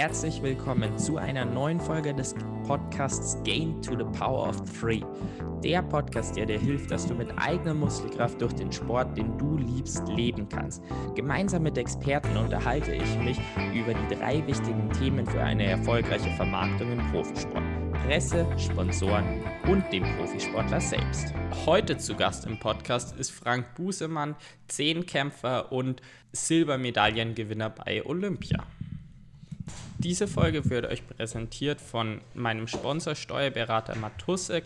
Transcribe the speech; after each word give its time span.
herzlich 0.00 0.42
willkommen 0.42 0.96
zu 0.96 1.18
einer 1.18 1.44
neuen 1.44 1.78
Folge 1.78 2.14
des 2.14 2.34
Podcasts 2.66 3.36
Gain 3.44 3.82
to 3.82 3.90
the 3.90 4.18
Power 4.18 4.48
of 4.48 4.56
Three. 4.80 5.02
Der 5.62 5.82
Podcast, 5.82 6.34
der 6.36 6.46
dir 6.46 6.58
hilft, 6.58 6.90
dass 6.90 7.06
du 7.06 7.14
mit 7.14 7.28
eigener 7.36 7.74
Muskelkraft 7.74 8.40
durch 8.40 8.54
den 8.54 8.72
Sport, 8.72 9.14
den 9.18 9.36
du 9.36 9.58
liebst, 9.58 10.08
leben 10.08 10.48
kannst. 10.48 10.82
Gemeinsam 11.16 11.64
mit 11.64 11.76
Experten 11.76 12.34
unterhalte 12.38 12.94
ich 12.94 13.18
mich 13.18 13.38
über 13.74 13.92
die 13.92 14.14
drei 14.14 14.46
wichtigen 14.46 14.90
Themen 14.98 15.26
für 15.26 15.42
eine 15.42 15.66
erfolgreiche 15.66 16.30
Vermarktung 16.30 16.92
im 16.92 17.10
Profisport. 17.10 17.62
Presse, 18.06 18.46
Sponsoren 18.56 19.44
und 19.68 19.84
dem 19.92 20.04
Profisportler 20.16 20.80
selbst. 20.80 21.34
Heute 21.66 21.98
zu 21.98 22.14
Gast 22.14 22.46
im 22.46 22.58
Podcast 22.58 23.14
ist 23.18 23.32
Frank 23.32 23.74
Busemann, 23.74 24.34
Zehnkämpfer 24.66 25.70
und 25.70 26.00
Silbermedaillengewinner 26.32 27.68
bei 27.68 28.02
Olympia. 28.06 28.64
Diese 30.02 30.26
Folge 30.26 30.70
wird 30.70 30.86
euch 30.86 31.06
präsentiert 31.06 31.78
von 31.78 32.22
meinem 32.32 32.66
Sponsor 32.66 33.14
Steuerberater 33.14 33.96
Matussek, 33.96 34.64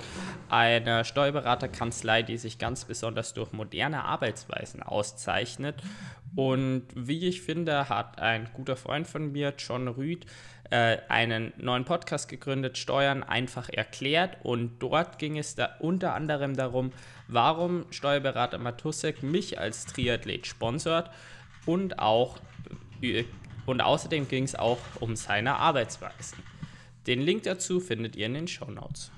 einer 0.48 1.02
Steuerberaterkanzlei, 1.02 2.22
die 2.22 2.36
sich 2.36 2.56
ganz 2.58 2.84
besonders 2.84 3.34
durch 3.34 3.50
moderne 3.50 4.04
Arbeitsweisen 4.04 4.80
auszeichnet. 4.80 5.82
Und 6.36 6.84
wie 6.94 7.26
ich 7.26 7.42
finde, 7.42 7.88
hat 7.88 8.20
ein 8.20 8.48
guter 8.54 8.76
Freund 8.76 9.08
von 9.08 9.32
mir, 9.32 9.54
John 9.58 9.88
Rüd, 9.88 10.24
äh, 10.70 10.98
einen 11.08 11.52
neuen 11.56 11.84
Podcast 11.84 12.28
gegründet, 12.28 12.78
Steuern 12.78 13.24
einfach 13.24 13.68
erklärt. 13.68 14.36
Und 14.44 14.78
dort 14.78 15.18
ging 15.18 15.36
es 15.36 15.56
da 15.56 15.68
unter 15.80 16.14
anderem 16.14 16.54
darum, 16.54 16.92
warum 17.26 17.86
Steuerberater 17.90 18.58
Matussek 18.58 19.24
mich 19.24 19.58
als 19.58 19.84
Triathlet 19.86 20.46
sponsort 20.46 21.10
und 21.66 21.98
auch 21.98 22.38
äh, 23.02 23.24
und 23.66 23.80
außerdem 23.80 24.28
ging 24.28 24.44
es 24.44 24.54
auch 24.54 24.78
um 25.00 25.16
seine 25.16 25.56
Arbeitsweisen. 25.56 26.38
Den 27.06 27.20
Link 27.20 27.42
dazu 27.42 27.80
findet 27.80 28.16
ihr 28.16 28.26
in 28.26 28.34
den 28.34 28.48
Show 28.48 28.70
Notes. 28.70 29.10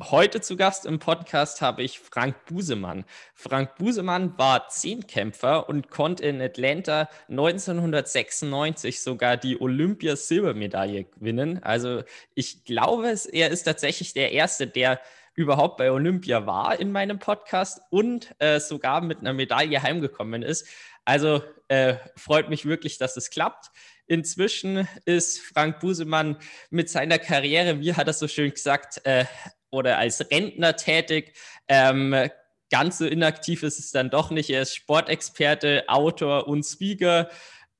Heute 0.00 0.40
zu 0.40 0.56
Gast 0.56 0.86
im 0.86 0.98
Podcast 0.98 1.62
habe 1.62 1.84
ich 1.84 2.00
Frank 2.00 2.46
Busemann. 2.46 3.04
Frank 3.32 3.76
Busemann 3.76 4.36
war 4.36 4.68
Zehnkämpfer 4.68 5.68
und 5.68 5.88
konnte 5.88 6.24
in 6.24 6.42
Atlanta 6.42 7.08
1996 7.28 9.00
sogar 9.00 9.36
die 9.36 9.60
Olympia-Silbermedaille 9.60 11.04
gewinnen. 11.04 11.62
Also 11.62 12.02
ich 12.34 12.64
glaube, 12.64 13.14
er 13.30 13.50
ist 13.50 13.62
tatsächlich 13.62 14.14
der 14.14 14.32
Erste, 14.32 14.66
der 14.66 15.00
überhaupt 15.34 15.76
bei 15.76 15.90
Olympia 15.92 16.44
war 16.46 16.78
in 16.78 16.90
meinem 16.90 17.18
Podcast 17.18 17.80
und 17.90 18.34
äh, 18.40 18.60
sogar 18.60 19.00
mit 19.00 19.20
einer 19.20 19.32
Medaille 19.32 19.80
heimgekommen 19.82 20.42
ist. 20.42 20.66
Also 21.04 21.42
äh, 21.68 21.96
freut 22.16 22.48
mich 22.48 22.66
wirklich, 22.66 22.98
dass 22.98 23.16
es 23.16 23.30
klappt. 23.30 23.70
Inzwischen 24.06 24.86
ist 25.06 25.40
Frank 25.40 25.80
Busemann 25.80 26.36
mit 26.70 26.90
seiner 26.90 27.18
Karriere, 27.18 27.80
wie 27.80 27.94
hat 27.94 28.06
er 28.06 28.12
so 28.12 28.28
schön 28.28 28.50
gesagt, 28.50 29.00
äh, 29.04 29.24
oder 29.70 29.98
als 29.98 30.30
Rentner 30.30 30.76
tätig. 30.76 31.36
Ähm, 31.68 32.30
ganz 32.70 32.98
so 32.98 33.06
inaktiv 33.06 33.62
ist 33.62 33.78
es 33.78 33.90
dann 33.90 34.10
doch 34.10 34.30
nicht. 34.30 34.50
Er 34.50 34.62
ist 34.62 34.74
Sportexperte, 34.74 35.84
Autor 35.88 36.48
und 36.48 36.64
Speaker 36.64 37.28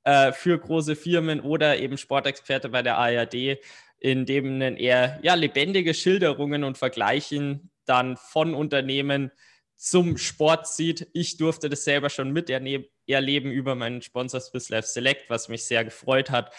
äh, 0.03 0.31
für 0.31 0.59
große 0.59 0.95
Firmen 0.95 1.39
oder 1.41 1.77
eben 1.79 1.97
Sportexperte 1.97 2.69
bei 2.69 2.81
der 2.81 2.97
ARD, 2.97 3.59
in 3.99 4.25
dem 4.25 4.61
er 4.61 5.19
ja, 5.21 5.33
lebendige 5.35 5.93
Schilderungen 5.93 6.63
und 6.63 6.77
Vergleichen 6.77 7.71
dann 7.85 8.17
von 8.17 8.53
Unternehmen 8.53 9.31
zum 9.75 10.17
Sport 10.17 10.67
sieht. 10.67 11.07
Ich 11.13 11.37
durfte 11.37 11.69
das 11.69 11.83
selber 11.83 12.09
schon 12.09 12.31
miterleben 12.31 13.51
über 13.51 13.75
meinen 13.75 14.01
Sponsor 14.01 14.39
Swiss 14.39 14.69
Life 14.69 14.87
Select, 14.87 15.29
was 15.29 15.49
mich 15.49 15.65
sehr 15.65 15.83
gefreut 15.83 16.31
hat. 16.31 16.53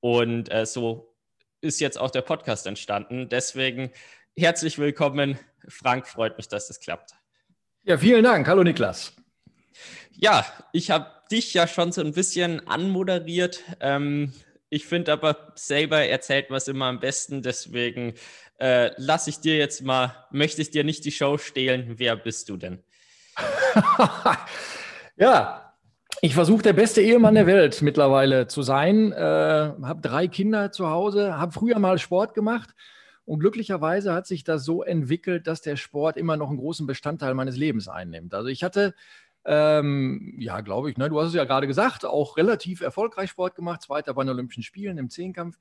Und 0.00 0.50
äh, 0.52 0.66
so 0.66 1.14
ist 1.60 1.80
jetzt 1.80 1.98
auch 1.98 2.10
der 2.10 2.22
Podcast 2.22 2.66
entstanden. 2.66 3.28
Deswegen 3.28 3.92
herzlich 4.36 4.78
willkommen. 4.78 5.38
Frank, 5.68 6.08
freut 6.08 6.36
mich, 6.36 6.48
dass 6.48 6.68
das 6.68 6.80
klappt. 6.80 7.12
Ja, 7.84 7.98
vielen 7.98 8.24
Dank. 8.24 8.46
Hallo 8.46 8.62
Niklas. 8.62 9.12
Ja, 10.12 10.46
ich 10.72 10.90
habe 10.90 11.10
dich 11.30 11.54
ja 11.54 11.66
schon 11.66 11.92
so 11.92 12.00
ein 12.00 12.12
bisschen 12.12 12.66
anmoderiert. 12.66 13.62
Ähm, 13.80 14.32
ich 14.68 14.86
finde 14.86 15.12
aber 15.12 15.52
selber 15.54 16.04
erzählt 16.04 16.46
was 16.48 16.68
immer 16.68 16.86
am 16.86 17.00
besten. 17.00 17.42
Deswegen 17.42 18.14
äh, 18.62 18.92
lasse 18.96 19.28
ich 19.28 19.40
dir 19.40 19.56
jetzt 19.56 19.82
mal, 19.82 20.14
möchte 20.30 20.62
ich 20.62 20.70
dir 20.70 20.84
nicht 20.84 21.04
die 21.04 21.10
Show 21.10 21.36
stehlen. 21.36 21.94
Wer 21.96 22.14
bist 22.14 22.48
du 22.48 22.56
denn? 22.56 22.78
ja, 25.16 25.74
ich 26.20 26.34
versuche 26.34 26.62
der 26.62 26.72
beste 26.72 27.02
Ehemann 27.02 27.34
der 27.34 27.48
Welt 27.48 27.82
mittlerweile 27.82 28.46
zu 28.46 28.62
sein. 28.62 29.10
Äh, 29.10 29.16
habe 29.82 30.00
drei 30.00 30.28
Kinder 30.28 30.70
zu 30.70 30.88
Hause, 30.88 31.38
habe 31.38 31.50
früher 31.50 31.80
mal 31.80 31.98
Sport 31.98 32.34
gemacht. 32.34 32.70
Und 33.24 33.40
glücklicherweise 33.40 34.14
hat 34.14 34.28
sich 34.28 34.44
das 34.44 34.64
so 34.64 34.84
entwickelt, 34.84 35.48
dass 35.48 35.60
der 35.62 35.74
Sport 35.74 36.16
immer 36.16 36.36
noch 36.36 36.48
einen 36.48 36.58
großen 36.58 36.86
Bestandteil 36.86 37.34
meines 37.34 37.56
Lebens 37.56 37.88
einnimmt. 37.88 38.32
Also 38.32 38.48
ich 38.48 38.62
hatte, 38.62 38.94
ähm, 39.44 40.36
ja, 40.38 40.60
glaube 40.60 40.88
ich, 40.88 40.96
ne, 40.96 41.08
du 41.08 41.20
hast 41.20 41.28
es 41.28 41.34
ja 41.34 41.44
gerade 41.44 41.66
gesagt, 41.66 42.04
auch 42.04 42.36
relativ 42.36 42.80
erfolgreich 42.80 43.30
Sport 43.30 43.56
gemacht, 43.56 43.82
zweiter 43.82 44.14
bei 44.14 44.22
den 44.22 44.30
Olympischen 44.30 44.62
Spielen 44.62 44.98
im 44.98 45.10
Zehnkampf, 45.10 45.58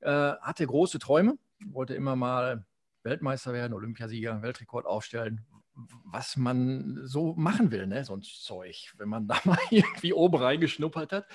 äh, 0.00 0.10
hatte 0.10 0.66
große 0.66 0.98
Träume 0.98 1.38
wollte 1.70 1.94
immer 1.94 2.16
mal 2.16 2.66
Weltmeister 3.02 3.52
werden, 3.52 3.72
Olympiasieger, 3.72 4.42
Weltrekord 4.42 4.86
aufstellen, 4.86 5.44
was 6.04 6.36
man 6.36 7.00
so 7.04 7.34
machen 7.34 7.70
will, 7.70 7.86
ne? 7.86 8.04
so 8.04 8.14
ein 8.14 8.22
Zeug, 8.22 8.92
wenn 8.98 9.08
man 9.08 9.26
da 9.28 9.40
mal 9.44 9.58
irgendwie 9.70 10.12
oben 10.12 10.36
reingeschnuppert 10.36 11.12
hat. 11.12 11.26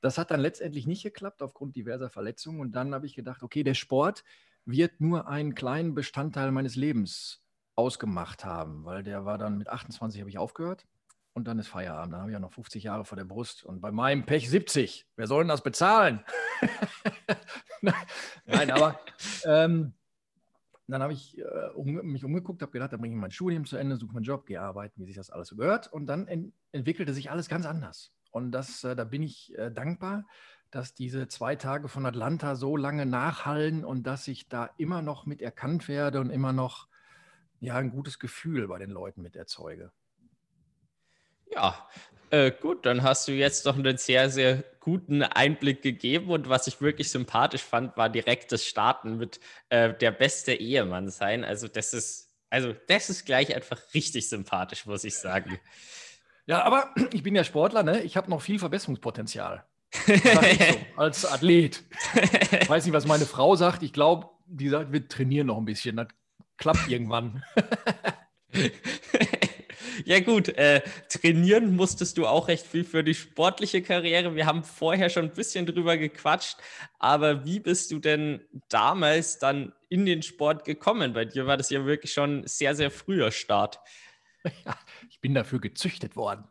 Das 0.00 0.16
hat 0.16 0.30
dann 0.30 0.40
letztendlich 0.40 0.86
nicht 0.86 1.02
geklappt 1.02 1.42
aufgrund 1.42 1.76
diverser 1.76 2.08
Verletzungen. 2.08 2.60
Und 2.60 2.72
dann 2.72 2.94
habe 2.94 3.06
ich 3.06 3.14
gedacht, 3.14 3.42
okay, 3.42 3.62
der 3.62 3.74
Sport 3.74 4.24
wird 4.64 5.00
nur 5.00 5.28
einen 5.28 5.54
kleinen 5.54 5.94
Bestandteil 5.94 6.52
meines 6.52 6.74
Lebens 6.74 7.44
ausgemacht 7.74 8.44
haben, 8.44 8.84
weil 8.84 9.02
der 9.02 9.24
war 9.24 9.36
dann 9.36 9.58
mit 9.58 9.68
28 9.68 10.20
habe 10.20 10.30
ich 10.30 10.38
aufgehört 10.38 10.86
und 11.32 11.46
dann 11.46 11.58
ist 11.58 11.68
Feierabend. 11.68 12.12
Dann 12.12 12.20
habe 12.20 12.30
ich 12.30 12.34
ja 12.34 12.40
noch 12.40 12.52
50 12.52 12.84
Jahre 12.84 13.04
vor 13.04 13.16
der 13.16 13.24
Brust 13.24 13.64
und 13.64 13.80
bei 13.80 13.92
meinem 13.92 14.26
Pech 14.26 14.50
70. 14.50 15.06
Wer 15.16 15.26
soll 15.26 15.44
denn 15.44 15.48
das 15.48 15.62
bezahlen? 15.62 16.24
Nein, 18.46 18.70
aber 18.70 19.00
ähm, 19.44 19.94
dann 20.90 21.02
habe 21.02 21.12
ich 21.12 21.38
äh, 21.38 21.42
um, 21.74 21.86
mich 21.86 22.24
umgeguckt, 22.24 22.62
habe 22.62 22.72
gedacht, 22.72 22.92
da 22.92 22.96
bringe 22.96 23.14
ich 23.14 23.20
mein 23.20 23.30
Studium 23.30 23.64
zu 23.64 23.76
Ende, 23.76 23.96
suche 23.96 24.12
meinen 24.12 24.24
Job, 24.24 24.46
gehe 24.46 24.60
arbeiten, 24.60 25.00
wie 25.00 25.06
sich 25.06 25.16
das 25.16 25.30
alles 25.30 25.48
so 25.48 25.56
gehört. 25.56 25.92
Und 25.92 26.06
dann 26.06 26.26
ent 26.26 26.52
entwickelte 26.72 27.14
sich 27.14 27.30
alles 27.30 27.48
ganz 27.48 27.66
anders. 27.66 28.12
Und 28.30 28.52
das, 28.52 28.84
äh, 28.84 28.94
da 28.94 29.04
bin 29.04 29.22
ich 29.22 29.56
äh, 29.58 29.70
dankbar, 29.70 30.24
dass 30.70 30.94
diese 30.94 31.26
zwei 31.26 31.56
Tage 31.56 31.88
von 31.88 32.06
Atlanta 32.06 32.54
so 32.54 32.76
lange 32.76 33.06
nachhallen 33.06 33.84
und 33.84 34.04
dass 34.04 34.28
ich 34.28 34.48
da 34.48 34.70
immer 34.76 35.02
noch 35.02 35.26
mit 35.26 35.42
erkannt 35.42 35.88
werde 35.88 36.20
und 36.20 36.30
immer 36.30 36.52
noch 36.52 36.88
ja, 37.60 37.76
ein 37.76 37.90
gutes 37.90 38.18
Gefühl 38.18 38.68
bei 38.68 38.78
den 38.78 38.90
Leuten 38.90 39.22
mit 39.22 39.36
erzeuge. 39.36 39.92
Ja, 41.52 41.88
äh, 42.30 42.52
gut, 42.52 42.86
dann 42.86 43.02
hast 43.02 43.26
du 43.26 43.32
jetzt 43.32 43.66
doch 43.66 43.76
einen 43.76 43.96
sehr, 43.96 44.30
sehr 44.30 44.62
guten 44.78 45.22
Einblick 45.22 45.82
gegeben. 45.82 46.30
Und 46.30 46.48
was 46.48 46.66
ich 46.68 46.80
wirklich 46.80 47.10
sympathisch 47.10 47.62
fand, 47.62 47.96
war 47.96 48.08
direkt 48.08 48.52
das 48.52 48.64
Starten 48.64 49.16
mit 49.16 49.40
äh, 49.68 49.92
der 49.94 50.12
beste 50.12 50.52
Ehemann 50.54 51.10
sein. 51.10 51.44
Also, 51.44 51.66
das 51.66 51.92
ist, 51.92 52.30
also 52.48 52.72
das 52.86 53.10
ist 53.10 53.24
gleich 53.26 53.54
einfach 53.54 53.80
richtig 53.94 54.28
sympathisch, 54.28 54.86
muss 54.86 55.04
ich 55.04 55.16
sagen. 55.16 55.58
Ja, 56.46 56.62
aber 56.62 56.94
ich 57.12 57.22
bin 57.22 57.34
ja 57.34 57.42
Sportler, 57.42 57.82
ne? 57.82 58.02
Ich 58.02 58.16
habe 58.16 58.30
noch 58.30 58.42
viel 58.42 58.58
Verbesserungspotenzial. 58.58 59.64
so, 60.06 60.16
als 60.96 61.26
Athlet. 61.26 61.82
Ich 62.60 62.70
weiß 62.70 62.84
nicht, 62.84 62.94
was 62.94 63.06
meine 63.06 63.26
Frau 63.26 63.56
sagt. 63.56 63.82
Ich 63.82 63.92
glaube, 63.92 64.28
die 64.46 64.68
sagt, 64.68 64.92
wir 64.92 65.08
trainieren 65.08 65.48
noch 65.48 65.58
ein 65.58 65.64
bisschen. 65.64 65.96
Das 65.96 66.06
klappt 66.58 66.88
irgendwann. 66.88 67.42
Ja 70.04 70.20
gut, 70.20 70.48
äh, 70.50 70.82
trainieren 71.08 71.76
musstest 71.76 72.18
du 72.18 72.26
auch 72.26 72.48
recht 72.48 72.66
viel 72.66 72.84
für 72.84 73.02
die 73.02 73.14
sportliche 73.14 73.82
Karriere. 73.82 74.34
Wir 74.34 74.46
haben 74.46 74.64
vorher 74.64 75.10
schon 75.10 75.24
ein 75.24 75.32
bisschen 75.32 75.66
drüber 75.66 75.96
gequatscht, 75.96 76.58
aber 76.98 77.44
wie 77.44 77.60
bist 77.60 77.90
du 77.90 77.98
denn 77.98 78.40
damals 78.68 79.38
dann 79.38 79.72
in 79.88 80.06
den 80.06 80.22
Sport 80.22 80.64
gekommen? 80.64 81.12
Bei 81.12 81.24
dir 81.24 81.46
war 81.46 81.56
das 81.56 81.70
ja 81.70 81.84
wirklich 81.84 82.12
schon 82.12 82.46
sehr, 82.46 82.74
sehr 82.74 82.90
früher 82.90 83.30
Start. 83.30 83.80
Ja, 84.64 84.74
ich 85.10 85.20
bin 85.20 85.34
dafür 85.34 85.60
gezüchtet 85.60 86.16
worden. 86.16 86.44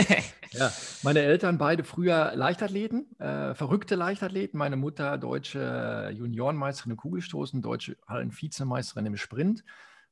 ja, 0.50 0.72
meine 1.04 1.20
Eltern 1.20 1.56
beide 1.56 1.84
früher 1.84 2.32
Leichtathleten, 2.34 3.16
äh, 3.20 3.54
verrückte 3.54 3.94
Leichtathleten. 3.94 4.58
Meine 4.58 4.74
Mutter 4.76 5.18
deutsche 5.18 6.10
Juniorenmeisterin 6.12 6.90
im 6.90 6.96
Kugelstoßen, 6.96 7.62
deutsche 7.62 7.96
Hallenvizemeisterin 8.08 9.06
im 9.06 9.16
Sprint. 9.16 9.62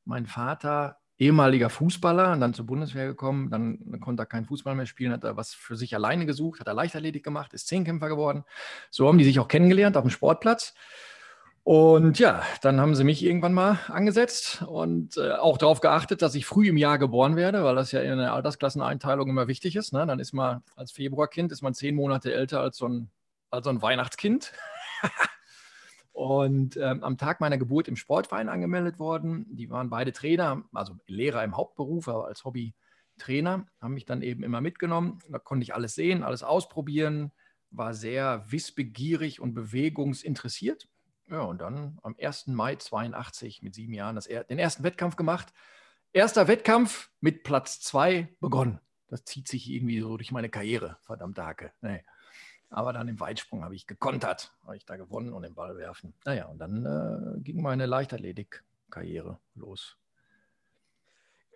Mein 0.05 0.25
Vater 0.25 1.01
ehemaliger 1.17 1.69
Fußballer 1.69 2.33
und 2.33 2.41
dann 2.41 2.53
zur 2.53 2.65
Bundeswehr 2.65 3.07
gekommen. 3.07 3.49
Dann 3.49 3.99
konnte 3.99 4.23
er 4.23 4.25
keinen 4.27 4.45
Fußball 4.45 4.75
mehr 4.75 4.85
spielen, 4.85 5.11
hat 5.11 5.23
er 5.23 5.37
was 5.37 5.53
für 5.53 5.75
sich 5.75 5.95
alleine 5.95 6.25
gesucht, 6.25 6.59
hat 6.59 6.67
er 6.67 6.73
Leichtathletik 6.73 7.23
gemacht, 7.23 7.53
ist 7.53 7.67
Zehnkämpfer 7.67 8.09
geworden. 8.09 8.43
So 8.89 9.07
haben 9.07 9.17
die 9.17 9.23
sich 9.23 9.39
auch 9.39 9.47
kennengelernt 9.47 9.97
auf 9.97 10.03
dem 10.03 10.11
Sportplatz. 10.11 10.73
Und 11.63 12.17
ja, 12.17 12.43
dann 12.61 12.79
haben 12.79 12.95
sie 12.95 13.03
mich 13.03 13.25
irgendwann 13.25 13.53
mal 13.53 13.77
angesetzt 13.89 14.61
und 14.65 15.17
äh, 15.17 15.33
auch 15.33 15.57
darauf 15.57 15.81
geachtet, 15.81 16.21
dass 16.21 16.33
ich 16.33 16.45
früh 16.45 16.69
im 16.69 16.77
Jahr 16.77 16.97
geboren 16.97 17.35
werde, 17.35 17.61
weil 17.65 17.75
das 17.75 17.91
ja 17.91 17.99
in 17.99 18.17
der 18.19 18.31
Altersklasseneinteilung 18.31 19.27
immer 19.27 19.49
wichtig 19.49 19.75
ist. 19.75 19.91
Ne? 19.91 20.05
Dann 20.05 20.21
ist 20.21 20.31
man 20.31 20.63
als 20.77 20.93
Februarkind 20.93 21.51
ist 21.51 21.61
man 21.61 21.73
zehn 21.73 21.93
Monate 21.93 22.33
älter 22.33 22.61
als 22.61 22.77
so 22.77 22.87
ein 22.87 23.09
also 23.49 23.69
ein 23.69 23.81
Weihnachtskind. 23.81 24.53
und 26.17 26.77
ähm, 26.77 27.03
am 27.03 27.19
Tag 27.19 27.41
meiner 27.41 27.59
Geburt 27.59 27.87
im 27.87 27.95
Sportverein 27.95 28.49
angemeldet 28.49 28.97
worden. 28.97 29.45
Die 29.55 29.69
waren 29.69 29.91
beide 29.91 30.11
Trainer, 30.11 30.63
also 30.73 30.95
Lehrer 31.05 31.43
im 31.43 31.55
Hauptberuf, 31.55 32.07
aber 32.07 32.25
als 32.25 32.43
Hobby 32.43 32.73
Trainer, 33.19 33.67
haben 33.79 33.93
mich 33.93 34.05
dann 34.05 34.23
eben 34.23 34.41
immer 34.41 34.59
mitgenommen. 34.59 35.19
Da 35.29 35.37
konnte 35.37 35.63
ich 35.63 35.75
alles 35.75 35.93
sehen, 35.93 36.23
alles 36.23 36.41
ausprobieren, 36.41 37.31
war 37.69 37.93
sehr 37.93 38.43
wissbegierig 38.47 39.39
und 39.39 39.53
bewegungsinteressiert. 39.53 40.87
Ja, 41.29 41.41
und 41.41 41.61
dann 41.61 41.99
am 42.01 42.15
1. 42.19 42.47
Mai 42.47 42.77
82 42.77 43.61
mit 43.61 43.75
sieben 43.75 43.93
Jahren 43.93 44.15
das, 44.15 44.25
den 44.25 44.57
ersten 44.57 44.83
Wettkampf 44.83 45.17
gemacht. 45.17 45.53
Erster 46.13 46.47
Wettkampf 46.47 47.11
mit 47.19 47.43
Platz 47.43 47.79
zwei 47.79 48.35
begonnen. 48.39 48.79
Das 49.07 49.23
zieht 49.23 49.47
sich 49.47 49.69
irgendwie 49.69 49.99
so 49.99 50.17
durch 50.17 50.31
meine 50.31 50.49
Karriere, 50.49 50.97
verdammte 51.03 51.45
Hacke. 51.45 51.73
Nee. 51.81 52.03
Aber 52.69 52.93
dann 52.93 53.07
im 53.07 53.19
Weitsprung 53.19 53.63
habe 53.63 53.75
ich 53.75 53.87
gekontert, 53.87 54.51
habe 54.65 54.75
ich 54.75 54.85
da 54.85 54.97
gewonnen 54.97 55.33
und 55.33 55.43
den 55.43 55.53
Ball 55.53 55.77
werfen. 55.77 56.13
Naja, 56.25 56.45
und 56.45 56.59
dann 56.59 56.85
äh, 56.85 57.39
ging 57.41 57.61
meine 57.61 57.85
Leichtathletik-Karriere 57.85 59.39
los. 59.55 59.97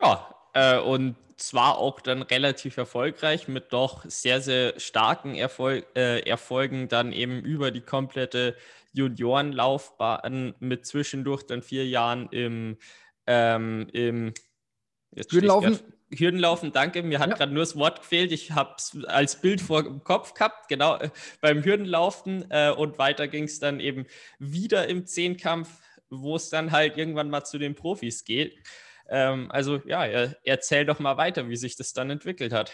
Ja, 0.02 0.34
äh, 0.54 0.80
und 0.80 1.16
zwar 1.38 1.78
auch 1.78 2.00
dann 2.00 2.22
relativ 2.22 2.78
erfolgreich 2.78 3.48
mit 3.48 3.74
doch 3.74 4.06
sehr, 4.06 4.42
sehr 4.42 4.80
starken 4.80 5.36
Erfolg, 5.36 5.86
äh, 5.96 6.20
Erfolgen 6.22 6.88
dann 6.88 7.12
eben 7.12 7.42
über 7.42 7.72
die 7.72 7.82
komplette 7.82 8.56
Juniorenlaufbahn 8.94 10.56
mit 10.60 10.86
zwischendurch 10.86 11.44
dann 11.44 11.62
vier 11.62 11.88
Jahren 11.88 12.30
im, 12.30 12.78
ähm, 13.28 13.88
im 13.92 14.34
Hürdenlaufen. 15.16 15.80
Hürdenlaufen, 16.14 16.72
danke. 16.72 17.04
Mir 17.04 17.20
hat 17.20 17.30
ja. 17.30 17.36
gerade 17.36 17.54
nur 17.54 17.64
das 17.64 17.76
Wort 17.76 18.02
gefehlt. 18.02 18.32
Ich 18.32 18.52
habe 18.52 18.76
es 18.78 18.98
als 19.06 19.40
Bild 19.40 19.62
vor 19.62 19.84
dem 19.84 20.04
Kopf 20.04 20.34
gehabt, 20.34 20.68
genau 20.68 20.98
äh, 20.98 21.10
beim 21.40 21.64
Hürdenlaufen. 21.64 22.46
Äh, 22.50 22.72
und 22.72 22.98
weiter 22.98 23.28
ging 23.28 23.46
es 23.46 23.60
dann 23.60 23.80
eben 23.80 24.06
wieder 24.40 24.88
im 24.88 25.06
Zehnkampf, 25.06 25.70
wo 26.10 26.36
es 26.36 26.50
dann 26.50 26.72
halt 26.72 26.98
irgendwann 26.98 27.30
mal 27.30 27.44
zu 27.44 27.58
den 27.58 27.76
Profis 27.76 28.26
geht. 28.26 28.58
Ähm, 29.10 29.52
also 29.52 29.82
ja, 29.86 30.06
erzähl 30.44 30.86
doch 30.86 31.00
mal 31.00 31.18
weiter, 31.18 31.50
wie 31.50 31.56
sich 31.56 31.76
das 31.76 31.94
dann 31.94 32.10
entwickelt 32.10 32.54
hat. 32.54 32.72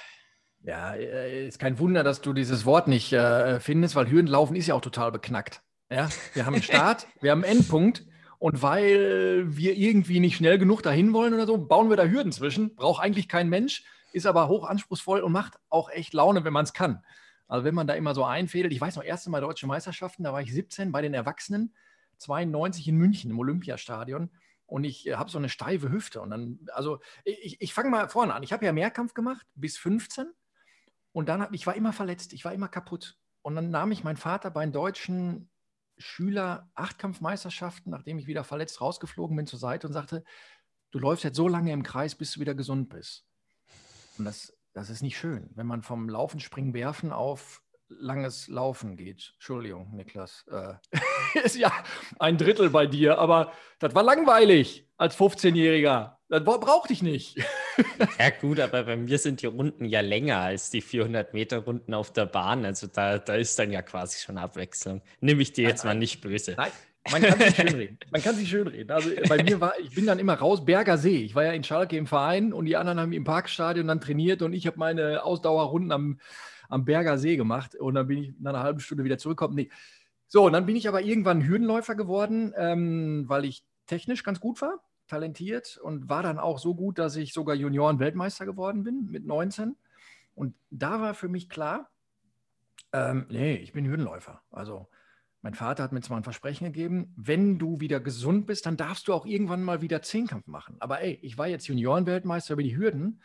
Ja, 0.64 0.96
äh, 0.96 1.48
ist 1.48 1.60
kein 1.60 1.80
Wunder, 1.80 2.04
dass 2.04 2.22
du 2.22 2.34
dieses 2.34 2.66
Wort 2.66 2.88
nicht 2.88 3.14
äh, 3.14 3.60
findest, 3.60 3.96
weil 3.96 4.10
Hürdenlaufen 4.10 4.56
ist 4.56 4.68
ja 4.68 4.76
auch 4.76 4.82
total 4.82 5.12
beknackt. 5.12 5.62
Ja, 5.92 6.10
wir 6.34 6.46
haben 6.46 6.54
einen 6.54 6.64
Start, 6.64 7.08
wir 7.22 7.32
haben 7.32 7.44
einen 7.44 7.60
Endpunkt 7.60 8.04
und 8.40 8.62
weil 8.62 9.46
wir 9.48 9.76
irgendwie 9.76 10.20
nicht 10.20 10.38
schnell 10.38 10.58
genug 10.60 10.84
dahin 10.84 11.14
wollen 11.14 11.34
oder 11.34 11.48
so, 11.48 11.58
bauen 11.58 11.90
wir 11.90 11.98
da 11.98 12.06
Hürden 12.06 12.32
zwischen. 12.32 12.76
Braucht 12.76 13.04
eigentlich 13.04 13.28
kein 13.28 13.50
Mensch, 13.50 13.84
ist 14.14 14.28
aber 14.28 14.48
hoch 14.48 14.66
anspruchsvoll 14.66 15.22
und 15.22 15.32
macht 15.32 15.58
auch 15.70 15.90
echt 15.90 16.14
Laune, 16.14 16.44
wenn 16.44 16.54
man 16.54 16.66
es 16.66 16.74
kann. 16.74 17.04
Also 17.48 17.64
wenn 17.64 17.76
man 17.76 17.88
da 17.88 17.94
immer 17.94 18.14
so 18.14 18.24
einfädelt, 18.24 18.74
ich 18.74 18.82
weiß 18.82 18.96
noch, 18.98 19.04
erste 19.04 19.30
Mal 19.30 19.42
deutsche 19.42 19.68
Meisterschaften, 19.68 20.24
da 20.24 20.34
war 20.34 20.42
ich 20.42 20.54
17 20.54 20.92
bei 20.92 21.02
den 21.02 21.14
Erwachsenen, 21.14 21.74
92 22.18 22.88
in 22.88 22.98
München 22.98 23.32
im 23.32 23.40
Olympiastadion 23.40 24.30
und 24.68 24.84
ich 24.84 25.08
äh, 25.08 25.16
habe 25.16 25.32
so 25.32 25.38
eine 25.38 25.50
steife 25.50 25.90
Hüfte. 25.90 26.22
Und 26.22 26.30
dann, 26.30 26.60
also 26.74 27.00
ich, 27.24 27.60
ich 27.60 27.74
fange 27.74 27.90
mal 27.90 28.10
vorne 28.10 28.34
an. 28.34 28.44
Ich 28.44 28.54
habe 28.54 28.66
ja 28.66 28.74
Mehrkampf 28.74 29.14
gemacht 29.14 29.48
bis 29.56 29.78
15 29.78 30.28
und 31.14 31.30
dann, 31.30 31.42
hab, 31.42 31.54
ich 31.54 31.66
war 31.66 31.76
immer 31.76 31.94
verletzt, 31.94 32.34
ich 32.34 32.46
war 32.46 32.54
immer 32.54 32.68
kaputt. 32.68 33.18
Und 33.42 33.56
dann 33.56 33.72
nahm 33.72 33.92
ich 33.92 34.04
meinen 34.04 34.18
Vater 34.18 34.52
bei 34.52 34.66
den 34.66 34.74
deutschen 34.74 35.50
Schüler 35.98 36.70
Achtkampfmeisterschaften, 36.76 37.92
nachdem 37.92 38.20
ich 38.20 38.28
wieder 38.28 38.44
verletzt 38.44 38.82
rausgeflogen 38.82 39.36
bin, 39.36 39.48
zur 39.48 39.60
Seite 39.60 39.88
und 39.88 39.94
sagte, 39.94 40.24
du 40.92 41.00
läufst 41.00 41.24
jetzt 41.24 41.38
so 41.38 41.48
lange 41.48 41.72
im 41.72 41.84
Kreis, 41.84 42.16
bis 42.16 42.34
du 42.34 42.40
wieder 42.40 42.56
gesund 42.56 42.90
bist. 42.90 43.26
Und 44.18 44.26
das, 44.26 44.56
das 44.74 44.90
ist 44.90 45.02
nicht 45.02 45.18
schön, 45.18 45.50
wenn 45.56 45.68
man 45.68 45.84
vom 45.84 46.10
Laufen, 46.10 46.40
Springen, 46.40 46.74
Werfen 46.74 47.12
auf 47.12 47.62
langes 47.90 48.48
Laufen 48.48 48.98
geht. 48.98 49.32
Entschuldigung, 49.36 49.96
Niklas. 49.96 50.46
Äh, 50.50 50.74
ist 51.44 51.56
ja 51.56 51.72
ein 52.20 52.38
Drittel 52.38 52.70
bei 52.70 52.86
dir, 52.86 53.18
aber 53.18 53.54
das 53.80 53.96
war 53.96 54.04
langweilig 54.04 54.88
als 54.98 55.18
15-Jähriger. 55.18 56.17
Das 56.30 56.44
brauchte 56.44 56.92
ich 56.92 57.02
nicht. 57.02 57.38
ja 58.20 58.30
gut, 58.42 58.60
aber 58.60 58.84
bei 58.84 58.98
mir 58.98 59.18
sind 59.18 59.42
die 59.42 59.46
Runden 59.46 59.86
ja 59.86 60.02
länger 60.02 60.40
als 60.40 60.70
die 60.70 60.82
400 60.82 61.34
Meter 61.34 61.60
Runden 61.60 61.94
auf 61.94 62.12
der 62.12 62.26
Bahn. 62.26 62.66
Also 62.66 62.88
da, 62.88 63.18
da 63.18 63.36
ist 63.36 63.58
dann 63.60 63.72
ja 63.72 63.82
quasi 63.82 64.20
schon 64.20 64.38
Abwechslung. 64.38 65.02
Nimm 65.22 65.40
ich 65.40 65.54
dir 65.54 65.70
jetzt 65.70 65.86
nein, 65.86 65.96
mal 65.96 66.00
nicht 66.00 66.20
böse. 66.20 66.56
Nein, 66.58 66.72
man 67.12 67.22
kann 67.22 67.40
sich 67.40 67.56
schönreden. 67.56 68.00
Man 68.12 68.22
kann 68.22 68.36
sich 68.36 68.50
schönreden. 68.50 68.92
Also 68.92 69.10
bei 69.30 69.42
mir 69.42 69.62
war, 69.62 69.80
ich 69.80 69.96
bin 69.96 70.06
dann 70.06 70.20
immer 70.20 70.34
raus, 70.34 70.66
Berger 70.66 70.98
See. 70.98 71.24
Ich 71.24 71.34
war 71.34 71.46
ja 71.46 71.54
in 71.54 71.64
Schalke 71.64 71.96
im 71.96 72.08
Verein 72.08 72.52
und 72.52 72.66
die 72.66 72.76
anderen 72.76 73.00
haben 73.00 73.14
im 73.14 73.24
Parkstadion 73.24 73.88
dann 73.88 74.02
trainiert 74.02 74.42
und 74.42 74.52
ich 74.52 74.68
habe 74.68 74.78
meine 74.78 75.24
Ausdauerrunden 75.24 75.92
am 75.92 76.20
am 76.70 76.86
Berger 76.86 77.18
See 77.18 77.38
gemacht 77.38 77.76
und 77.76 77.96
dann 77.96 78.08
bin 78.08 78.24
ich 78.24 78.34
nach 78.40 78.54
einer 78.54 78.64
halben 78.64 78.80
Stunde 78.80 79.04
wieder 79.04 79.18
zurückgekommen. 79.18 79.56
Nee. 79.56 79.70
So, 80.28 80.46
und 80.46 80.54
dann 80.54 80.66
bin 80.66 80.76
ich 80.76 80.88
aber 80.88 81.02
irgendwann 81.02 81.48
Hürdenläufer 81.48 81.96
geworden, 81.96 82.54
ähm, 82.58 83.26
weil 83.28 83.46
ich 83.46 83.64
technisch 83.86 84.24
ganz 84.24 84.40
gut 84.40 84.62
war, 84.62 84.80
talentiert 85.08 85.78
und 85.78 86.10
war 86.10 86.24
dann 86.24 86.40
auch 86.40 86.60
so 86.60 86.76
gut, 86.76 87.00
dass 87.00 87.16
ich 87.16 87.34
sogar 87.34 87.56
Junioren-Weltmeister 87.56 88.46
geworden 88.46 88.84
bin 88.84 89.08
mit 89.10 89.26
19. 89.26 89.76
Und 90.36 90.56
da 90.70 91.02
war 91.02 91.14
für 91.14 91.30
mich 91.30 91.50
klar, 91.50 91.90
ähm, 92.94 93.26
nee, 93.30 93.56
ich 93.56 93.74
bin 93.74 93.86
Hürdenläufer. 93.86 94.42
Also 94.52 94.88
mein 95.42 95.54
Vater 95.54 95.84
hat 95.84 95.92
mir 95.92 96.02
zwar 96.02 96.18
ein 96.18 96.24
Versprechen 96.24 96.66
gegeben, 96.66 97.14
wenn 97.16 97.58
du 97.60 97.80
wieder 97.80 98.00
gesund 98.00 98.46
bist, 98.48 98.66
dann 98.66 98.78
darfst 98.78 99.08
du 99.08 99.14
auch 99.14 99.26
irgendwann 99.26 99.64
mal 99.64 99.82
wieder 99.82 100.02
Zehnkampf 100.02 100.48
machen. 100.48 100.78
Aber 100.80 101.02
ey, 101.02 101.20
ich 101.22 101.38
war 101.38 101.48
jetzt 101.48 101.68
Junioren-Weltmeister 101.68 102.54
über 102.54 102.64
die 102.64 102.76
Hürden 102.76 103.22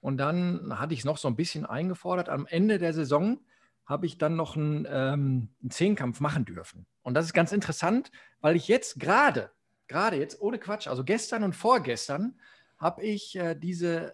und 0.00 0.16
dann 0.18 0.78
hatte 0.78 0.94
ich 0.94 1.00
es 1.00 1.04
noch 1.04 1.18
so 1.18 1.28
ein 1.28 1.36
bisschen 1.36 1.66
eingefordert. 1.66 2.28
Am 2.28 2.46
Ende 2.46 2.78
der 2.78 2.92
Saison 2.92 3.38
habe 3.86 4.06
ich 4.06 4.18
dann 4.18 4.36
noch 4.36 4.56
einen, 4.56 4.86
ähm, 4.88 5.48
einen 5.60 5.70
Zehnkampf 5.70 6.20
machen 6.20 6.44
dürfen. 6.44 6.86
Und 7.02 7.14
das 7.14 7.26
ist 7.26 7.32
ganz 7.32 7.52
interessant, 7.52 8.10
weil 8.40 8.56
ich 8.56 8.68
jetzt 8.68 8.98
gerade, 8.98 9.50
gerade 9.88 10.16
jetzt 10.16 10.40
ohne 10.40 10.58
Quatsch, 10.58 10.86
also 10.86 11.04
gestern 11.04 11.44
und 11.44 11.54
vorgestern, 11.54 12.38
habe 12.78 13.02
ich 13.02 13.36
äh, 13.36 13.54
diese 13.54 14.08
äh, 14.08 14.12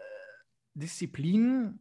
Disziplinen 0.74 1.80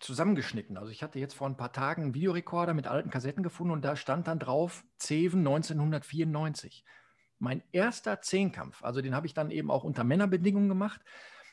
zusammengeschnitten. 0.00 0.76
Also 0.76 0.90
ich 0.90 1.02
hatte 1.02 1.18
jetzt 1.18 1.34
vor 1.34 1.48
ein 1.48 1.56
paar 1.56 1.72
Tagen 1.72 2.02
einen 2.02 2.14
Videorekorder 2.14 2.74
mit 2.74 2.86
alten 2.86 3.10
Kassetten 3.10 3.42
gefunden 3.42 3.72
und 3.72 3.84
da 3.84 3.96
stand 3.96 4.26
dann 4.26 4.38
drauf 4.38 4.84
Zeven 4.98 5.40
1994. 5.40 6.84
Mein 7.38 7.62
erster 7.72 8.20
Zehnkampf, 8.20 8.84
also 8.84 9.00
den 9.00 9.14
habe 9.14 9.26
ich 9.26 9.34
dann 9.34 9.50
eben 9.50 9.70
auch 9.70 9.84
unter 9.84 10.04
Männerbedingungen 10.04 10.68
gemacht. 10.68 11.00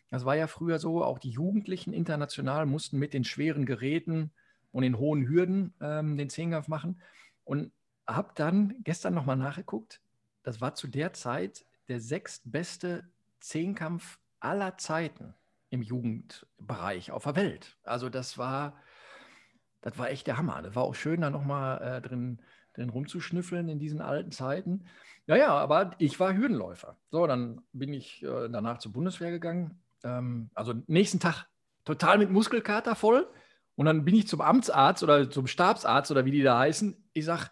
Das 0.10 0.26
war 0.26 0.36
ja 0.36 0.48
früher 0.48 0.80
so, 0.80 1.04
auch 1.04 1.20
die 1.20 1.30
Jugendlichen 1.30 1.94
international 1.94 2.66
mussten 2.66 2.98
mit 2.98 3.14
den 3.14 3.24
schweren 3.24 3.66
Geräten 3.66 4.32
und 4.72 4.84
den 4.84 4.98
hohen 4.98 5.28
Hürden 5.28 5.74
ähm, 5.82 6.18
den 6.18 6.30
Zehnkampf 6.30 6.68
machen. 6.68 7.02
Und 7.44 7.72
habe 8.08 8.32
dann 8.36 8.76
gestern 8.84 9.14
nochmal 9.14 9.38
nachgeguckt. 9.38 10.02
Das 10.50 10.62
war 10.62 10.74
zu 10.74 10.88
der 10.88 11.14
Zeit 11.14 11.64
der 11.90 12.00
sechstbeste 12.00 13.04
Zehnkampf 13.40 14.18
aller 14.40 14.80
Zeiten 14.80 15.36
im 15.70 15.84
Jugendbereich 15.84 17.12
auf 17.12 17.26
der 17.26 17.36
Welt. 17.36 17.78
Also 17.84 18.10
das 18.10 18.40
war, 18.40 18.76
das 19.82 20.00
war 20.00 20.10
echt 20.10 20.26
der 20.26 20.38
Hammer. 20.38 20.64
Das 20.64 20.74
war 20.74 20.82
auch 20.82 20.96
schön, 20.96 21.22
da 21.22 21.30
nochmal 21.30 21.80
äh, 21.84 22.02
drin, 22.02 22.42
drin 22.74 22.90
rumzuschnüffeln 22.90 23.70
in 23.70 23.78
diesen 23.78 24.02
alten 24.02 24.32
Zeiten. 24.32 24.86
Ja, 25.28 25.36
ja, 25.36 25.56
aber 25.56 25.92
ich 26.00 26.20
war 26.20 26.36
Hürdenläufer. 26.36 26.98
So, 27.12 27.28
dann 27.28 27.62
bin 27.72 27.94
ich 27.94 28.24
äh, 28.24 28.50
danach 28.50 28.80
zur 28.80 28.92
Bundeswehr 28.92 29.30
gegangen, 29.30 29.80
ähm, 30.04 30.50
also 30.56 30.74
nächsten 30.88 31.20
Tag 31.20 31.46
total 31.86 32.18
mit 32.18 32.32
Muskelkater 32.32 32.96
voll. 32.96 33.30
Und 33.76 33.86
dann 33.86 34.04
bin 34.04 34.16
ich 34.16 34.28
zum 34.28 34.42
Amtsarzt 34.42 35.04
oder 35.04 35.30
zum 35.30 35.46
Stabsarzt 35.46 36.10
oder 36.10 36.26
wie 36.26 36.32
die 36.32 36.42
da 36.42 36.58
heißen. 36.58 36.98
Ich 37.14 37.26
sage, 37.26 37.52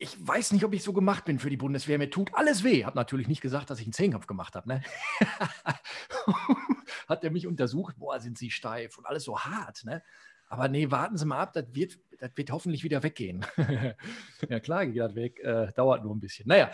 ich 0.00 0.16
weiß 0.26 0.52
nicht, 0.52 0.64
ob 0.64 0.72
ich 0.72 0.82
so 0.82 0.94
gemacht 0.94 1.26
bin 1.26 1.38
für 1.38 1.50
die 1.50 1.58
Bundeswehr. 1.58 1.98
Mir 1.98 2.08
tut 2.08 2.34
alles 2.34 2.64
weh. 2.64 2.86
Habe 2.86 2.96
natürlich 2.96 3.28
nicht 3.28 3.42
gesagt, 3.42 3.68
dass 3.68 3.80
ich 3.80 3.84
einen 3.84 3.92
Zehnkampf 3.92 4.26
gemacht 4.26 4.54
habe. 4.54 4.66
Ne? 4.66 4.82
Hat 7.08 7.22
er 7.22 7.30
mich 7.30 7.46
untersucht. 7.46 7.98
Boah, 7.98 8.18
sind 8.18 8.38
Sie 8.38 8.50
steif 8.50 8.96
und 8.96 9.06
alles 9.06 9.24
so 9.24 9.38
hart. 9.38 9.84
Ne? 9.84 10.02
Aber 10.48 10.68
nee, 10.68 10.90
warten 10.90 11.18
Sie 11.18 11.26
mal 11.26 11.38
ab, 11.38 11.52
das 11.52 11.66
wird, 11.74 11.98
das 12.18 12.30
wird 12.34 12.50
hoffentlich 12.50 12.82
wieder 12.82 13.02
weggehen. 13.02 13.44
ja 14.48 14.60
klar, 14.60 14.86
geht 14.86 14.98
das 14.98 15.14
weg, 15.14 15.38
äh, 15.44 15.70
dauert 15.76 16.02
nur 16.02 16.14
ein 16.14 16.20
bisschen. 16.20 16.48
Naja, 16.48 16.70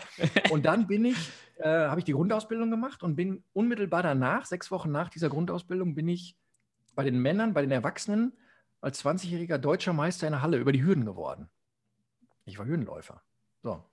und 0.49 0.65
dann 0.65 0.87
bin 0.87 1.03
ich, 1.03 1.29
äh, 1.57 1.67
habe 1.67 1.99
ich 1.99 2.05
die 2.05 2.13
Grundausbildung 2.13 2.71
gemacht 2.71 3.03
und 3.03 3.17
bin 3.17 3.43
unmittelbar 3.51 4.03
danach, 4.03 4.45
sechs 4.45 4.71
Wochen 4.71 4.91
nach 4.91 5.09
dieser 5.09 5.29
Grundausbildung, 5.29 5.95
bin 5.95 6.07
ich 6.07 6.37
bei 6.95 7.03
den 7.03 7.19
Männern, 7.19 7.53
bei 7.53 7.61
den 7.61 7.71
Erwachsenen 7.71 8.33
als 8.79 9.03
20-jähriger 9.03 9.57
deutscher 9.57 9.93
Meister 9.93 10.27
in 10.27 10.33
der 10.33 10.41
Halle 10.41 10.57
über 10.57 10.71
die 10.71 10.83
Hürden 10.83 11.05
geworden. 11.05 11.49
Ich 12.47 12.57
war 12.57 12.65
Hürdenläufer. 12.65 13.21
So. 13.61 13.83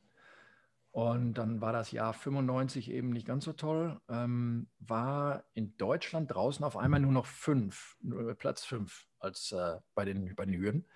Und 0.92 1.34
dann 1.34 1.61
war 1.61 1.73
das 1.73 1.90
Jahr 1.90 2.14
95 2.14 2.88
eben 2.88 3.11
nicht 3.11 3.26
ganz 3.26 3.44
so 3.44 3.52
toll. 3.52 4.00
Ähm, 4.08 4.68
war 4.78 5.42
in 5.52 5.76
Deutschland 5.76 6.32
draußen 6.32 6.64
auf 6.64 6.76
einmal 6.76 7.00
nur 7.00 7.11
noch 7.11 7.26
fünf, 7.26 7.96
nur 8.00 8.32
Platz 8.34 8.64
fünf 8.64 9.08
als 9.18 9.50
äh, 9.50 9.80
bei, 9.94 10.04
den, 10.04 10.37
bei 10.37 10.44
den 10.46 10.54
Hürden. 10.54 10.87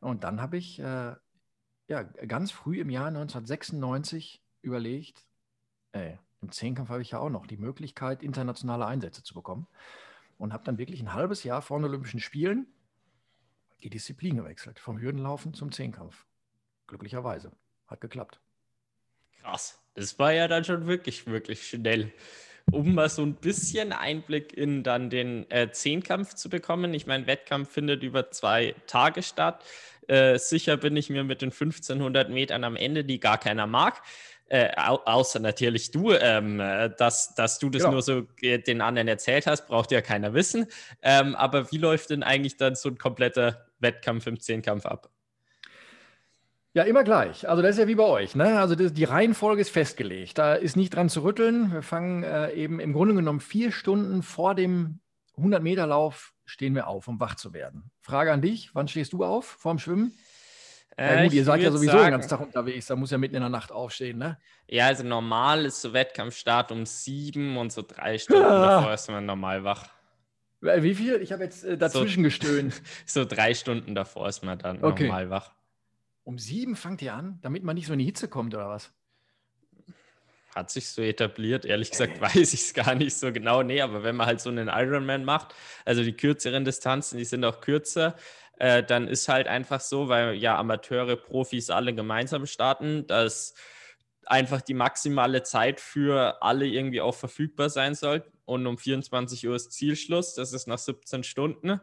Und 0.00 0.24
dann 0.24 0.42
habe 0.42 0.58
ich 0.58 0.78
äh, 0.78 1.14
ja, 1.88 2.02
ganz 2.02 2.50
früh 2.50 2.80
im 2.80 2.90
Jahr 2.90 3.06
1996 3.06 4.44
überlegt, 4.60 5.26
ey, 5.92 6.18
im 6.42 6.52
Zehnkampf 6.52 6.90
habe 6.90 7.00
ich 7.02 7.12
ja 7.12 7.18
auch 7.18 7.30
noch 7.30 7.46
die 7.46 7.56
Möglichkeit, 7.56 8.22
internationale 8.22 8.84
Einsätze 8.84 9.22
zu 9.22 9.32
bekommen. 9.32 9.66
Und 10.36 10.52
habe 10.52 10.64
dann 10.64 10.78
wirklich 10.78 11.00
ein 11.00 11.14
halbes 11.14 11.44
Jahr 11.44 11.62
vor 11.62 11.78
den 11.78 11.84
Olympischen 11.84 12.20
Spielen 12.20 12.66
die 13.82 13.90
Disziplin 13.90 14.36
gewechselt, 14.36 14.78
vom 14.78 15.00
Hürdenlaufen 15.00 15.54
zum 15.54 15.72
Zehnkampf. 15.72 16.26
Glücklicherweise. 16.90 17.52
Hat 17.86 18.00
geklappt. 18.00 18.40
Krass. 19.40 19.80
Das 19.94 20.18
war 20.18 20.32
ja 20.32 20.46
dann 20.46 20.64
schon 20.64 20.86
wirklich, 20.86 21.26
wirklich 21.26 21.66
schnell. 21.66 22.12
Um 22.70 22.94
mal 22.94 23.08
so 23.08 23.22
ein 23.22 23.34
bisschen 23.34 23.92
Einblick 23.92 24.52
in 24.52 24.84
dann 24.84 25.10
den 25.10 25.50
äh, 25.50 25.72
Zehnkampf 25.72 26.34
zu 26.34 26.48
bekommen. 26.48 26.94
Ich 26.94 27.06
meine, 27.06 27.26
Wettkampf 27.26 27.70
findet 27.70 28.02
über 28.02 28.30
zwei 28.30 28.74
Tage 28.86 29.22
statt. 29.22 29.64
Äh, 30.06 30.38
sicher 30.38 30.76
bin 30.76 30.96
ich 30.96 31.10
mir 31.10 31.24
mit 31.24 31.42
den 31.42 31.50
1500 31.50 32.30
Metern 32.30 32.62
am 32.64 32.76
Ende, 32.76 33.04
die 33.04 33.18
gar 33.18 33.38
keiner 33.38 33.66
mag. 33.66 34.02
Äh, 34.46 34.70
au 34.76 34.96
außer 35.04 35.38
natürlich 35.38 35.90
du, 35.92 36.12
ähm, 36.12 36.58
äh, 36.60 36.90
dass, 36.96 37.34
dass 37.34 37.58
du 37.60 37.70
das 37.70 37.82
genau. 37.82 37.92
nur 37.92 38.02
so 38.02 38.22
den 38.42 38.80
anderen 38.80 39.08
erzählt 39.08 39.46
hast, 39.46 39.68
braucht 39.68 39.92
ja 39.92 40.00
keiner 40.00 40.34
wissen. 40.34 40.66
Ähm, 41.02 41.36
aber 41.36 41.70
wie 41.72 41.78
läuft 41.78 42.10
denn 42.10 42.22
eigentlich 42.22 42.56
dann 42.56 42.74
so 42.74 42.88
ein 42.88 42.98
kompletter 42.98 43.66
Wettkampf 43.78 44.26
im 44.26 44.40
Zehnkampf 44.40 44.86
ab? 44.86 45.08
Ja, 46.72 46.84
immer 46.84 47.02
gleich. 47.02 47.48
Also 47.48 47.62
das 47.62 47.72
ist 47.72 47.78
ja 47.78 47.88
wie 47.88 47.96
bei 47.96 48.04
euch. 48.04 48.36
Ne? 48.36 48.60
Also 48.60 48.76
das, 48.76 48.92
die 48.92 49.04
Reihenfolge 49.04 49.60
ist 49.60 49.70
festgelegt. 49.70 50.38
Da 50.38 50.54
ist 50.54 50.76
nicht 50.76 50.94
dran 50.94 51.08
zu 51.08 51.24
rütteln. 51.24 51.72
Wir 51.72 51.82
fangen 51.82 52.22
äh, 52.22 52.52
eben 52.52 52.78
im 52.78 52.92
Grunde 52.92 53.14
genommen 53.14 53.40
vier 53.40 53.72
Stunden 53.72 54.22
vor 54.22 54.54
dem 54.54 55.00
100-Meter-Lauf 55.36 56.32
stehen 56.44 56.74
wir 56.74 56.86
auf, 56.86 57.08
um 57.08 57.18
wach 57.18 57.34
zu 57.34 57.52
werden. 57.52 57.90
Frage 58.00 58.32
an 58.32 58.42
dich, 58.42 58.74
wann 58.74 58.88
stehst 58.88 59.12
du 59.12 59.24
auf 59.24 59.46
vorm 59.46 59.78
Schwimmen? 59.78 60.12
Äh, 60.96 61.16
ja, 61.16 61.22
gut, 61.24 61.32
ihr 61.32 61.44
seid 61.44 61.62
ja 61.62 61.70
sowieso 61.70 61.92
sagen, 61.92 62.04
den 62.04 62.10
ganzen 62.12 62.28
Tag 62.28 62.40
unterwegs, 62.40 62.86
da 62.86 62.96
muss 62.96 63.10
ja 63.10 63.18
mitten 63.18 63.36
in 63.36 63.42
der 63.42 63.48
Nacht 63.48 63.72
aufstehen, 63.72 64.18
ne? 64.18 64.38
Ja, 64.68 64.86
also 64.86 65.04
normal 65.04 65.64
ist 65.64 65.80
so 65.80 65.92
Wettkampfstart 65.92 66.72
um 66.72 66.84
sieben 66.84 67.56
und 67.56 67.72
so 67.72 67.82
drei 67.82 68.18
Stunden 68.18 68.44
ah. 68.44 68.76
davor 68.76 68.92
ist 68.92 69.08
man 69.08 69.24
normal 69.24 69.64
wach. 69.64 69.88
Wie 70.60 70.94
viel? 70.94 71.22
Ich 71.22 71.32
habe 71.32 71.44
jetzt 71.44 71.64
äh, 71.64 71.78
dazwischen 71.78 72.22
so, 72.22 72.28
gestöhnt. 72.28 72.82
so 73.06 73.24
drei 73.24 73.54
Stunden 73.54 73.94
davor 73.94 74.28
ist 74.28 74.42
man 74.44 74.58
dann 74.58 74.84
okay. 74.84 75.04
normal 75.04 75.30
wach. 75.30 75.52
Um 76.30 76.38
sieben 76.38 76.76
fangt 76.76 77.02
ihr 77.02 77.12
an, 77.12 77.40
damit 77.42 77.64
man 77.64 77.74
nicht 77.74 77.88
so 77.88 77.92
in 77.92 77.98
die 77.98 78.04
Hitze 78.04 78.28
kommt, 78.28 78.54
oder 78.54 78.68
was? 78.68 78.92
Hat 80.54 80.70
sich 80.70 80.86
so 80.86 81.02
etabliert. 81.02 81.64
Ehrlich 81.64 81.90
gesagt 81.90 82.20
weiß 82.20 82.54
ich 82.54 82.60
es 82.60 82.72
gar 82.72 82.94
nicht 82.94 83.16
so 83.16 83.32
genau. 83.32 83.64
Nee, 83.64 83.80
aber 83.80 84.04
wenn 84.04 84.14
man 84.14 84.28
halt 84.28 84.40
so 84.40 84.48
einen 84.48 84.68
Ironman 84.68 85.24
macht, 85.24 85.56
also 85.84 86.04
die 86.04 86.12
kürzeren 86.12 86.64
Distanzen, 86.64 87.18
die 87.18 87.24
sind 87.24 87.44
auch 87.44 87.60
kürzer, 87.60 88.14
äh, 88.60 88.84
dann 88.84 89.08
ist 89.08 89.28
halt 89.28 89.48
einfach 89.48 89.80
so, 89.80 90.08
weil 90.08 90.36
ja 90.36 90.56
Amateure, 90.56 91.16
Profis 91.16 91.68
alle 91.68 91.96
gemeinsam 91.96 92.46
starten, 92.46 93.08
dass 93.08 93.54
einfach 94.24 94.60
die 94.60 94.74
maximale 94.74 95.42
Zeit 95.42 95.80
für 95.80 96.40
alle 96.44 96.68
irgendwie 96.68 97.00
auch 97.00 97.16
verfügbar 97.16 97.70
sein 97.70 97.96
soll. 97.96 98.22
Und 98.44 98.68
um 98.68 98.78
24 98.78 99.48
Uhr 99.48 99.56
ist 99.56 99.72
Zielschluss, 99.72 100.36
das 100.36 100.52
ist 100.52 100.68
nach 100.68 100.78
17 100.78 101.24
Stunden. 101.24 101.80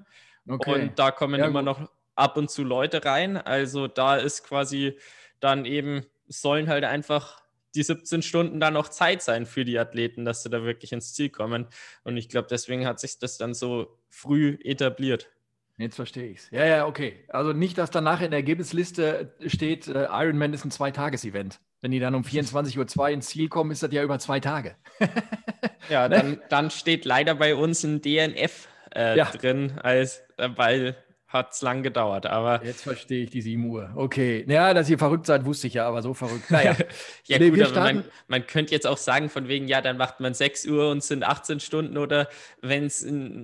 Okay. 0.48 0.84
Und 0.84 1.00
da 1.00 1.12
kommen 1.12 1.38
ja, 1.38 1.48
immer 1.48 1.60
gut. 1.60 1.80
noch 1.80 1.97
ab 2.18 2.38
und 2.38 2.50
zu 2.50 2.64
Leute 2.64 3.06
rein. 3.06 3.38
Also 3.38 3.88
da 3.88 4.16
ist 4.16 4.44
quasi 4.44 4.98
dann 5.40 5.66
eben, 5.66 6.06
sollen 6.28 6.68
halt 6.68 6.84
einfach 6.84 7.42
die 7.76 7.84
17 7.84 8.24
Stunden 8.24 8.60
dann 8.60 8.74
noch 8.74 8.90
Zeit 8.90 9.22
sein 9.22 9.46
für 9.46 9.64
die 9.64 9.78
Athleten, 9.78 10.26
dass 10.26 10.44
sie 10.44 10.50
da 10.50 10.64
wirklich 10.64 10.92
ins 10.92 11.14
Ziel 11.14 11.30
kommen. 11.30 11.68
Und 12.04 12.18
ich 12.18 12.28
glaube, 12.28 12.48
deswegen 12.50 12.86
hat 12.86 13.00
sich 13.00 13.20
das 13.20 13.38
dann 13.38 13.54
so 13.54 14.00
früh 14.10 14.58
etabliert. 14.64 15.30
Jetzt 15.78 15.96
verstehe 15.96 16.26
ich 16.26 16.40
es. 16.40 16.50
Ja, 16.50 16.66
ja, 16.66 16.88
okay. 16.88 17.24
Also 17.30 17.54
nicht, 17.54 17.78
dass 17.78 17.92
danach 17.92 18.22
in 18.22 18.32
der 18.32 18.40
Ergebnisliste 18.40 19.36
steht, 19.46 19.88
äh, 19.88 20.08
Ironman 20.10 20.54
ist 20.54 20.66
ein 20.66 20.72
Zweitages-Event. 20.72 21.60
Wenn 21.82 21.92
die 21.92 22.00
dann 22.00 22.16
um 22.16 22.24
24.02 22.24 22.98
Uhr 22.98 23.10
ins 23.10 23.28
Ziel 23.28 23.48
kommen, 23.48 23.70
ist 23.70 23.84
das 23.84 23.92
ja 23.92 24.02
über 24.02 24.18
zwei 24.18 24.40
Tage. 24.40 24.76
ja, 25.90 26.10
ne? 26.10 26.16
dann, 26.16 26.42
dann 26.50 26.72
steht 26.72 27.06
leider 27.06 27.36
bei 27.36 27.54
uns 27.54 27.84
ein 27.84 28.02
DNF 28.02 28.68
äh, 28.96 29.16
ja. 29.16 29.26
drin, 29.26 29.74
als, 29.84 30.24
äh, 30.38 30.50
weil 30.56 30.96
hat 31.28 31.52
es 31.52 31.62
lang 31.62 31.84
gedauert, 31.84 32.26
aber. 32.26 32.64
Jetzt 32.64 32.84
verstehe 32.84 33.24
ich 33.24 33.30
die 33.30 33.42
7 33.42 33.66
Uhr. 33.66 33.92
Okay. 33.96 34.46
Ja, 34.48 34.74
dass 34.74 34.90
ihr 34.90 34.98
verrückt 34.98 35.26
seid, 35.26 35.44
wusste 35.46 35.68
ich 35.68 35.74
ja, 35.74 35.86
aber 35.86 36.02
so 36.02 36.14
verrückt. 36.14 36.50
Naja. 36.50 36.76
ja, 37.26 37.38
nee, 37.38 37.50
gut, 37.50 37.62
aber 37.64 37.82
man, 37.82 38.04
man, 38.28 38.48
könnte 38.48 38.74
jetzt 38.74 38.88
auch 38.88 38.98
sagen, 38.98 39.30
von 39.30 39.50
wegen, 39.50 39.68
ja, 39.68 39.82
dann 39.82 39.98
macht 39.98 40.22
man 40.22 40.34
6 40.34 40.66
Uhr 40.68 40.90
und 40.90 41.04
sind 41.04 41.24
18 41.24 41.60
Stunden 41.60 41.98
oder 41.98 42.30
wenn 42.62 42.90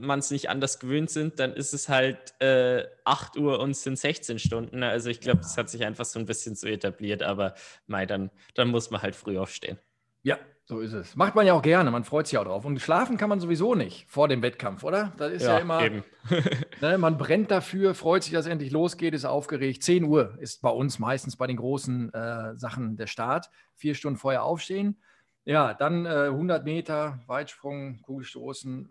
man 0.01 0.19
es 0.19 0.31
nicht 0.31 0.49
anders 0.49 0.79
gewöhnt 0.79 1.09
sind, 1.09 1.39
dann 1.39 1.53
ist 1.53 1.73
es 1.73 1.89
halt 1.89 2.39
äh, 2.39 2.85
8 3.03 3.37
Uhr 3.37 3.59
und 3.59 3.75
sind 3.75 3.99
16 3.99 4.39
Stunden. 4.39 4.81
Also 4.81 5.09
ich 5.09 5.19
glaube, 5.19 5.41
das 5.41 5.57
hat 5.57 5.69
sich 5.69 5.83
einfach 5.85 6.05
so 6.05 6.19
ein 6.19 6.25
bisschen 6.25 6.55
so 6.55 6.67
etabliert, 6.67 7.21
aber 7.21 7.53
mei, 7.87 8.05
dann, 8.05 8.31
dann 8.55 8.69
muss 8.69 8.91
man 8.91 9.01
halt 9.01 9.15
früh 9.15 9.37
aufstehen. 9.37 9.77
Ja, 10.21 10.39
so 10.65 10.79
ist 10.79 10.93
es. 10.93 11.15
Macht 11.17 11.35
man 11.35 11.45
ja 11.45 11.53
auch 11.53 11.61
gerne, 11.61 11.91
man 11.91 12.05
freut 12.05 12.27
sich 12.27 12.37
auch 12.37 12.45
drauf. 12.45 12.63
Und 12.63 12.79
schlafen 12.79 13.17
kann 13.17 13.27
man 13.27 13.41
sowieso 13.41 13.75
nicht 13.75 14.05
vor 14.07 14.29
dem 14.29 14.41
Wettkampf, 14.41 14.83
oder? 14.83 15.11
Das 15.17 15.33
ist 15.33 15.43
ja, 15.43 15.55
ja 15.55 15.59
immer. 15.59 15.81
ne, 16.81 16.97
man 16.97 17.17
brennt 17.17 17.51
dafür, 17.51 17.93
freut 17.93 18.23
sich, 18.23 18.31
dass 18.31 18.45
es 18.45 18.51
endlich 18.51 18.71
losgeht, 18.71 19.13
ist 19.13 19.25
aufgeregt. 19.25 19.83
10 19.83 20.05
Uhr 20.05 20.37
ist 20.39 20.61
bei 20.61 20.69
uns 20.69 20.99
meistens 20.99 21.35
bei 21.35 21.47
den 21.47 21.57
großen 21.57 22.13
äh, 22.13 22.57
Sachen 22.57 22.95
der 22.95 23.07
Start. 23.07 23.49
Vier 23.75 23.93
Stunden 23.93 24.17
vorher 24.17 24.43
aufstehen. 24.43 25.01
Ja, 25.43 25.73
dann 25.73 26.05
äh, 26.05 26.27
100 26.27 26.63
Meter, 26.63 27.19
Weitsprung, 27.27 28.01
Kugelstoßen, 28.01 28.89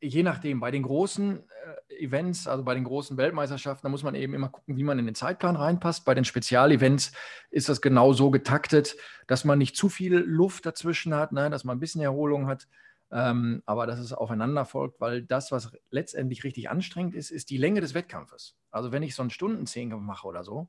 je 0.00 0.22
nachdem, 0.22 0.60
bei 0.60 0.70
den 0.70 0.82
großen 0.82 1.42
äh, 1.88 2.04
Events, 2.04 2.46
also 2.46 2.64
bei 2.64 2.74
den 2.74 2.84
großen 2.84 3.16
Weltmeisterschaften, 3.16 3.84
da 3.84 3.88
muss 3.88 4.02
man 4.02 4.14
eben 4.14 4.34
immer 4.34 4.48
gucken, 4.48 4.76
wie 4.76 4.82
man 4.82 4.98
in 4.98 5.06
den 5.06 5.14
Zeitplan 5.14 5.56
reinpasst. 5.56 6.04
Bei 6.04 6.14
den 6.14 6.24
Spezialevents 6.24 7.12
ist 7.50 7.68
das 7.68 7.80
genau 7.80 8.12
so 8.12 8.30
getaktet, 8.30 8.96
dass 9.26 9.44
man 9.44 9.58
nicht 9.58 9.76
zu 9.76 9.88
viel 9.88 10.16
Luft 10.16 10.66
dazwischen 10.66 11.14
hat, 11.14 11.32
ne, 11.32 11.50
dass 11.50 11.64
man 11.64 11.76
ein 11.76 11.80
bisschen 11.80 12.00
Erholung 12.00 12.46
hat, 12.46 12.68
ähm, 13.10 13.62
aber 13.66 13.86
dass 13.86 13.98
es 13.98 14.12
aufeinander 14.12 14.64
folgt, 14.64 15.00
weil 15.00 15.22
das, 15.22 15.52
was 15.52 15.70
letztendlich 15.90 16.44
richtig 16.44 16.70
anstrengend 16.70 17.14
ist, 17.14 17.30
ist 17.30 17.50
die 17.50 17.58
Länge 17.58 17.80
des 17.80 17.94
Wettkampfes. 17.94 18.56
Also 18.70 18.92
wenn 18.92 19.02
ich 19.02 19.14
so 19.14 19.22
einen 19.22 19.30
Stundenzehnkampf 19.30 20.02
mache 20.02 20.26
oder 20.26 20.44
so, 20.44 20.68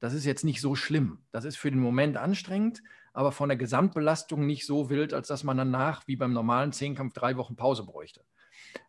das 0.00 0.12
ist 0.12 0.24
jetzt 0.24 0.44
nicht 0.44 0.60
so 0.60 0.74
schlimm. 0.74 1.24
Das 1.30 1.44
ist 1.44 1.56
für 1.56 1.70
den 1.70 1.80
Moment 1.80 2.16
anstrengend, 2.16 2.82
aber 3.12 3.32
von 3.32 3.48
der 3.48 3.56
Gesamtbelastung 3.56 4.44
nicht 4.44 4.66
so 4.66 4.90
wild, 4.90 5.14
als 5.14 5.28
dass 5.28 5.44
man 5.44 5.56
danach, 5.56 6.06
wie 6.06 6.16
beim 6.16 6.32
normalen 6.32 6.72
Zehnkampf, 6.72 7.14
drei 7.14 7.36
Wochen 7.36 7.56
Pause 7.56 7.84
bräuchte. 7.84 8.22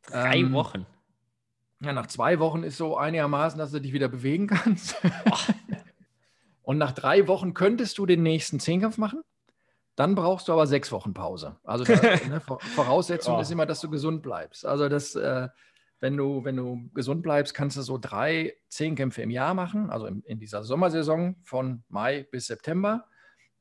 Drei 0.07 0.37
ähm, 0.37 0.53
Wochen. 0.53 0.85
Ja, 1.81 1.93
nach 1.93 2.07
zwei 2.07 2.39
Wochen 2.39 2.63
ist 2.63 2.77
so 2.77 2.97
einigermaßen, 2.97 3.59
dass 3.59 3.71
du 3.71 3.79
dich 3.79 3.93
wieder 3.93 4.07
bewegen 4.07 4.47
kannst. 4.47 4.95
Und 6.63 6.77
nach 6.77 6.93
drei 6.93 7.27
Wochen 7.27 7.53
könntest 7.53 7.97
du 7.97 8.05
den 8.05 8.23
nächsten 8.23 8.59
Zehnkampf 8.59 8.97
machen. 8.97 9.21
Dann 9.95 10.15
brauchst 10.15 10.47
du 10.47 10.53
aber 10.53 10.67
sechs 10.67 10.91
Wochen 10.91 11.13
Pause. 11.13 11.57
Also 11.63 11.83
da, 11.83 11.93
ne, 12.27 12.41
Voraussetzung 12.41 13.35
oh. 13.35 13.39
ist 13.39 13.51
immer, 13.51 13.65
dass 13.65 13.81
du 13.81 13.89
gesund 13.89 14.23
bleibst. 14.23 14.65
Also 14.65 14.89
das, 14.89 15.15
äh, 15.15 15.47
wenn 15.99 16.17
du, 16.17 16.43
wenn 16.43 16.57
du 16.57 16.89
gesund 16.93 17.23
bleibst, 17.23 17.53
kannst 17.53 17.77
du 17.77 17.81
so 17.81 17.97
drei 17.97 18.55
Zehnkämpfe 18.67 19.21
im 19.21 19.29
Jahr 19.29 19.53
machen, 19.53 19.89
also 19.89 20.07
in, 20.07 20.21
in 20.23 20.39
dieser 20.39 20.63
Sommersaison 20.63 21.35
von 21.43 21.83
Mai 21.87 22.27
bis 22.29 22.47
September. 22.47 23.05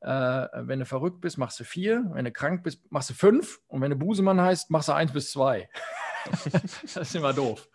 Äh, 0.01 0.47
wenn 0.53 0.79
du 0.79 0.85
verrückt 0.85 1.21
bist, 1.21 1.37
machst 1.37 1.59
du 1.59 1.63
vier. 1.63 2.05
Wenn 2.11 2.25
du 2.25 2.31
krank 2.31 2.63
bist, 2.63 2.91
machst 2.91 3.09
du 3.09 3.13
fünf. 3.13 3.61
Und 3.67 3.81
wenn 3.81 3.91
du 3.91 3.97
Busemann 3.97 4.41
heißt, 4.41 4.69
machst 4.71 4.89
du 4.89 4.93
eins 4.93 5.13
bis 5.13 5.31
zwei. 5.31 5.69
das 6.83 6.95
ist 6.95 7.15
immer 7.15 7.33
doof. 7.33 7.67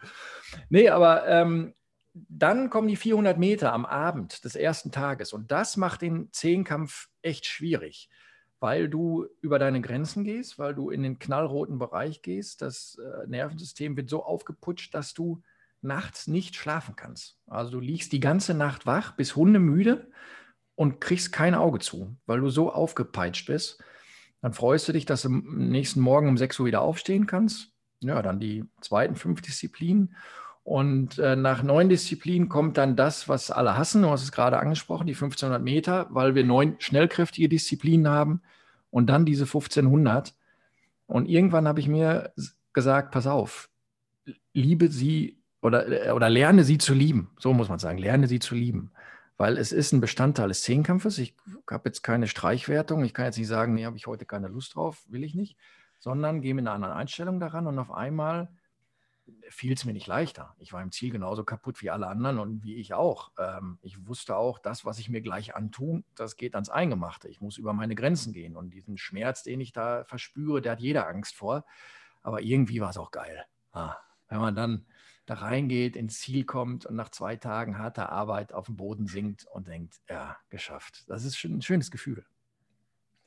Nee, 0.69 0.89
aber 0.89 1.27
ähm, 1.27 1.75
dann 2.13 2.71
kommen 2.71 2.89
die 2.89 2.97
400 2.97 3.39
Meter 3.39 3.73
am 3.73 3.87
Abend 3.87 4.45
des 4.45 4.57
ersten 4.57 4.91
Tages. 4.91 5.33
Und 5.33 5.51
das 5.51 5.77
macht 5.77 6.03
den 6.03 6.33
Zehnkampf 6.33 7.09
echt 7.23 7.47
schwierig, 7.47 8.11
weil 8.59 8.89
du 8.89 9.27
über 9.41 9.59
deine 9.59 9.81
Grenzen 9.81 10.25
gehst, 10.25 10.59
weil 10.59 10.75
du 10.75 10.91
in 10.91 11.03
den 11.03 11.19
knallroten 11.19 11.79
Bereich 11.79 12.23
gehst. 12.23 12.63
Das 12.63 12.99
äh, 12.99 13.27
Nervensystem 13.29 13.97
wird 13.97 14.11
so 14.11 14.25
aufgeputscht, 14.25 14.95
dass 14.95 15.15
du 15.15 15.43
nachts 15.83 16.27
nicht 16.27 16.57
schlafen 16.57 16.97
kannst. 16.97 17.39
Also 17.47 17.73
du 17.73 17.81
liegst 17.81 18.13
die 18.13 18.21
ganze 18.21 18.55
Nacht 18.55 18.87
wach, 18.87 19.13
bist 19.13 19.37
hundemüde 19.37 20.11
und 20.75 21.01
kriegst 21.01 21.33
kein 21.33 21.55
Auge 21.55 21.79
zu, 21.79 22.17
weil 22.27 22.41
du 22.41 22.51
so 22.51 22.73
aufgepeitscht 22.73 23.47
bist. 23.47 23.83
Dann 24.43 24.53
freust 24.53 24.89
du 24.89 24.93
dich, 24.93 25.07
dass 25.07 25.23
du 25.23 25.29
am 25.29 25.69
nächsten 25.69 26.01
Morgen 26.01 26.29
um 26.29 26.37
6 26.37 26.59
Uhr 26.61 26.67
wieder 26.67 26.81
aufstehen 26.81 27.27
kannst 27.27 27.73
ja, 28.01 28.23
dann 28.23 28.41
die 28.41 28.65
zweiten 28.81 29.17
fünf 29.17 29.43
Disziplinen. 29.43 30.15
Und 30.63 31.19
äh, 31.19 31.37
nach 31.37 31.63
neun 31.63 31.89
Disziplinen 31.89 32.49
kommt 32.49 32.77
dann 32.77 32.97
das, 32.97 33.29
was 33.29 33.51
alle 33.51 33.77
hassen. 33.77 34.03
Du 34.03 34.11
hast 34.11 34.23
es 34.23 34.33
gerade 34.33 34.59
angesprochen, 34.59 35.07
die 35.07 35.15
1500 35.15 35.63
Meter, 35.63 36.07
weil 36.11 36.35
wir 36.35 36.45
neun 36.45 36.77
schnellkräftige 36.79 37.49
Disziplinen 37.49 38.09
haben 38.09 38.43
und 38.91 39.09
dann 39.09 39.25
diese 39.25 39.45
1500. 39.45 40.35
Und 41.07 41.27
irgendwann 41.27 41.67
habe 41.67 41.81
ich 41.81 41.89
mir 41.89 42.33
gesagt, 42.73 43.11
pass 43.11 43.27
auf, 43.27 43.69
liebe 44.53 44.89
sie 44.89 45.39
oder, 45.63 46.07
äh, 46.07 46.11
oder 46.13 46.31
lerne 46.31 46.65
sie 46.65 46.79
zu 46.79 46.95
lieben. 46.95 47.31
So 47.39 47.53
muss 47.53 47.69
man 47.69 47.79
sagen, 47.79 47.99
lerne 47.99 48.29
sie 48.29 48.39
zu 48.39 48.55
lieben. 48.55 48.93
Weil 49.39 49.57
es 49.57 49.73
ist 49.73 49.93
ein 49.93 50.03
Bestandteil 50.03 50.49
des 50.49 50.63
Zehnkampfes. 50.63 51.17
Ich 51.17 51.35
habe 51.71 51.89
jetzt 51.89 52.03
keine 52.03 52.29
Streichwertung. 52.29 53.03
Ich 53.05 53.15
kann 53.15 53.25
jetzt 53.25 53.39
nicht 53.39 53.49
sagen, 53.49 53.73
nee, 53.75 53.87
habe 53.87 53.97
ich 53.97 54.07
heute 54.07 54.27
keine 54.27 54.49
Lust 54.49 54.75
drauf, 54.75 55.03
will 55.09 55.25
ich 55.25 55.35
nicht 55.35 55.57
sondern 56.01 56.41
gehe 56.41 56.55
mit 56.55 56.67
einer 56.67 56.75
anderen 56.75 56.95
Einstellung 56.95 57.39
daran 57.39 57.69
und 57.69 57.79
auf 57.79 57.93
einmal 57.93 58.49
fiel 59.49 59.73
es 59.73 59.85
mir 59.85 59.93
nicht 59.93 60.07
leichter. 60.07 60.55
Ich 60.59 60.73
war 60.73 60.83
im 60.83 60.91
Ziel 60.91 61.11
genauso 61.11 61.45
kaputt 61.45 61.83
wie 61.83 61.91
alle 61.91 62.09
anderen 62.09 62.39
und 62.39 62.65
wie 62.65 62.77
ich 62.77 62.95
auch. 62.95 63.31
Ähm, 63.39 63.79
ich 63.83 64.07
wusste 64.07 64.37
auch, 64.37 64.59
das, 64.59 64.85
was 64.85 64.99
ich 64.99 65.09
mir 65.09 65.21
gleich 65.21 65.55
antue, 65.55 66.03
das 66.17 66.37
geht 66.37 66.55
ans 66.55 66.69
Eingemachte. 66.69 67.29
Ich 67.29 67.41
muss 67.41 67.59
über 67.59 67.73
meine 67.73 67.95
Grenzen 67.95 68.33
gehen 68.33 68.57
und 68.57 68.71
diesen 68.71 68.99
Schmerz, 68.99 69.43
den 69.43 69.61
ich 69.61 69.73
da 69.73 70.05
verspüre, 70.05 70.61
der 70.61 70.73
hat 70.73 70.81
jeder 70.81 71.07
Angst 71.07 71.37
vor. 71.37 71.65
Aber 72.23 72.43
irgendwie 72.43 72.81
war 72.81 72.91
es 72.91 72.99
auch 72.99 73.11
geil. 73.11 73.45
Ah, 73.73 73.97
wenn 74.29 74.41
man 74.41 74.55
dann 74.55 74.87
da 75.27 75.35
reingeht, 75.35 75.97
ins 75.97 76.19
Ziel 76.19 76.45
kommt 76.45 76.87
und 76.87 76.97
nach 76.97 77.11
zwei 77.11 77.37
Tagen 77.37 77.79
harter 77.79 78.11
Arbeit 78.11 78.53
auf 78.53 78.67
dem 78.67 78.77
Boden 78.77 79.07
sinkt 79.07 79.47
und 79.53 79.69
denkt, 79.69 80.01
ja, 80.09 80.37
geschafft. 80.49 81.05
Das 81.09 81.25
ist 81.25 81.37
schon 81.37 81.53
ein 81.53 81.63
schönes 81.63 81.91
Gefühl. 81.91 82.27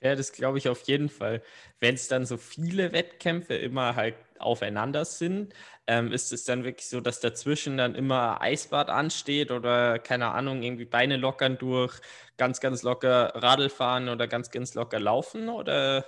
Ja, 0.03 0.15
das 0.15 0.33
glaube 0.33 0.57
ich 0.57 0.67
auf 0.67 0.81
jeden 0.81 1.07
Fall. 1.07 1.41
Wenn 1.79 1.95
es 1.95 2.09
dann 2.09 2.25
so 2.25 2.35
viele 2.37 2.91
Wettkämpfe 2.91 3.55
immer 3.55 3.95
halt 3.95 4.15
aufeinander 4.37 5.05
sind, 5.05 5.53
ähm, 5.87 6.11
ist 6.11 6.33
es 6.33 6.43
dann 6.43 6.65
wirklich 6.65 6.89
so, 6.89 6.99
dass 6.99 7.21
dazwischen 7.21 7.77
dann 7.77 7.95
immer 7.95 8.41
Eisbad 8.41 8.89
ansteht 8.89 9.49
oder 9.49 9.99
keine 9.99 10.31
Ahnung, 10.31 10.61
irgendwie 10.61 10.85
Beine 10.85 11.15
lockern 11.15 11.57
durch, 11.57 12.01
ganz, 12.37 12.59
ganz 12.59 12.83
locker 12.83 13.31
Radl 13.35 13.69
fahren 13.69 14.09
oder 14.09 14.27
ganz, 14.27 14.51
ganz 14.51 14.73
locker 14.73 14.99
laufen 14.99 15.47
oder 15.47 16.05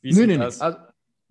wie 0.00 0.12
nee, 0.12 0.26
nee, 0.26 0.38
das? 0.38 0.60
Also, 0.60 0.78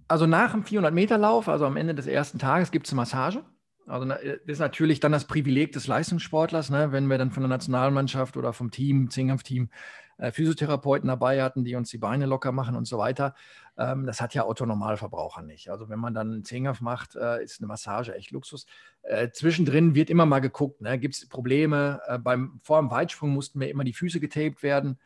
also 0.07 0.25
nach 0.25 0.51
dem 0.51 0.63
400-Meter-Lauf, 0.63 1.49
also 1.49 1.65
am 1.65 1.75
Ende 1.75 1.95
des 1.95 2.07
ersten 2.07 2.39
Tages, 2.39 2.71
gibt 2.71 2.87
es 2.87 2.93
eine 2.93 3.01
Massage. 3.01 3.43
Also 3.85 4.05
das 4.05 4.21
ist 4.45 4.59
natürlich 4.59 4.99
dann 5.01 5.11
das 5.11 5.25
Privileg 5.25 5.73
des 5.73 5.87
Leistungssportlers, 5.87 6.69
ne? 6.69 6.91
wenn 6.91 7.07
wir 7.07 7.17
dann 7.17 7.31
von 7.31 7.43
der 7.43 7.49
Nationalmannschaft 7.49 8.37
oder 8.37 8.53
vom 8.53 8.71
Team, 8.71 9.09
Zehnkampfteam, 9.09 9.69
äh, 10.17 10.31
Physiotherapeuten 10.31 11.07
dabei 11.07 11.41
hatten, 11.41 11.63
die 11.63 11.75
uns 11.75 11.89
die 11.89 11.97
Beine 11.97 12.25
locker 12.25 12.51
machen 12.51 12.75
und 12.75 12.85
so 12.85 12.97
weiter. 12.97 13.35
Ähm, 13.77 14.05
das 14.05 14.21
hat 14.21 14.33
ja 14.33 14.43
Autonormalverbraucher 14.43 15.41
nicht. 15.41 15.69
Also 15.69 15.89
wenn 15.89 15.99
man 15.99 16.13
dann 16.13 16.31
einen 16.31 16.45
Zehnkampf 16.45 16.81
macht, 16.81 17.15
äh, 17.15 17.43
ist 17.43 17.59
eine 17.59 17.67
Massage 17.67 18.15
echt 18.15 18.31
Luxus. 18.31 18.65
Äh, 19.01 19.29
zwischendrin 19.31 19.95
wird 19.95 20.09
immer 20.09 20.25
mal 20.25 20.39
geguckt, 20.39 20.81
ne? 20.81 20.99
gibt 20.99 21.15
es 21.15 21.27
Probleme. 21.27 22.01
Äh, 22.07 22.19
beim, 22.19 22.59
vor 22.63 22.79
dem 22.79 22.91
Weitsprung 22.91 23.31
mussten 23.31 23.59
mir 23.59 23.69
immer 23.69 23.83
die 23.83 23.93
Füße 23.93 24.19
getaped 24.19 24.63
werden, 24.63 24.99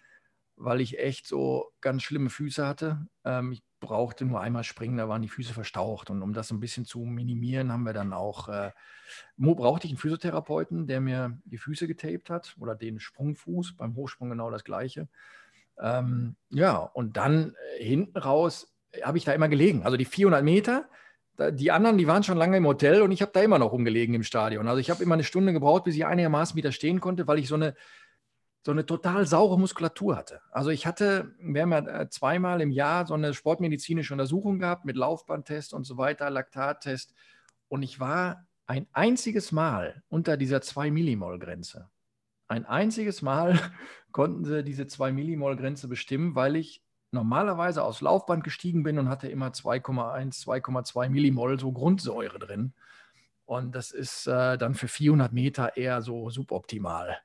weil 0.58 0.82
ich 0.82 1.00
echt 1.00 1.28
so 1.28 1.72
ganz 1.82 2.04
schlimme 2.04 2.30
Füße 2.30 2.66
hatte. 2.66 3.08
Ähm, 3.24 3.52
ich 3.52 3.64
brauchte 3.80 4.26
nur 4.26 4.42
einmal 4.42 4.64
springen, 4.64 4.98
da 4.98 5.08
waren 5.08 5.22
die 5.22 5.30
Füße 5.30 5.54
verstaucht. 5.54 6.10
Und 6.10 6.22
um 6.24 6.34
das 6.34 6.52
ein 6.52 6.60
bisschen 6.60 6.86
zu 6.86 7.00
minimieren, 7.00 7.72
haben 7.72 7.84
wir 7.84 7.94
dann 7.94 8.12
auch, 8.12 8.50
äh, 8.50 8.72
brauchte 9.38 9.86
ich 9.86 9.92
einen 9.92 10.00
Physiotherapeuten, 10.00 10.88
der 10.88 11.00
mir 11.00 11.40
die 11.46 11.60
Füße 11.60 11.88
getaped 11.88 12.30
hat 12.30 12.56
oder 12.60 12.76
den 12.76 13.00
Sprungfuß, 13.00 13.78
beim 13.78 13.96
Hochsprung 13.96 14.30
genau 14.32 14.50
das 14.50 14.64
gleiche. 14.64 15.08
Ähm, 15.80 16.36
ja, 16.50 16.78
und 16.78 17.18
dann 17.18 17.56
äh, 17.78 17.84
hinten 17.84 18.18
raus 18.18 18.74
äh, 18.92 19.04
habe 19.04 19.20
ich 19.20 19.26
da 19.26 19.34
immer 19.34 19.50
gelegen. 19.50 19.84
Also 19.84 19.96
die 19.96 20.06
400 20.06 20.44
Meter, 20.44 20.90
da, 21.36 21.52
die 21.52 21.72
anderen, 21.72 22.00
die 22.00 22.08
waren 22.08 22.24
schon 22.24 22.38
lange 22.38 22.58
im 22.58 22.66
Hotel 22.66 23.04
und 23.04 23.12
ich 23.12 23.22
habe 23.22 23.32
da 23.32 23.42
immer 23.42 23.60
noch 23.60 23.72
rumgelegen 23.72 24.16
im 24.16 24.24
Stadion. 24.24 24.68
Also 24.68 24.80
ich 24.80 24.90
habe 24.90 25.04
immer 25.04 25.14
eine 25.14 25.24
Stunde 25.24 25.54
gebraucht, 25.54 25.84
bis 25.84 25.96
ich 25.96 26.08
einigermaßen 26.08 26.56
widerstehen 26.56 27.00
konnte, 27.00 27.28
weil 27.28 27.38
ich 27.38 27.48
so 27.48 27.56
eine 27.56 27.76
so 28.68 28.72
eine 28.72 28.86
total 28.86 29.26
saure 29.26 29.58
Muskulatur 29.58 30.18
hatte. 30.18 30.42
Also 30.52 30.72
ich 30.72 30.86
hatte, 30.86 31.34
wir 31.40 31.62
haben 31.62 31.72
ja 31.72 32.02
äh, 32.02 32.10
zweimal 32.10 32.60
im 32.60 32.72
Jahr 32.72 33.08
so 33.08 33.14
eine 33.14 33.34
sportmedizinische 33.34 34.14
Untersuchung 34.14 34.60
gehabt 34.60 34.84
mit 34.84 34.98
Laufbandtest 34.98 35.74
und 35.74 35.86
so 35.86 35.98
weiter, 35.98 36.30
Laktattest. 36.30 37.14
Und 37.70 37.82
ich 37.82 38.02
war 38.02 38.46
ein 38.66 38.86
einziges 38.92 39.54
Mal 39.54 40.04
unter 40.10 40.36
dieser 40.36 40.62
2 40.62 40.92
Millimol-Grenze. 40.92 41.90
Ein 42.50 42.66
einziges 42.66 43.22
Mal 43.22 43.58
konnten 44.12 44.44
sie 44.44 44.66
diese 44.66 44.86
2 44.86 45.14
Millimol-Grenze 45.14 45.88
bestimmen, 45.88 46.36
weil 46.36 46.58
ich 46.58 46.84
normalerweise 47.12 47.86
aufs 47.86 48.02
Laufband 48.02 48.44
gestiegen 48.44 48.84
bin 48.84 49.00
und 49.00 49.08
hatte 49.08 49.30
immer 49.30 49.52
2,1, 49.52 50.44
2,2 50.44 51.08
Millimol 51.08 51.58
so 51.58 51.72
Grundsäure 51.72 52.38
drin. 52.38 52.74
Und 53.48 53.76
das 53.76 53.92
ist 53.92 54.28
äh, 54.28 54.58
dann 54.58 54.76
für 54.76 54.90
400 54.90 55.32
Meter 55.32 55.78
eher 55.78 56.02
so 56.02 56.30
suboptimal. 56.30 57.18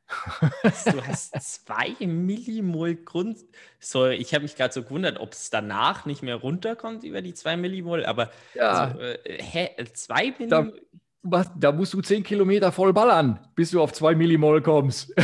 Du 0.84 1.02
hast 1.06 1.34
zwei 1.42 1.96
Millimol 2.06 2.94
Grundsäure. 2.94 4.14
Ich 4.14 4.32
habe 4.32 4.44
mich 4.44 4.54
gerade 4.54 4.72
so 4.72 4.84
gewundert, 4.84 5.18
ob 5.18 5.32
es 5.32 5.50
danach 5.50 6.06
nicht 6.06 6.22
mehr 6.22 6.36
runterkommt 6.36 7.02
über 7.02 7.22
die 7.22 7.34
zwei 7.34 7.56
Millimol. 7.56 8.06
Aber 8.06 8.30
ja. 8.54 8.84
also, 8.84 9.00
äh, 9.00 9.42
hä, 9.42 9.70
zwei 9.94 10.32
Millimol. 10.38 10.80
Da, 11.24 11.44
da, 11.58 11.72
musst 11.72 11.92
du 11.92 12.00
10 12.00 12.22
Kilometer 12.22 12.70
voll 12.70 12.92
ballern, 12.92 13.40
bis 13.56 13.72
du 13.72 13.82
auf 13.82 13.92
zwei 13.92 14.14
Millimol 14.14 14.62
kommst. 14.62 15.12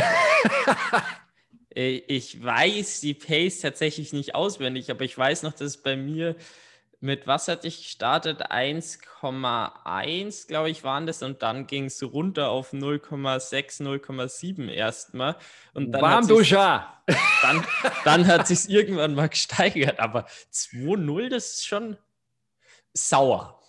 Äh, 1.75 2.01
ich 2.07 2.43
weiß 2.43 3.01
die 3.01 3.13
Pace 3.13 3.59
tatsächlich 3.59 4.11
nicht 4.11 4.33
auswendig, 4.33 4.89
aber 4.89 5.05
ich 5.05 5.15
weiß 5.15 5.43
noch, 5.43 5.53
dass 5.53 5.77
bei 5.77 5.95
mir 5.95 6.35
mit 7.01 7.27
was 7.27 7.47
hatte 7.47 7.67
ich 7.67 7.83
gestartet? 7.83 8.51
1,1, 8.51 10.47
glaube 10.47 10.69
ich, 10.69 10.83
waren 10.83 11.07
das. 11.07 11.23
Und 11.23 11.41
dann 11.41 11.65
ging 11.65 11.85
es 11.85 12.03
runter 12.03 12.49
auf 12.49 12.73
0,6, 12.73 13.81
0,7 13.81 14.69
erstmal. 14.69 15.37
Und 15.73 15.91
dann 15.93 16.01
Warmduscher! 16.01 16.93
Dann, 17.41 17.65
dann 18.03 18.27
hat 18.27 18.47
sich 18.47 18.69
irgendwann 18.69 19.15
mal 19.15 19.29
gesteigert. 19.29 19.99
Aber 19.99 20.25
2,0, 20.51 21.29
das 21.29 21.45
ist 21.53 21.67
schon 21.67 21.97
sauer. 22.93 23.61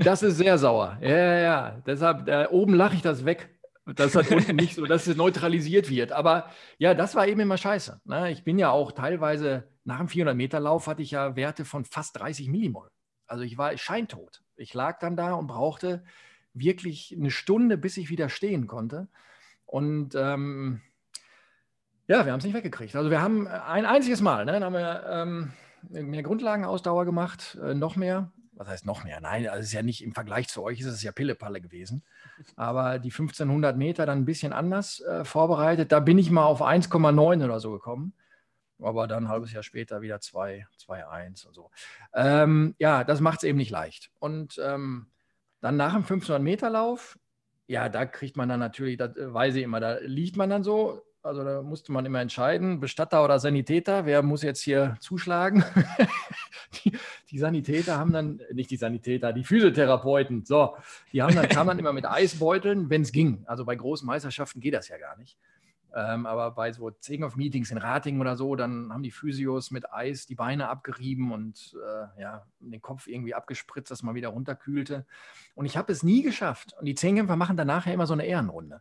Das 0.00 0.24
ist 0.24 0.38
sehr 0.38 0.58
sauer. 0.58 0.98
Ja, 1.00 1.16
ja, 1.16 1.38
ja. 1.38 1.82
Deshalb, 1.86 2.28
äh, 2.28 2.48
oben 2.50 2.74
lache 2.74 2.96
ich 2.96 3.02
das 3.02 3.24
weg. 3.24 3.48
Das 3.86 4.14
hat 4.14 4.30
unten 4.30 4.56
nicht 4.56 4.74
so, 4.76 4.86
dass 4.86 5.06
es 5.06 5.16
neutralisiert 5.16 5.90
wird. 5.90 6.12
Aber 6.12 6.50
ja, 6.78 6.94
das 6.94 7.14
war 7.14 7.26
eben 7.26 7.40
immer 7.40 7.58
scheiße. 7.58 8.00
Ne? 8.04 8.30
Ich 8.30 8.44
bin 8.44 8.58
ja 8.58 8.70
auch 8.70 8.92
teilweise 8.92 9.68
nach 9.84 9.98
dem 9.98 10.06
400-Meter-Lauf 10.06 10.86
hatte 10.86 11.02
ich 11.02 11.10
ja 11.12 11.34
Werte 11.34 11.64
von 11.64 11.84
fast 11.84 12.18
30 12.18 12.48
Millimol. 12.48 12.90
Also 13.26 13.42
ich 13.42 13.58
war 13.58 13.76
scheintot. 13.76 14.42
Ich 14.56 14.74
lag 14.74 14.98
dann 15.00 15.16
da 15.16 15.34
und 15.34 15.48
brauchte 15.48 16.04
wirklich 16.54 17.16
eine 17.18 17.30
Stunde, 17.30 17.76
bis 17.76 17.96
ich 17.96 18.10
wieder 18.10 18.28
stehen 18.28 18.66
konnte. 18.66 19.08
Und 19.66 20.14
ähm, 20.14 20.80
ja, 22.06 22.24
wir 22.24 22.32
haben 22.32 22.38
es 22.38 22.44
nicht 22.44 22.54
weggekriegt. 22.54 22.94
Also 22.94 23.10
wir 23.10 23.20
haben 23.20 23.48
ein 23.48 23.86
einziges 23.86 24.20
Mal, 24.20 24.44
ne, 24.44 24.52
dann 24.52 24.64
haben 24.64 24.74
wir 24.74 25.04
ähm, 25.08 25.52
mehr 26.08 26.22
Grundlagenausdauer 26.22 27.04
gemacht, 27.04 27.58
äh, 27.62 27.74
noch 27.74 27.96
mehr 27.96 28.30
was 28.62 28.68
heißt 28.68 28.86
noch 28.86 29.04
mehr? 29.04 29.20
Nein, 29.20 29.48
also 29.48 29.60
es 29.60 29.66
ist 29.66 29.72
ja 29.72 29.82
nicht 29.82 30.02
im 30.04 30.12
Vergleich 30.12 30.48
zu 30.48 30.62
euch, 30.62 30.80
ist 30.80 30.86
es 30.86 31.02
ja 31.02 31.12
Pillepalle 31.12 31.60
gewesen. 31.60 32.02
Aber 32.56 32.98
die 32.98 33.10
1500 33.10 33.76
Meter 33.76 34.06
dann 34.06 34.18
ein 34.18 34.24
bisschen 34.24 34.52
anders 34.52 35.00
äh, 35.00 35.24
vorbereitet. 35.24 35.92
Da 35.92 36.00
bin 36.00 36.18
ich 36.18 36.30
mal 36.30 36.44
auf 36.44 36.62
1,9 36.62 37.44
oder 37.44 37.60
so 37.60 37.72
gekommen. 37.72 38.14
Aber 38.80 39.06
dann 39.06 39.24
ein 39.24 39.28
halbes 39.28 39.52
Jahr 39.52 39.62
später 39.62 40.00
wieder 40.00 40.20
2, 40.20 40.66
2,1 40.78 41.46
und 41.46 41.54
so. 41.54 41.70
Ähm, 42.14 42.74
ja, 42.78 43.04
das 43.04 43.20
macht 43.20 43.38
es 43.38 43.44
eben 43.44 43.58
nicht 43.58 43.70
leicht. 43.70 44.10
Und 44.18 44.60
ähm, 44.62 45.06
dann 45.60 45.76
nach 45.76 45.92
dem 45.92 46.02
1500 46.02 46.42
Meter 46.42 46.70
Lauf, 46.70 47.18
ja, 47.68 47.88
da 47.88 48.06
kriegt 48.06 48.36
man 48.36 48.48
dann 48.48 48.60
natürlich, 48.60 48.96
das 48.96 49.16
äh, 49.16 49.32
weiß 49.32 49.54
ich 49.54 49.62
immer, 49.62 49.80
da 49.80 49.98
liegt 50.00 50.36
man 50.36 50.50
dann 50.50 50.64
so 50.64 51.02
also 51.22 51.44
da 51.44 51.62
musste 51.62 51.92
man 51.92 52.04
immer 52.04 52.20
entscheiden, 52.20 52.80
Bestatter 52.80 53.24
oder 53.24 53.38
Sanitäter, 53.38 54.06
wer 54.06 54.22
muss 54.22 54.42
jetzt 54.42 54.60
hier 54.60 54.96
zuschlagen? 55.00 55.64
die, 56.84 56.92
die, 57.30 57.38
Sanitäter 57.38 57.98
haben 57.98 58.12
dann, 58.12 58.40
nicht 58.52 58.70
die 58.70 58.76
Sanitäter, 58.76 59.32
die 59.32 59.44
Physiotherapeuten, 59.44 60.44
so, 60.44 60.76
die 61.12 61.22
haben 61.22 61.34
dann, 61.34 61.48
kamen 61.48 61.68
dann 61.68 61.78
immer 61.78 61.92
mit 61.92 62.06
Eisbeuteln, 62.06 62.90
wenn 62.90 63.02
es 63.02 63.12
ging. 63.12 63.44
Also 63.46 63.64
bei 63.64 63.76
großen 63.76 64.06
Meisterschaften 64.06 64.60
geht 64.60 64.74
das 64.74 64.88
ja 64.88 64.98
gar 64.98 65.16
nicht. 65.16 65.38
Ähm, 65.94 66.24
aber 66.24 66.52
bei 66.52 66.72
so 66.72 66.90
Zehnhoff-Meetings 66.90 67.70
in 67.70 67.78
Ratingen 67.78 68.20
oder 68.20 68.36
so, 68.36 68.56
dann 68.56 68.90
haben 68.92 69.02
die 69.02 69.10
Physios 69.10 69.70
mit 69.70 69.92
Eis 69.92 70.26
die 70.26 70.34
Beine 70.34 70.68
abgerieben 70.68 71.32
und 71.32 71.76
äh, 71.76 72.22
ja, 72.22 72.46
den 72.60 72.80
Kopf 72.80 73.06
irgendwie 73.06 73.34
abgespritzt, 73.34 73.90
dass 73.90 74.02
man 74.02 74.14
wieder 74.14 74.28
runterkühlte. 74.28 75.04
Und 75.54 75.66
ich 75.66 75.76
habe 75.76 75.92
es 75.92 76.02
nie 76.02 76.22
geschafft. 76.22 76.74
Und 76.78 76.86
die 76.86 76.94
Zehnkämpfer 76.94 77.36
machen 77.36 77.58
dann 77.58 77.66
nachher 77.66 77.92
immer 77.92 78.06
so 78.06 78.14
eine 78.14 78.24
Ehrenrunde. 78.24 78.80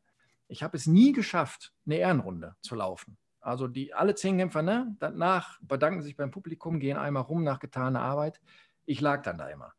Ich 0.51 0.63
habe 0.63 0.75
es 0.75 0.85
nie 0.85 1.13
geschafft, 1.13 1.73
eine 1.85 1.95
Ehrenrunde 1.95 2.55
zu 2.61 2.75
laufen. 2.75 3.17
Also 3.39 3.67
die 3.67 3.93
alle 3.93 4.15
zehn 4.15 4.37
Kämpfer, 4.37 4.61
ne, 4.61 4.95
danach 4.99 5.59
bedanken 5.61 6.01
sich 6.01 6.15
beim 6.15 6.29
Publikum, 6.29 6.79
gehen 6.79 6.97
einmal 6.97 7.23
rum 7.23 7.43
nach 7.43 7.59
getaner 7.59 8.01
Arbeit. 8.01 8.41
Ich 8.85 8.99
lag 8.99 9.23
dann 9.23 9.37
da 9.37 9.47
immer. 9.47 9.73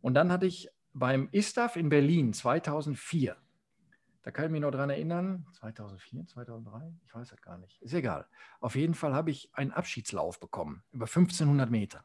Und 0.00 0.14
dann 0.14 0.32
hatte 0.32 0.46
ich 0.46 0.68
beim 0.92 1.28
ISTAF 1.30 1.76
in 1.76 1.88
Berlin 1.88 2.32
2004, 2.32 3.36
da 4.22 4.32
kann 4.32 4.46
ich 4.46 4.50
mich 4.50 4.60
noch 4.60 4.72
dran 4.72 4.90
erinnern, 4.90 5.46
2004, 5.52 6.26
2003, 6.26 6.92
ich 7.04 7.14
weiß 7.14 7.28
das 7.28 7.40
gar 7.40 7.58
nicht, 7.58 7.80
ist 7.80 7.94
egal. 7.94 8.26
Auf 8.58 8.74
jeden 8.74 8.94
Fall 8.94 9.14
habe 9.14 9.30
ich 9.30 9.50
einen 9.52 9.70
Abschiedslauf 9.70 10.40
bekommen, 10.40 10.82
über 10.90 11.06
1500 11.06 11.70
Meter. 11.70 12.04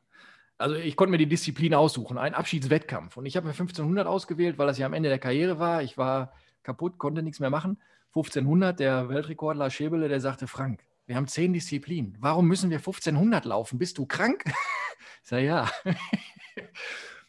Also 0.60 0.76
ich 0.76 0.96
konnte 0.96 1.10
mir 1.10 1.18
die 1.18 1.26
Disziplin 1.26 1.74
aussuchen, 1.74 2.20
einen 2.20 2.36
Abschiedswettkampf. 2.36 3.18
Und 3.18 3.26
ich 3.26 3.36
habe 3.36 3.48
mir 3.48 3.54
1500 3.54 4.06
ausgewählt, 4.06 4.60
weil 4.60 4.68
das 4.68 4.78
ja 4.78 4.86
am 4.86 4.94
Ende 4.94 5.10
der 5.10 5.18
Karriere 5.18 5.58
war. 5.58 5.82
Ich 5.82 5.98
war 5.98 6.34
kaputt, 6.62 7.00
konnte 7.00 7.24
nichts 7.24 7.40
mehr 7.40 7.50
machen. 7.50 7.82
1500, 8.14 8.80
der 8.80 9.10
Weltrekordler 9.10 9.70
Schäbele, 9.70 10.10
der 10.10 10.20
sagte, 10.20 10.48
Frank, 10.48 10.84
wir 11.06 11.16
haben 11.16 11.28
zehn 11.28 11.54
Disziplinen. 11.54 12.18
Warum 12.20 12.48
müssen 12.48 12.70
wir 12.70 12.78
1500 12.78 13.46
laufen? 13.46 13.80
Bist 13.80 13.98
du 13.98 14.06
krank? 14.06 14.44
Ich 15.24 15.30
sage, 15.30 15.46
ja. 15.46 15.70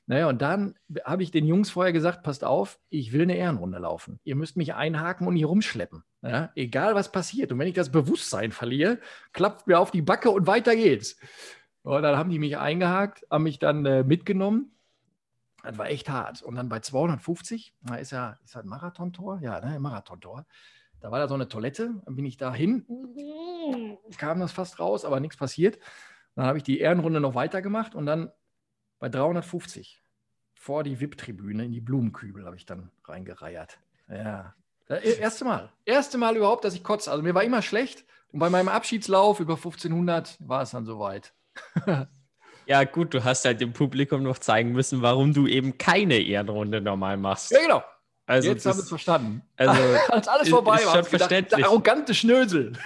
Naja, 0.07 0.29
und 0.29 0.43
dann 0.43 0.75
habe 1.05 1.23
ich 1.23 1.31
den 1.31 1.47
Jungs 1.47 1.71
vorher 1.71 1.93
gesagt, 1.93 2.23
passt 2.23 2.43
auf, 2.43 2.81
ich 2.89 3.13
will 3.13 3.23
eine 3.23 3.37
Ehrenrunde 3.37 3.79
laufen. 3.79 4.19
Ihr 4.25 4.35
müsst 4.35 4.57
mich 4.57 4.75
einhaken 4.75 5.27
und 5.27 5.37
hier 5.37 5.47
rumschleppen. 5.47 6.03
Ja, 6.23 6.51
egal 6.57 6.95
was 6.95 7.13
passiert. 7.13 7.53
Und 7.53 7.59
wenn 7.59 7.69
ich 7.69 7.75
das 7.75 7.93
Bewusstsein 7.93 8.51
verliere, 8.51 8.99
klappt 9.33 9.67
mir 9.69 9.79
auf 9.79 9.91
die 9.91 10.03
Backe 10.03 10.31
und 10.31 10.47
weiter 10.47 10.75
geht's. 10.75 11.17
Und 11.83 12.03
dann 12.03 12.17
haben 12.17 12.31
die 12.31 12.39
mich 12.39 12.59
eingehakt, 12.59 13.25
haben 13.31 13.45
mich 13.45 13.59
dann 13.59 13.87
äh, 13.87 14.03
mitgenommen 14.03 14.73
das 15.63 15.79
war 15.79 15.89
echt 15.89 16.09
hart. 16.09 16.43
Und 16.43 16.55
dann 16.57 16.69
bei 16.69 16.81
250, 16.81 17.75
da 17.83 17.97
ist 17.97 18.13
ja 18.13 18.39
ist 18.45 18.57
halt 18.57 18.67
Marathontor, 18.67 19.41
ja, 19.41 19.61
ne, 19.61 19.79
Marathontor. 19.79 20.47
Da 21.01 21.11
war 21.11 21.19
da 21.19 21.29
so 21.29 21.35
eine 21.35 21.49
Toilette, 21.49 21.95
dann 22.05 22.15
bin 22.15 22.25
ich 22.25 22.37
da 22.37 22.55
hin, 22.55 22.87
kam 24.19 24.39
das 24.39 24.53
fast 24.53 24.79
raus, 24.79 25.05
aber 25.05 25.19
nichts 25.19 25.37
passiert. 25.37 25.79
Dann 26.37 26.47
habe 26.47 26.59
ich 26.59 26.65
die 26.65 26.79
Ehrenrunde 26.79 27.21
noch 27.21 27.35
weitergemacht 27.35 27.95
und 27.95 28.07
dann 28.07 28.31
bei 29.01 29.09
350, 29.09 30.01
vor 30.55 30.85
die 30.85 31.01
VIP-Tribüne, 31.01 31.65
in 31.65 31.73
die 31.73 31.81
Blumenkübel 31.81 32.47
habe 32.47 32.55
ich 32.55 32.65
dann 32.65 32.93
reingereiert. 33.05 33.81
Ja. 34.09 34.55
Das 34.87 35.03
e, 35.03 35.19
erste 35.19 35.45
Mal. 35.45 35.73
Erste 35.85 36.19
Mal 36.19 36.37
überhaupt, 36.37 36.65
dass 36.65 36.75
ich 36.75 36.85
kotze. 36.85 37.11
Also 37.11 37.23
mir 37.25 37.35
war 37.35 37.43
immer 37.43 37.63
schlecht. 37.63 38.05
Und 38.31 38.39
bei 38.39 38.49
meinem 38.49 38.69
Abschiedslauf 38.69 39.41
über 39.41 39.57
1500 39.57 40.39
war 40.41 40.63
es 40.63 40.71
dann 40.71 40.87
soweit. 40.87 41.35
ja, 42.67 42.85
gut, 42.85 43.15
du 43.15 43.25
hast 43.25 43.45
halt 43.45 43.61
dem 43.61 43.73
Publikum 43.73 44.23
noch 44.23 44.39
zeigen 44.39 44.73
müssen, 44.73 45.03
warum 45.03 45.35
du 45.35 45.47
eben 45.47 45.79
keine 45.79 46.19
Ehrenrunde 46.19 46.81
normal 46.81 47.17
machst. 47.17 47.51
Ja, 47.51 47.61
genau. 47.61 47.83
Also 48.27 48.49
Jetzt 48.51 48.65
haben 48.67 48.79
wir 48.79 48.83
es 48.83 48.89
verstanden. 48.89 49.43
Also, 49.57 49.83
Als 50.09 50.29
alles 50.29 50.49
vorbei 50.49 50.77
ist 50.77 50.87
war, 50.87 51.03
schon 51.03 51.11
gedacht, 51.11 51.53
der 51.53 51.67
arrogante 51.67 52.15
Schnösel. 52.15 52.73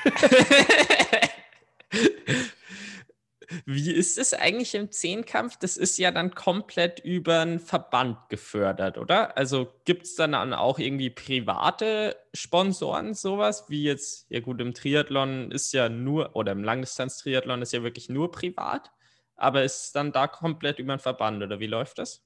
Wie 3.65 3.93
ist 3.93 4.19
es 4.19 4.35
eigentlich 4.35 4.75
im 4.75 4.91
Zehnkampf? 4.91 5.57
Das 5.57 5.77
ist 5.77 5.99
ja 5.99 6.11
dann 6.11 6.35
komplett 6.35 7.01
über 7.01 7.41
einen 7.41 7.61
Verband 7.61 8.17
gefördert, 8.29 8.99
oder? 8.99 9.37
Also 9.37 9.69
gibt 9.85 10.05
es 10.05 10.17
dann 10.17 10.35
auch 10.53 10.79
irgendwie 10.79 11.11
private 11.11 12.17
Sponsoren, 12.35 13.15
sowas? 13.15 13.67
Wie 13.69 13.85
jetzt, 13.85 14.27
ja 14.31 14.41
gut, 14.41 14.61
im 14.61 14.75
Triathlon 14.75 15.51
ist 15.51 15.73
ja 15.73 15.89
nur, 15.89 16.35
oder 16.35 16.53
im 16.53 16.65
Langdistanz-Triathlon 16.65 17.63
ist 17.63 17.73
ja 17.73 17.83
wirklich 17.83 18.09
nur 18.09 18.33
privat, 18.33 18.91
aber 19.37 19.65
ist 19.65 19.85
es 19.85 19.93
dann 19.93 20.13
da 20.13 20.27
komplett 20.27 20.79
über 20.79 20.95
einen 20.95 21.01
Verband, 21.01 21.43
oder 21.43 21.61
wie 21.61 21.67
läuft 21.67 21.99
das? 21.99 22.25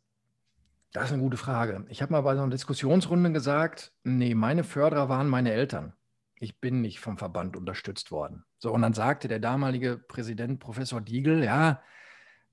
Das 0.92 1.06
ist 1.06 1.12
eine 1.12 1.22
gute 1.22 1.36
Frage. 1.36 1.84
Ich 1.88 2.02
habe 2.02 2.12
mal 2.12 2.22
bei 2.22 2.34
so 2.34 2.42
einer 2.42 2.50
Diskussionsrunde 2.50 3.30
gesagt, 3.32 3.92
nee, 4.02 4.34
meine 4.34 4.64
Förderer 4.64 5.08
waren 5.08 5.28
meine 5.28 5.52
Eltern. 5.52 5.92
Ich 6.36 6.58
bin 6.58 6.80
nicht 6.80 7.00
vom 7.00 7.18
Verband 7.18 7.56
unterstützt 7.56 8.10
worden. 8.10 8.44
So, 8.58 8.72
und 8.72 8.82
dann 8.82 8.94
sagte 8.94 9.28
der 9.28 9.38
damalige 9.38 9.98
Präsident 9.98 10.58
Professor 10.58 11.00
Diegel, 11.00 11.44
ja, 11.44 11.82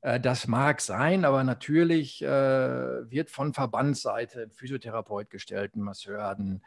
äh, 0.02 0.20
das 0.20 0.48
mag 0.48 0.82
sein, 0.82 1.26
aber 1.26 1.44
natürlich 1.44 2.22
äh, 2.22 2.28
wird 2.28 3.32
von 3.32 3.54
Verbandsseite 3.54 4.44
ein 4.44 4.52
Physiotherapeut 4.52 5.30
gestellt, 5.30 5.76
ein 5.76 5.82
Masseur, 5.82 6.30
ein, 6.38 6.62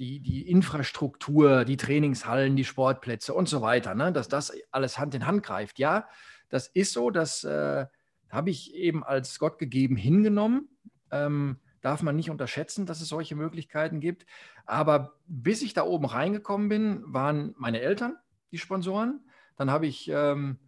die, 0.00 0.20
die 0.20 0.48
Infrastruktur, 0.48 1.64
die 1.64 1.76
Trainingshallen, 1.76 2.56
die 2.56 2.64
Sportplätze 2.64 3.34
und 3.34 3.48
so 3.48 3.62
weiter, 3.62 3.94
ne, 3.94 4.12
dass 4.12 4.28
das 4.28 4.52
alles 4.72 4.98
Hand 4.98 5.14
in 5.14 5.26
Hand 5.26 5.44
greift. 5.44 5.78
Ja, 5.78 6.08
das 6.52 6.66
ist 6.66 6.92
so, 6.92 7.08
das 7.08 7.44
äh, 7.44 7.86
habe 8.28 8.50
ich 8.50 8.74
eben 8.74 9.02
als 9.02 9.38
Gott 9.38 9.58
gegeben 9.58 9.96
hingenommen. 9.96 10.68
Ähm, 11.10 11.56
darf 11.80 12.02
man 12.02 12.14
nicht 12.14 12.28
unterschätzen, 12.28 12.84
dass 12.84 13.00
es 13.00 13.08
solche 13.08 13.34
Möglichkeiten 13.34 14.00
gibt. 14.00 14.26
Aber 14.66 15.14
bis 15.26 15.62
ich 15.62 15.72
da 15.72 15.84
oben 15.84 16.04
reingekommen 16.04 16.68
bin, 16.68 17.02
waren 17.06 17.54
meine 17.56 17.80
Eltern 17.80 18.18
die 18.52 18.58
Sponsoren. 18.58 19.24
Dann 19.56 19.70
habe 19.70 19.86
ich 19.86 20.10
ähm, 20.12 20.58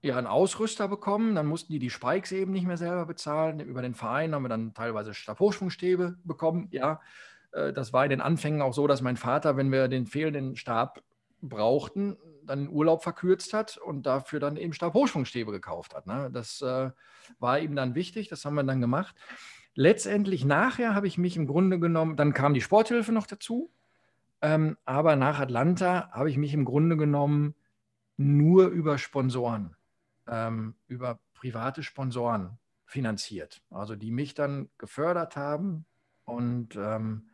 ja 0.00 0.16
einen 0.16 0.28
Ausrüster 0.28 0.86
bekommen. 0.86 1.34
Dann 1.34 1.46
mussten 1.46 1.72
die 1.72 1.80
die 1.80 1.90
Spikes 1.90 2.30
eben 2.30 2.52
nicht 2.52 2.66
mehr 2.68 2.76
selber 2.76 3.04
bezahlen. 3.04 3.58
Über 3.58 3.82
den 3.82 3.94
Verein 3.94 4.32
haben 4.32 4.44
wir 4.44 4.48
dann 4.48 4.74
teilweise 4.74 5.12
Stabhochschwungstäbe 5.12 6.18
bekommen. 6.22 6.68
Ja, 6.70 7.00
äh, 7.50 7.72
das 7.72 7.92
war 7.92 8.04
in 8.04 8.10
den 8.10 8.20
Anfängen 8.20 8.62
auch 8.62 8.74
so, 8.74 8.86
dass 8.86 9.02
mein 9.02 9.16
Vater, 9.16 9.56
wenn 9.56 9.72
wir 9.72 9.88
den 9.88 10.06
fehlenden 10.06 10.54
Stab 10.54 11.02
brauchten, 11.42 12.16
dann 12.46 12.68
Urlaub 12.68 13.02
verkürzt 13.02 13.52
hat 13.52 13.76
und 13.76 14.06
dafür 14.06 14.40
dann 14.40 14.56
eben 14.56 14.72
Stabhochschwungstäbe 14.72 15.52
gekauft 15.52 15.94
hat. 15.94 16.06
Ne? 16.06 16.30
Das 16.32 16.62
äh, 16.62 16.90
war 17.38 17.58
ihm 17.58 17.76
dann 17.76 17.94
wichtig. 17.94 18.28
Das 18.28 18.44
haben 18.44 18.54
wir 18.54 18.64
dann 18.64 18.80
gemacht 18.80 19.14
letztendlich 19.76 20.44
nachher 20.44 20.94
habe 20.94 21.06
ich 21.06 21.18
mich 21.18 21.36
im 21.36 21.46
Grunde 21.46 21.78
genommen, 21.78 22.16
dann 22.16 22.32
kam 22.32 22.54
die 22.54 22.60
Sporthilfe 22.60 23.12
noch 23.12 23.28
dazu, 23.28 23.70
ähm, 24.42 24.76
aber 24.84 25.14
nach 25.14 25.38
Atlanta 25.38 26.10
habe 26.10 26.30
ich 26.30 26.38
mich 26.38 26.52
im 26.52 26.64
Grunde 26.64 26.96
genommen 26.96 27.54
nur 28.16 28.68
über 28.68 28.98
Sponsoren, 28.98 29.76
ähm, 30.26 30.74
über 30.88 31.20
private 31.34 31.82
Sponsoren 31.82 32.58
finanziert. 32.86 33.62
Also 33.70 33.94
die 33.94 34.10
mich 34.10 34.34
dann 34.34 34.70
gefördert 34.78 35.36
haben 35.36 35.84
und 36.24 36.74
ähm, 36.76 37.28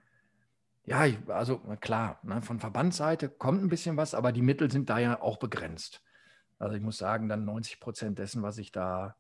ja, 0.85 1.07
ich, 1.07 1.19
also 1.29 1.59
klar, 1.81 2.19
ne, 2.23 2.43
von 2.43 2.59
Verbandsseite 2.59 3.29
kommt 3.29 3.63
ein 3.63 3.69
bisschen 3.69 3.97
was, 3.97 4.15
aber 4.15 4.33
die 4.33 4.43
Mittel 4.43 4.71
sind 4.71 4.91
da 4.91 4.99
ja 4.99 5.21
auch 5.21 5.39
begrenzt. 5.39 6.03
Also 6.59 6.77
ich 6.77 6.83
muss 6.83 6.99
sagen, 6.99 7.29
dann 7.29 7.45
90 7.45 7.81
Prozent 7.81 8.19
dessen, 8.19 8.43
was 8.43 8.59
ich 8.59 8.73
da 8.73 9.17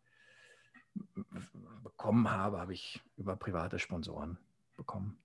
bekommen 1.83 2.31
habe, 2.31 2.61
habe 2.61 2.72
ich 2.72 3.01
über 3.16 3.37
private 3.37 3.79
Sponsoren 3.79 4.38
bekommen. 4.77 5.18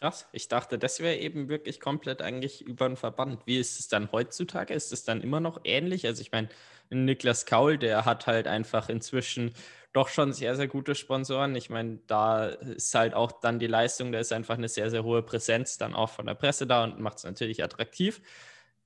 Krass, 0.00 0.28
ich 0.32 0.48
dachte, 0.48 0.78
das 0.78 1.00
wäre 1.00 1.16
eben 1.16 1.48
wirklich 1.48 1.80
komplett 1.80 2.20
eigentlich 2.20 2.60
über 2.60 2.84
einen 2.84 2.96
Verband. 2.96 3.46
Wie 3.46 3.58
ist 3.58 3.80
es 3.80 3.88
dann 3.88 4.12
heutzutage? 4.12 4.74
Ist 4.74 4.92
es 4.92 5.04
dann 5.04 5.22
immer 5.22 5.40
noch 5.40 5.60
ähnlich? 5.64 6.06
Also 6.06 6.20
ich 6.20 6.32
meine, 6.32 6.50
Niklas 6.90 7.46
Kaul, 7.46 7.78
der 7.78 8.04
hat 8.04 8.26
halt 8.26 8.46
einfach 8.46 8.90
inzwischen 8.90 9.52
doch 9.96 10.08
schon 10.08 10.32
sehr, 10.32 10.54
sehr 10.56 10.68
gute 10.68 10.94
Sponsoren. 10.94 11.54
Ich 11.54 11.70
meine, 11.70 11.98
da 12.06 12.46
ist 12.46 12.94
halt 12.94 13.14
auch 13.14 13.32
dann 13.32 13.58
die 13.58 13.66
Leistung, 13.66 14.12
da 14.12 14.18
ist 14.18 14.32
einfach 14.32 14.58
eine 14.58 14.68
sehr, 14.68 14.90
sehr 14.90 15.04
hohe 15.04 15.22
Präsenz 15.22 15.78
dann 15.78 15.94
auch 15.94 16.10
von 16.10 16.26
der 16.26 16.34
Presse 16.34 16.66
da 16.66 16.84
und 16.84 17.00
macht 17.00 17.18
es 17.18 17.24
natürlich 17.24 17.64
attraktiv. 17.64 18.20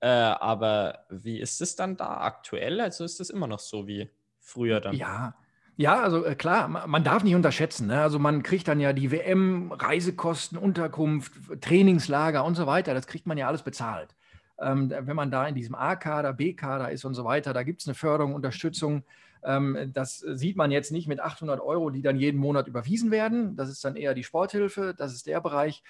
Äh, 0.00 0.08
aber 0.08 1.04
wie 1.10 1.40
ist 1.40 1.60
es 1.60 1.76
dann 1.76 1.96
da 1.96 2.18
aktuell? 2.18 2.80
Also 2.80 3.04
ist 3.04 3.20
es 3.20 3.28
immer 3.28 3.46
noch 3.46 3.58
so 3.58 3.86
wie 3.86 4.08
früher 4.38 4.80
dann? 4.80 4.94
Ja, 4.94 5.34
ja, 5.76 6.00
also 6.00 6.24
äh, 6.24 6.34
klar, 6.34 6.68
man 6.68 7.02
darf 7.02 7.24
nicht 7.24 7.34
unterschätzen. 7.34 7.88
Ne? 7.88 8.00
Also 8.00 8.18
man 8.18 8.42
kriegt 8.42 8.68
dann 8.68 8.80
ja 8.80 8.92
die 8.92 9.10
WM, 9.10 9.72
Reisekosten, 9.72 10.58
Unterkunft, 10.58 11.32
Trainingslager 11.60 12.44
und 12.44 12.54
so 12.54 12.66
weiter. 12.66 12.94
Das 12.94 13.06
kriegt 13.06 13.26
man 13.26 13.36
ja 13.36 13.48
alles 13.48 13.62
bezahlt. 13.62 14.14
Ähm, 14.60 14.90
wenn 14.90 15.16
man 15.16 15.30
da 15.30 15.46
in 15.48 15.54
diesem 15.54 15.74
A-Kader, 15.74 16.34
B-Kader 16.34 16.90
ist 16.90 17.04
und 17.04 17.14
so 17.14 17.24
weiter, 17.24 17.52
da 17.52 17.62
gibt 17.62 17.80
es 17.80 17.88
eine 17.88 17.94
Förderung, 17.94 18.34
Unterstützung. 18.34 19.04
Ähm, 19.42 19.90
das 19.92 20.18
sieht 20.18 20.56
man 20.56 20.70
jetzt 20.70 20.92
nicht 20.92 21.08
mit 21.08 21.20
800 21.20 21.60
Euro, 21.60 21.90
die 21.90 22.02
dann 22.02 22.16
jeden 22.16 22.38
Monat 22.38 22.68
überwiesen 22.68 23.10
werden. 23.10 23.56
Das 23.56 23.68
ist 23.68 23.84
dann 23.84 23.96
eher 23.96 24.14
die 24.14 24.24
Sporthilfe, 24.24 24.94
das 24.96 25.14
ist 25.14 25.26
der 25.26 25.40
Bereich. 25.40 25.82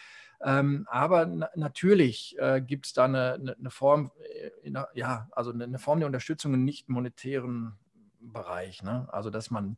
Ähm, 0.42 0.86
aber 0.90 1.26
na 1.26 1.50
natürlich 1.54 2.36
äh, 2.38 2.62
gibt 2.62 2.86
es 2.86 2.92
da 2.94 3.04
eine, 3.04 3.34
eine, 3.34 3.56
eine 3.58 3.70
Form, 3.70 4.10
äh, 4.62 4.72
ja, 4.94 5.28
also 5.32 5.52
eine, 5.52 5.64
eine 5.64 5.78
Form 5.78 6.00
der 6.00 6.06
Unterstützung 6.06 6.54
in 6.54 6.64
nicht 6.64 6.88
monetären 6.88 7.74
Bereich. 8.20 8.82
Ne? 8.82 9.08
Also, 9.12 9.30
dass 9.30 9.50
man 9.50 9.76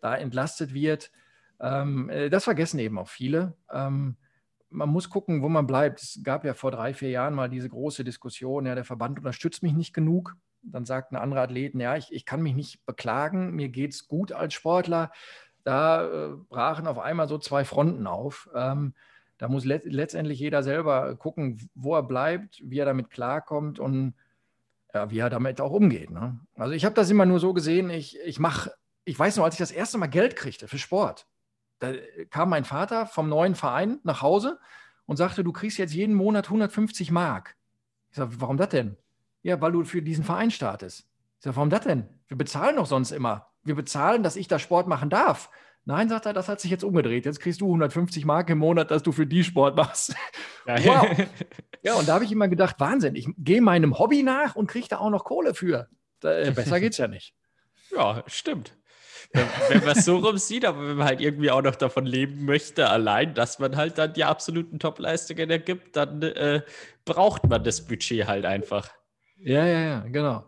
da 0.00 0.16
entlastet 0.16 0.74
wird. 0.74 1.12
Ähm, 1.60 2.10
äh, 2.10 2.28
das 2.28 2.44
vergessen 2.44 2.78
eben 2.78 2.98
auch 2.98 3.08
viele. 3.08 3.54
Man 4.72 4.88
muss 4.88 5.10
gucken, 5.10 5.42
wo 5.42 5.48
man 5.48 5.66
bleibt. 5.66 6.00
Es 6.00 6.20
gab 6.22 6.44
ja 6.44 6.54
vor 6.54 6.70
drei, 6.70 6.94
vier 6.94 7.10
Jahren 7.10 7.34
mal 7.34 7.50
diese 7.50 7.68
große 7.68 8.04
Diskussion, 8.04 8.66
ja, 8.66 8.76
der 8.76 8.84
Verband 8.84 9.18
unterstützt 9.18 9.64
mich 9.64 9.72
nicht 9.72 9.92
genug. 9.92 10.36
Dann 10.62 10.84
sagten 10.84 11.16
andere 11.16 11.40
Athleten, 11.40 11.80
ja, 11.80 11.96
ich, 11.96 12.12
ich 12.12 12.24
kann 12.24 12.42
mich 12.42 12.54
nicht 12.54 12.84
beklagen, 12.86 13.54
mir 13.54 13.68
geht 13.68 13.92
es 13.92 14.08
gut 14.08 14.32
als 14.32 14.54
Sportler. 14.54 15.10
Da 15.64 16.04
äh, 16.04 16.36
brachen 16.48 16.86
auf 16.86 16.98
einmal 16.98 17.28
so 17.28 17.38
zwei 17.38 17.64
Fronten 17.64 18.06
auf. 18.06 18.48
Ähm, 18.54 18.94
da 19.38 19.48
muss 19.48 19.64
let 19.64 19.84
letztendlich 19.86 20.38
jeder 20.38 20.62
selber 20.62 21.16
gucken, 21.16 21.70
wo 21.74 21.94
er 21.94 22.02
bleibt, 22.02 22.60
wie 22.62 22.78
er 22.78 22.84
damit 22.84 23.10
klarkommt 23.10 23.78
und 23.78 24.14
ja, 24.92 25.10
wie 25.10 25.18
er 25.18 25.30
damit 25.30 25.60
auch 25.60 25.72
umgeht. 25.72 26.10
Ne? 26.10 26.38
Also 26.56 26.74
ich 26.74 26.84
habe 26.84 26.94
das 26.94 27.10
immer 27.10 27.26
nur 27.26 27.40
so 27.40 27.54
gesehen, 27.54 27.90
ich, 27.90 28.18
ich 28.20 28.38
mache, 28.38 28.72
ich 29.04 29.18
weiß 29.18 29.36
noch, 29.36 29.44
als 29.44 29.54
ich 29.54 29.60
das 29.60 29.70
erste 29.70 29.98
Mal 29.98 30.08
Geld 30.08 30.36
kriegte 30.36 30.68
für 30.68 30.78
Sport, 30.78 31.26
da 31.78 31.92
kam 32.28 32.50
mein 32.50 32.64
Vater 32.64 33.06
vom 33.06 33.28
neuen 33.28 33.54
Verein 33.54 34.00
nach 34.02 34.20
Hause 34.20 34.58
und 35.06 35.16
sagte, 35.16 35.42
du 35.42 35.52
kriegst 35.52 35.78
jetzt 35.78 35.94
jeden 35.94 36.14
Monat 36.14 36.46
150 36.46 37.10
Mark. 37.10 37.56
Ich 38.10 38.16
sage, 38.16 38.40
warum 38.40 38.56
das 38.56 38.68
denn? 38.68 38.96
Ja, 39.42 39.60
weil 39.60 39.72
du 39.72 39.84
für 39.84 40.02
diesen 40.02 40.24
Verein 40.24 40.50
startest. 40.50 41.06
Ich 41.38 41.44
sage, 41.44 41.56
warum 41.56 41.70
das 41.70 41.82
denn? 41.82 42.08
Wir 42.28 42.36
bezahlen 42.36 42.76
doch 42.76 42.86
sonst 42.86 43.12
immer. 43.12 43.48
Wir 43.62 43.74
bezahlen, 43.74 44.22
dass 44.22 44.36
ich 44.36 44.48
da 44.48 44.58
Sport 44.58 44.86
machen 44.86 45.10
darf. 45.10 45.50
Nein, 45.84 46.08
sagt 46.08 46.26
er, 46.26 46.32
das 46.32 46.48
hat 46.48 46.60
sich 46.60 46.70
jetzt 46.70 46.84
umgedreht. 46.84 47.24
Jetzt 47.24 47.40
kriegst 47.40 47.60
du 47.62 47.66
150 47.66 48.24
Mark 48.24 48.50
im 48.50 48.58
Monat, 48.58 48.90
dass 48.90 49.02
du 49.02 49.12
für 49.12 49.26
die 49.26 49.44
Sport 49.44 49.76
machst. 49.76 50.14
wow. 50.66 51.06
Ja, 51.82 51.94
und 51.94 52.06
da 52.06 52.12
habe 52.12 52.24
ich 52.26 52.32
immer 52.32 52.48
gedacht, 52.48 52.76
Wahnsinn, 52.78 53.14
ich 53.14 53.26
gehe 53.38 53.62
meinem 53.62 53.98
Hobby 53.98 54.22
nach 54.22 54.54
und 54.54 54.66
kriege 54.66 54.86
da 54.86 54.98
auch 54.98 55.08
noch 55.08 55.24
Kohle 55.24 55.54
für. 55.54 55.88
Da, 56.20 56.38
äh, 56.38 56.50
besser 56.50 56.78
geht's 56.78 56.98
ja 56.98 57.08
nicht. 57.08 57.34
Ja, 57.92 58.22
stimmt. 58.28 58.78
Wenn, 59.32 59.46
wenn 59.68 59.84
man 59.84 59.96
es 59.96 60.04
so 60.04 60.18
rum 60.18 60.38
sieht, 60.38 60.64
aber 60.64 60.86
wenn 60.86 60.96
man 60.96 61.08
halt 61.08 61.20
irgendwie 61.20 61.50
auch 61.50 61.62
noch 61.62 61.74
davon 61.74 62.06
leben 62.06 62.44
möchte, 62.44 62.88
allein, 62.88 63.34
dass 63.34 63.58
man 63.58 63.76
halt 63.76 63.98
dann 63.98 64.12
die 64.12 64.22
absoluten 64.22 64.78
Top-Leistungen 64.78 65.50
ergibt, 65.50 65.96
dann 65.96 66.22
äh, 66.22 66.62
braucht 67.04 67.48
man 67.48 67.64
das 67.64 67.84
Budget 67.84 68.28
halt 68.28 68.44
einfach. 68.44 68.90
Ja, 69.42 69.66
ja, 69.66 69.80
ja, 69.80 70.00
genau. 70.00 70.44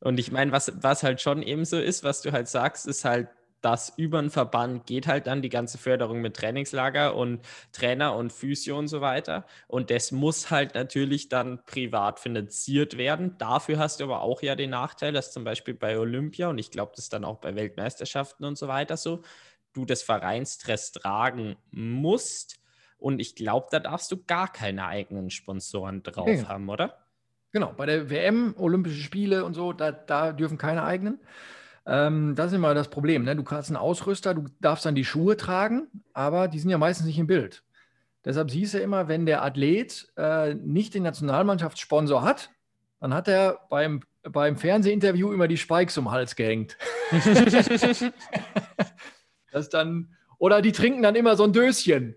Und 0.00 0.18
ich 0.20 0.30
meine, 0.30 0.52
was, 0.52 0.72
was 0.82 1.02
halt 1.02 1.20
schon 1.20 1.42
eben 1.42 1.64
so 1.64 1.78
ist, 1.78 2.04
was 2.04 2.22
du 2.22 2.32
halt 2.32 2.48
sagst, 2.48 2.86
ist 2.86 3.04
halt, 3.04 3.28
dass 3.60 3.92
über 3.96 4.20
den 4.20 4.30
Verband 4.30 4.86
geht 4.86 5.08
halt 5.08 5.26
dann 5.26 5.42
die 5.42 5.48
ganze 5.48 5.78
Förderung 5.78 6.20
mit 6.20 6.36
Trainingslager 6.36 7.16
und 7.16 7.40
Trainer 7.72 8.14
und 8.14 8.32
Physio 8.32 8.78
und 8.78 8.86
so 8.86 9.00
weiter. 9.00 9.46
Und 9.66 9.90
das 9.90 10.12
muss 10.12 10.50
halt 10.50 10.74
natürlich 10.74 11.28
dann 11.28 11.64
privat 11.64 12.20
finanziert 12.20 12.96
werden. 12.96 13.36
Dafür 13.38 13.78
hast 13.78 13.98
du 13.98 14.04
aber 14.04 14.22
auch 14.22 14.42
ja 14.42 14.54
den 14.54 14.70
Nachteil, 14.70 15.12
dass 15.12 15.32
zum 15.32 15.42
Beispiel 15.42 15.74
bei 15.74 15.98
Olympia 15.98 16.48
und 16.48 16.58
ich 16.58 16.70
glaube, 16.70 16.92
das 16.94 17.06
ist 17.06 17.12
dann 17.12 17.24
auch 17.24 17.38
bei 17.38 17.56
Weltmeisterschaften 17.56 18.44
und 18.44 18.56
so 18.56 18.68
weiter 18.68 18.96
so, 18.96 19.22
du 19.72 19.84
das 19.84 20.02
Vereinsstress 20.02 20.92
tragen 20.92 21.56
musst. 21.70 22.60
Und 22.98 23.20
ich 23.20 23.34
glaube, 23.34 23.68
da 23.70 23.80
darfst 23.80 24.10
du 24.12 24.22
gar 24.24 24.52
keine 24.52 24.86
eigenen 24.86 25.30
Sponsoren 25.30 26.02
drauf 26.02 26.28
ja. 26.28 26.48
haben, 26.48 26.68
oder? 26.68 27.07
Genau, 27.52 27.72
bei 27.76 27.86
der 27.86 28.10
WM, 28.10 28.54
Olympische 28.58 29.00
Spiele 29.00 29.44
und 29.44 29.54
so, 29.54 29.72
da, 29.72 29.90
da 29.90 30.32
dürfen 30.32 30.58
keine 30.58 30.84
eigenen. 30.84 31.18
Ähm, 31.86 32.34
das 32.34 32.48
ist 32.48 32.52
immer 32.52 32.74
das 32.74 32.88
Problem. 32.88 33.24
Ne? 33.24 33.34
Du 33.34 33.44
hast 33.50 33.70
einen 33.70 33.76
Ausrüster, 33.76 34.34
du 34.34 34.44
darfst 34.60 34.84
dann 34.84 34.94
die 34.94 35.06
Schuhe 35.06 35.36
tragen, 35.36 35.88
aber 36.12 36.48
die 36.48 36.58
sind 36.58 36.70
ja 36.70 36.76
meistens 36.76 37.06
nicht 37.06 37.18
im 37.18 37.26
Bild. 37.26 37.64
Deshalb 38.24 38.50
siehst 38.50 38.74
du 38.74 38.78
immer, 38.78 39.08
wenn 39.08 39.24
der 39.24 39.42
Athlet 39.42 40.12
äh, 40.16 40.54
nicht 40.54 40.92
den 40.92 41.04
Nationalmannschaftssponsor 41.04 42.22
hat, 42.22 42.50
dann 43.00 43.14
hat 43.14 43.28
er 43.28 43.60
beim, 43.70 44.02
beim 44.22 44.56
Fernsehinterview 44.56 45.32
immer 45.32 45.48
die 45.48 45.56
Spikes 45.56 45.96
um 45.96 46.04
den 46.04 46.10
Hals 46.10 46.36
gehängt. 46.36 46.76
das 49.50 49.70
dann, 49.70 50.14
oder 50.36 50.60
die 50.60 50.72
trinken 50.72 51.00
dann 51.02 51.14
immer 51.14 51.36
so 51.36 51.44
ein 51.44 51.54
Döschen. 51.54 52.16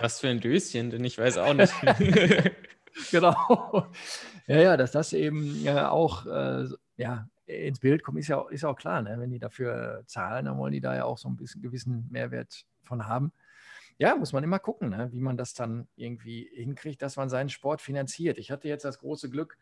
Was 0.00 0.20
für 0.20 0.28
ein 0.28 0.38
Döschen, 0.38 0.90
denn 0.90 1.04
ich 1.04 1.18
weiß 1.18 1.38
auch 1.38 1.54
nicht. 1.54 1.72
genau. 3.10 3.86
Ja, 4.46 4.56
ja, 4.58 4.76
dass 4.76 4.92
das 4.92 5.12
eben 5.12 5.66
äh, 5.66 5.80
auch 5.80 6.26
äh, 6.26 6.66
ja, 6.96 7.28
ins 7.46 7.80
Bild 7.80 8.02
kommt, 8.02 8.18
ist 8.18 8.28
ja, 8.28 8.44
ist 8.50 8.64
auch 8.64 8.76
klar. 8.76 9.02
Ne? 9.02 9.16
Wenn 9.18 9.30
die 9.30 9.38
dafür 9.38 10.02
zahlen, 10.06 10.46
dann 10.46 10.58
wollen 10.58 10.72
die 10.72 10.80
da 10.80 10.94
ja 10.94 11.04
auch 11.04 11.18
so 11.18 11.28
ein 11.28 11.36
bisschen 11.36 11.62
gewissen 11.62 12.08
Mehrwert 12.10 12.64
von 12.82 13.06
haben 13.06 13.32
ja, 13.98 14.14
muss 14.14 14.32
man 14.32 14.44
immer 14.44 14.58
gucken, 14.58 14.90
ne, 14.90 15.08
wie 15.12 15.20
man 15.20 15.36
das 15.36 15.54
dann 15.54 15.88
irgendwie 15.96 16.50
hinkriegt, 16.52 17.00
dass 17.02 17.16
man 17.16 17.28
seinen 17.30 17.48
Sport 17.48 17.80
finanziert. 17.80 18.38
Ich 18.38 18.50
hatte 18.50 18.68
jetzt 18.68 18.84
das 18.84 18.98
große 18.98 19.30
Glück, 19.30 19.56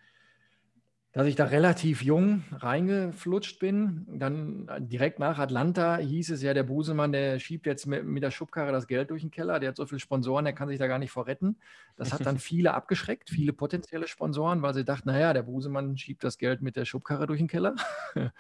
dass 1.15 1.29
ich 1.29 1.37
da 1.37 1.45
relativ 1.45 2.03
jung 2.03 2.43
reingeflutscht 2.51 3.61
bin. 3.61 4.05
Dann 4.19 4.67
äh, 4.69 4.83
direkt 4.83 5.21
nach 5.21 5.39
Atlanta 5.39 5.97
hieß 5.99 6.31
es 6.31 6.43
ja, 6.43 6.55
der 6.55 6.65
Busemann, 6.65 7.13
der 7.13 7.39
schiebt 7.39 7.67
jetzt 7.67 7.87
mit, 7.87 8.05
mit 8.05 8.25
der 8.25 8.33
Schubkarre 8.33 8.73
das 8.73 8.89
Geld 8.89 9.11
durch 9.11 9.23
den 9.23 9.31
Keller. 9.31 9.61
Der 9.61 9.69
hat 9.69 9.77
so 9.77 9.87
viele 9.87 10.01
Sponsoren, 10.01 10.45
der 10.45 10.55
kann 10.55 10.69
sich 10.69 10.79
da 10.79 10.89
gar 10.89 10.99
nicht 10.99 11.13
vorretten. 11.13 11.57
Das 11.95 12.13
hat 12.13 12.27
dann 12.27 12.39
viele 12.41 12.75
abgeschreckt, 12.75 13.31
viele 13.31 13.53
potenzielle 13.53 14.09
Sponsoren, 14.09 14.63
weil 14.63 14.75
sie 14.75 14.85
dachten, 14.85 15.09
naja, 15.09 15.33
der 15.33 15.45
Busemann 15.45 15.97
schiebt 15.97 16.25
das 16.25 16.37
Geld 16.37 16.63
mit 16.63 16.75
der 16.75 16.85
Schubkarre 16.85 17.29
durch 17.29 17.39
den 17.39 17.49
Keller. 17.49 17.77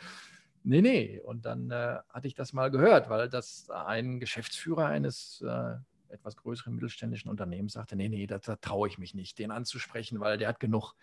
Nee, 0.66 0.80
nee. 0.80 1.20
Und 1.22 1.44
dann 1.44 1.70
äh, 1.70 1.98
hatte 2.08 2.26
ich 2.26 2.34
das 2.34 2.54
mal 2.54 2.70
gehört, 2.70 3.10
weil 3.10 3.28
das 3.28 3.68
ein 3.68 4.18
Geschäftsführer 4.18 4.86
eines 4.86 5.44
äh, 5.46 5.74
etwas 6.08 6.36
größeren 6.36 6.72
mittelständischen 6.72 7.30
Unternehmens 7.30 7.74
sagte, 7.74 7.96
nee, 7.96 8.08
nee, 8.08 8.26
da, 8.26 8.38
da 8.38 8.56
traue 8.56 8.88
ich 8.88 8.96
mich 8.96 9.14
nicht, 9.14 9.38
den 9.38 9.50
anzusprechen, 9.50 10.20
weil 10.20 10.38
der 10.38 10.48
hat 10.48 10.60
genug. 10.60 10.94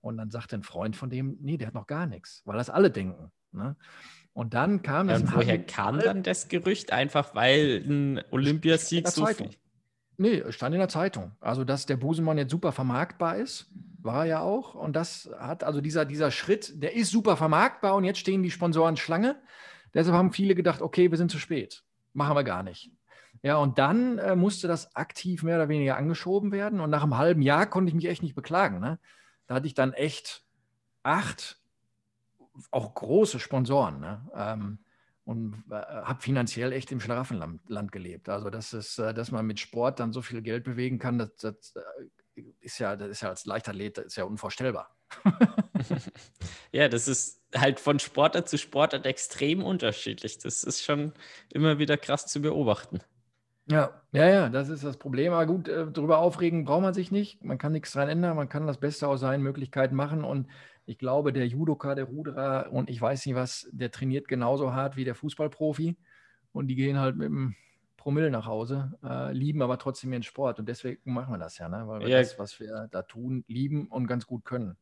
Und 0.00 0.16
dann 0.16 0.30
sagte 0.30 0.56
ein 0.56 0.62
Freund 0.62 0.96
von 0.96 1.10
dem, 1.10 1.36
nee, 1.40 1.56
der 1.56 1.68
hat 1.68 1.74
noch 1.74 1.86
gar 1.86 2.06
nichts, 2.06 2.42
weil 2.44 2.56
das 2.56 2.70
alle 2.70 2.90
denken. 2.90 3.30
Ne? 3.52 3.76
Und 4.32 4.54
dann 4.54 4.82
kam 4.82 5.08
das. 5.08 5.22
Ja, 5.22 5.34
woher 5.34 5.58
kam 5.58 5.98
dann 5.98 6.22
das 6.22 6.48
Gerücht? 6.48 6.92
Einfach 6.92 7.34
weil 7.34 7.84
ein 7.86 8.22
Olympiasieg 8.30 9.08
so 9.08 9.26
viel. 9.26 9.50
Nee, 10.16 10.42
stand 10.50 10.74
in 10.74 10.80
der 10.80 10.88
Zeitung. 10.88 11.32
Also, 11.40 11.64
dass 11.64 11.86
der 11.86 11.96
Busemann 11.96 12.38
jetzt 12.38 12.50
super 12.50 12.72
vermarktbar 12.72 13.36
ist, 13.36 13.70
war 14.00 14.24
er 14.24 14.28
ja 14.28 14.40
auch. 14.40 14.74
Und 14.74 14.94
das 14.94 15.30
hat, 15.38 15.64
also 15.64 15.80
dieser, 15.80 16.04
dieser 16.04 16.30
Schritt, 16.30 16.82
der 16.82 16.94
ist 16.94 17.10
super 17.10 17.36
vermarktbar 17.36 17.94
und 17.94 18.04
jetzt 18.04 18.18
stehen 18.18 18.42
die 18.42 18.50
Sponsoren 18.50 18.96
Schlange. 18.96 19.40
Deshalb 19.94 20.16
haben 20.16 20.32
viele 20.32 20.54
gedacht, 20.54 20.82
okay, 20.82 21.10
wir 21.10 21.18
sind 21.18 21.30
zu 21.30 21.38
spät. 21.38 21.84
Machen 22.14 22.36
wir 22.36 22.44
gar 22.44 22.62
nicht. 22.62 22.92
Ja, 23.42 23.56
und 23.56 23.78
dann 23.78 24.18
äh, 24.18 24.34
musste 24.34 24.66
das 24.66 24.94
aktiv 24.96 25.42
mehr 25.42 25.56
oder 25.56 25.68
weniger 25.68 25.96
angeschoben 25.96 26.50
werden. 26.52 26.80
Und 26.80 26.90
nach 26.90 27.02
einem 27.02 27.16
halben 27.16 27.42
Jahr 27.42 27.66
konnte 27.66 27.90
ich 27.90 27.94
mich 27.94 28.06
echt 28.06 28.22
nicht 28.22 28.34
beklagen. 28.34 28.80
Ne? 28.80 28.98
Da 29.48 29.56
hatte 29.56 29.66
ich 29.66 29.74
dann 29.74 29.92
echt 29.92 30.44
acht, 31.02 31.58
auch 32.70 32.94
große 32.94 33.40
Sponsoren. 33.40 33.98
Ne? 33.98 34.30
Ähm, 34.34 34.78
und 35.24 35.64
äh, 35.70 35.74
habe 35.74 36.22
finanziell 36.22 36.72
echt 36.72 36.92
im 36.92 37.00
Schlaraffenland 37.00 37.92
gelebt. 37.92 38.28
Also, 38.28 38.48
das 38.48 38.72
ist, 38.72 38.98
äh, 38.98 39.12
dass 39.12 39.30
man 39.30 39.44
mit 39.44 39.58
Sport 39.58 40.00
dann 40.00 40.12
so 40.12 40.22
viel 40.22 40.40
Geld 40.40 40.64
bewegen 40.64 40.98
kann, 40.98 41.18
das, 41.18 41.36
das 41.36 41.74
äh, 41.76 42.42
ist 42.60 42.78
ja, 42.78 42.96
das 42.96 43.08
ist 43.08 43.22
ja 43.22 43.30
als 43.30 43.44
Leichtathlet 43.44 43.98
ist 43.98 44.16
ja 44.16 44.24
unvorstellbar. 44.24 44.96
ja, 46.72 46.88
das 46.88 47.08
ist 47.08 47.42
halt 47.54 47.80
von 47.80 47.98
Sportart 47.98 48.48
zu 48.48 48.58
Sportart 48.58 49.06
extrem 49.06 49.62
unterschiedlich. 49.62 50.38
Das 50.38 50.64
ist 50.64 50.82
schon 50.82 51.12
immer 51.50 51.78
wieder 51.78 51.96
krass 51.96 52.26
zu 52.26 52.40
beobachten. 52.40 53.00
Ja, 53.70 54.02
ja, 54.12 54.26
ja, 54.28 54.48
das 54.48 54.70
ist 54.70 54.82
das 54.82 54.96
Problem. 54.96 55.32
Aber 55.32 55.46
gut, 55.46 55.68
darüber 55.68 56.18
aufregen 56.18 56.64
braucht 56.64 56.82
man 56.82 56.94
sich 56.94 57.10
nicht. 57.10 57.44
Man 57.44 57.58
kann 57.58 57.72
nichts 57.72 57.92
dran 57.92 58.08
ändern. 58.08 58.36
Man 58.36 58.48
kann 58.48 58.66
das 58.66 58.78
Beste 58.78 59.06
aus 59.06 59.20
seinen 59.20 59.42
Möglichkeiten 59.42 59.94
machen. 59.94 60.24
Und 60.24 60.48
ich 60.86 60.98
glaube, 60.98 61.34
der 61.34 61.46
Judoka, 61.46 61.94
der 61.94 62.06
Ruderer 62.06 62.72
und 62.72 62.88
ich 62.88 63.00
weiß 63.00 63.26
nicht 63.26 63.34
was, 63.34 63.68
der 63.72 63.90
trainiert 63.90 64.26
genauso 64.26 64.72
hart 64.72 64.96
wie 64.96 65.04
der 65.04 65.14
Fußballprofi. 65.14 65.96
Und 66.52 66.68
die 66.68 66.76
gehen 66.76 66.98
halt 66.98 67.16
mit 67.16 67.26
dem 67.28 67.56
Promille 67.98 68.30
nach 68.30 68.46
Hause, 68.46 68.94
äh, 69.04 69.32
lieben 69.34 69.60
aber 69.60 69.76
trotzdem 69.78 70.12
ihren 70.12 70.22
Sport. 70.22 70.58
Und 70.58 70.66
deswegen 70.66 71.12
machen 71.12 71.34
wir 71.34 71.38
das 71.38 71.58
ja, 71.58 71.68
ne? 71.68 71.86
weil 71.86 72.00
wir 72.00 72.08
ja. 72.08 72.18
das, 72.20 72.38
was 72.38 72.58
wir 72.58 72.88
da 72.90 73.02
tun, 73.02 73.44
lieben 73.48 73.88
und 73.88 74.06
ganz 74.06 74.26
gut 74.26 74.46
können. 74.46 74.78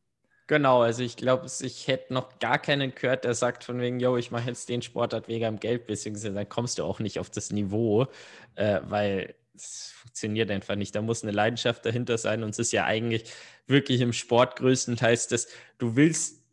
Genau, 0.47 0.81
also 0.81 1.03
ich 1.03 1.17
glaube, 1.17 1.47
ich 1.61 1.87
hätte 1.87 2.13
noch 2.13 2.39
gar 2.39 2.57
keinen 2.57 2.95
gehört, 2.95 3.25
der 3.25 3.33
sagt 3.33 3.65
von 3.65 3.81
wegen, 3.81 3.99
yo, 3.99 4.15
ich 4.15 4.31
mache 4.31 4.47
jetzt 4.47 4.69
den 4.69 4.81
Sportart 4.81 5.27
wegen 5.27 5.43
am 5.43 5.59
Geld, 5.59 5.87
beziehungsweise 5.87 6.33
dann 6.33 6.47
kommst 6.47 6.79
du 6.79 6.83
auch 6.85 6.99
nicht 6.99 7.19
auf 7.19 7.29
das 7.29 7.51
Niveau, 7.51 8.07
äh, 8.55 8.79
weil 8.83 9.35
es 9.53 9.91
funktioniert 9.93 10.49
einfach 10.49 10.75
nicht. 10.75 10.95
Da 10.95 11.01
muss 11.01 11.23
eine 11.23 11.33
Leidenschaft 11.33 11.85
dahinter 11.85 12.17
sein 12.17 12.43
und 12.43 12.51
es 12.51 12.59
ist 12.59 12.71
ja 12.71 12.85
eigentlich 12.85 13.25
wirklich 13.65 13.99
im 13.99 14.13
Sport 14.13 14.55
größtenteils 14.55 15.27
das, 15.27 15.47
du 15.79 15.97
willst 15.97 16.43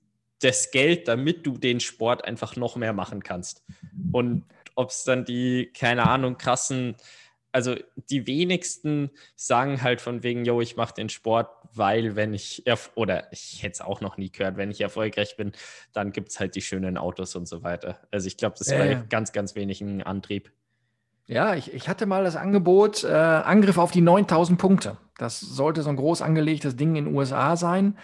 das 0.40 0.72
Geld, 0.72 1.06
damit 1.06 1.46
du 1.46 1.56
den 1.56 1.78
Sport 1.78 2.24
einfach 2.24 2.56
noch 2.56 2.74
mehr 2.74 2.92
machen 2.92 3.22
kannst. 3.22 3.62
Und 4.10 4.44
ob 4.74 4.90
es 4.90 5.04
dann 5.04 5.24
die, 5.24 5.70
keine 5.72 6.08
Ahnung, 6.08 6.36
krassen, 6.36 6.96
also 7.54 7.76
die 8.10 8.26
wenigsten 8.26 9.10
sagen 9.36 9.80
halt 9.80 10.00
von 10.00 10.24
wegen, 10.24 10.44
yo, 10.44 10.60
ich 10.60 10.76
mache 10.76 10.92
den 10.92 11.08
Sport, 11.08 11.48
weil 11.72 12.16
wenn 12.16 12.34
ich, 12.34 12.64
oder 12.96 13.32
ich 13.32 13.62
hätte 13.62 13.74
es 13.74 13.80
auch 13.80 14.00
noch 14.00 14.16
nie 14.16 14.30
gehört, 14.30 14.56
wenn 14.56 14.72
ich 14.72 14.80
erfolgreich 14.80 15.36
bin, 15.36 15.52
dann 15.92 16.10
gibt 16.10 16.30
es 16.30 16.40
halt 16.40 16.56
die 16.56 16.62
schönen 16.62 16.98
Autos 16.98 17.36
und 17.36 17.46
so 17.46 17.62
weiter. 17.62 18.00
Also 18.10 18.26
ich 18.26 18.36
glaube, 18.36 18.56
das 18.58 18.72
war 18.72 18.84
äh. 18.84 19.02
ganz, 19.08 19.30
ganz 19.30 19.54
wenig 19.54 19.80
ein 19.80 20.02
Antrieb. 20.02 20.50
Ja, 21.26 21.54
ich, 21.54 21.72
ich 21.72 21.88
hatte 21.88 22.06
mal 22.06 22.24
das 22.24 22.34
Angebot, 22.34 23.04
äh, 23.04 23.12
Angriff 23.12 23.78
auf 23.78 23.92
die 23.92 24.00
9000 24.00 24.58
Punkte. 24.58 24.96
Das 25.16 25.38
sollte 25.38 25.82
so 25.82 25.90
ein 25.90 25.96
groß 25.96 26.22
angelegtes 26.22 26.74
Ding 26.74 26.96
in 26.96 27.04
den 27.04 27.14
USA 27.14 27.54
sein. 27.56 27.96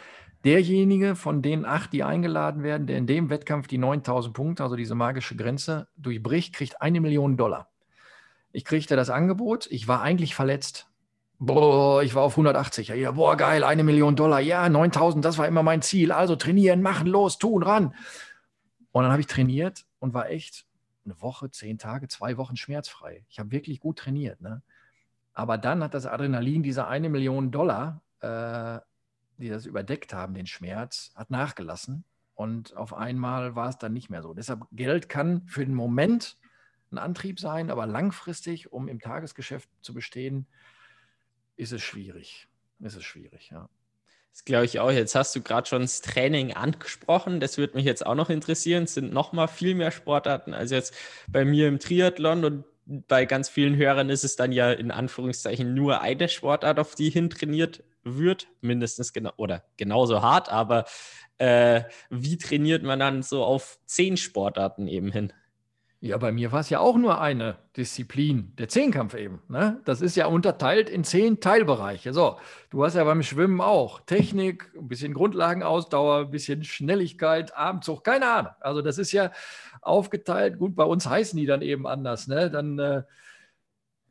Derjenige 0.45 1.17
von 1.17 1.43
den 1.43 1.67
acht, 1.67 1.93
die 1.93 2.05
eingeladen 2.05 2.63
werden, 2.63 2.87
der 2.87 2.99
in 2.99 3.09
dem 3.09 3.31
Wettkampf 3.31 3.67
die 3.67 3.79
9000 3.79 4.33
Punkte, 4.33 4.63
also 4.63 4.77
diese 4.77 4.95
magische 4.95 5.35
Grenze, 5.35 5.89
durchbricht, 5.97 6.55
kriegt 6.55 6.81
eine 6.81 7.01
Million 7.01 7.37
Dollar. 7.37 7.70
Ich 8.53 8.65
kriegte 8.65 8.97
das 8.97 9.11
Angebot. 9.11 9.67
Ich 9.71 9.89
war 9.89 10.03
eigentlich 10.03 10.35
verletzt. 10.35 10.89
Boah, 11.39 12.03
ich 12.03 12.15
war 12.15 12.23
auf 12.23 12.33
180. 12.33 12.89
Ja, 12.89 13.13
boah, 13.13 13.37
geil, 13.37 13.65
eine 13.65 13.83
Million 13.83 14.15
Dollar. 14.15 14.41
Ja, 14.41 14.69
9000, 14.69 15.25
das 15.25 15.39
war 15.39 15.49
immer 15.49 15.63
mein 15.63 15.81
Ziel. 15.81 16.13
Also 16.13 16.37
trainieren, 16.37 16.83
machen, 16.83 17.07
los, 17.07 17.39
tun, 17.39 17.63
ran. 17.63 17.95
Und 18.93 19.05
dann 19.05 19.13
habe 19.13 19.21
ich 19.21 19.27
trainiert 19.27 19.87
und 20.01 20.13
war 20.13 20.29
echt 20.29 20.67
eine 21.05 21.21
Woche, 21.23 21.51
zehn 21.51 21.79
Tage, 21.79 22.09
zwei 22.09 22.37
Wochen 22.37 22.57
schmerzfrei. 22.57 23.25
Ich 23.29 23.39
habe 23.39 23.53
wirklich 23.53 23.81
gut 23.81 23.99
trainiert. 23.99 24.41
Ne? 24.41 24.63
Aber 25.33 25.57
dann 25.57 25.83
hat 25.83 25.95
das 25.95 26.07
Adrenalin, 26.07 26.63
diese 26.63 26.87
eine 26.87 27.09
Million 27.09 27.51
Dollar, 27.51 28.03
äh, 28.21 28.79
die 29.39 29.49
das 29.49 29.65
überdeckt 29.65 30.13
haben, 30.13 30.35
den 30.35 30.47
Schmerz, 30.47 31.13
hat 31.15 31.31
nachgelassen. 31.31 32.05
Und 32.35 32.77
auf 32.77 32.95
einmal 32.95 33.55
war 33.55 33.69
es 33.69 33.79
dann 33.79 33.93
nicht 33.93 34.11
mehr 34.11 34.23
so. 34.23 34.35
Deshalb 34.35 34.67
Geld 34.73 35.09
kann 35.09 35.47
für 35.47 35.65
den 35.65 35.75
Moment 35.75 36.37
ein 36.93 36.99
Antrieb 36.99 37.41
sein, 37.41 37.71
aber 37.71 37.87
langfristig, 37.87 38.73
um 38.73 38.89
im 38.89 39.01
Tagesgeschäft 39.01 39.69
zu 39.83 39.95
bestehen, 39.95 40.47
ist 41.57 41.73
es 41.73 41.83
schwierig. 41.83 42.49
Ist 42.81 42.97
es 42.97 43.05
schwierig, 43.05 43.51
ja. 43.51 43.69
Das 44.33 44.45
glaube 44.45 44.65
ich 44.65 44.79
auch. 44.79 44.91
Jetzt 44.91 45.15
hast 45.15 45.35
du 45.35 45.43
gerade 45.43 45.69
schon 45.69 45.83
das 45.83 46.01
Training 46.03 46.53
angesprochen. 46.53 47.41
Das 47.41 47.59
würde 47.59 47.77
mich 47.77 47.85
jetzt 47.85 48.07
auch 48.07 48.15
noch 48.15 48.31
interessieren. 48.31 48.85
Es 48.85 48.95
sind 48.95 49.13
noch 49.13 49.33
mal 49.33 49.49
viel 49.49 49.75
mehr 49.75 49.91
Sportarten 49.91 50.55
als 50.55 50.71
jetzt 50.71 50.95
bei 51.29 51.45
mir 51.45 51.69
im 51.69 51.81
Triathlon 51.81 52.45
und 52.45 52.65
bei 52.87 53.25
ganz 53.25 53.49
vielen 53.49 53.77
Hörern 53.77 54.11
ist 54.11 54.25
es 54.25 54.37
dann 54.37 54.53
ja 54.53 54.73
in 54.73 54.91
Anführungszeichen 54.91 55.75
nur 55.75 56.01
eine 56.01 56.29
Sportart, 56.29 56.79
auf 56.79 56.95
die 56.95 57.11
hin 57.11 57.31
trainiert 57.31 57.85
wird, 58.03 58.49
mindestens 58.61 59.13
genau 59.13 59.33
oder 59.37 59.65
genauso 59.77 60.23
hart. 60.23 60.49
Aber 60.49 60.87
äh, 61.39 61.83
wie 62.09 62.37
trainiert 62.37 62.83
man 62.83 62.99
dann 62.99 63.23
so 63.23 63.45
auf 63.45 63.79
zehn 63.87 64.17
Sportarten 64.17 64.89
eben 64.89 65.13
hin? 65.13 65.33
Ja, 66.03 66.17
bei 66.17 66.33
mir 66.33 66.51
war 66.51 66.61
es 66.61 66.71
ja 66.71 66.81
auch 66.81 66.97
nur 66.97 67.21
eine 67.21 67.59
Disziplin, 67.77 68.55
der 68.57 68.69
Zehnkampf 68.69 69.15
eben. 69.15 69.43
Ne? 69.49 69.83
Das 69.85 70.01
ist 70.01 70.17
ja 70.17 70.27
unterteilt 70.27 70.89
in 70.89 71.05
zehn 71.05 71.41
Teilbereiche. 71.41 72.15
So, 72.15 72.39
du 72.71 72.83
hast 72.83 72.95
ja 72.95 73.05
beim 73.05 73.23
Schwimmen 73.23 73.61
auch 73.61 74.01
Technik, 74.01 74.73
ein 74.79 74.89
bisschen 74.89 75.13
Grundlagenausdauer, 75.13 76.21
ein 76.21 76.31
bisschen 76.31 76.65
Schnelligkeit, 76.65 77.55
Abendzug, 77.55 78.03
keine 78.03 78.31
Ahnung. 78.31 78.53
Also 78.61 78.81
das 78.81 78.97
ist 78.97 79.13
ja 79.13 79.31
aufgeteilt. 79.83 80.59
Gut, 80.59 80.75
bei 80.75 80.85
uns 80.85 81.07
heißen 81.07 81.39
die 81.39 81.45
dann 81.45 81.61
eben 81.61 81.87
anders. 81.87 82.29
Ne? 82.29 82.51
Dann 82.51 82.79
äh, 82.79 83.03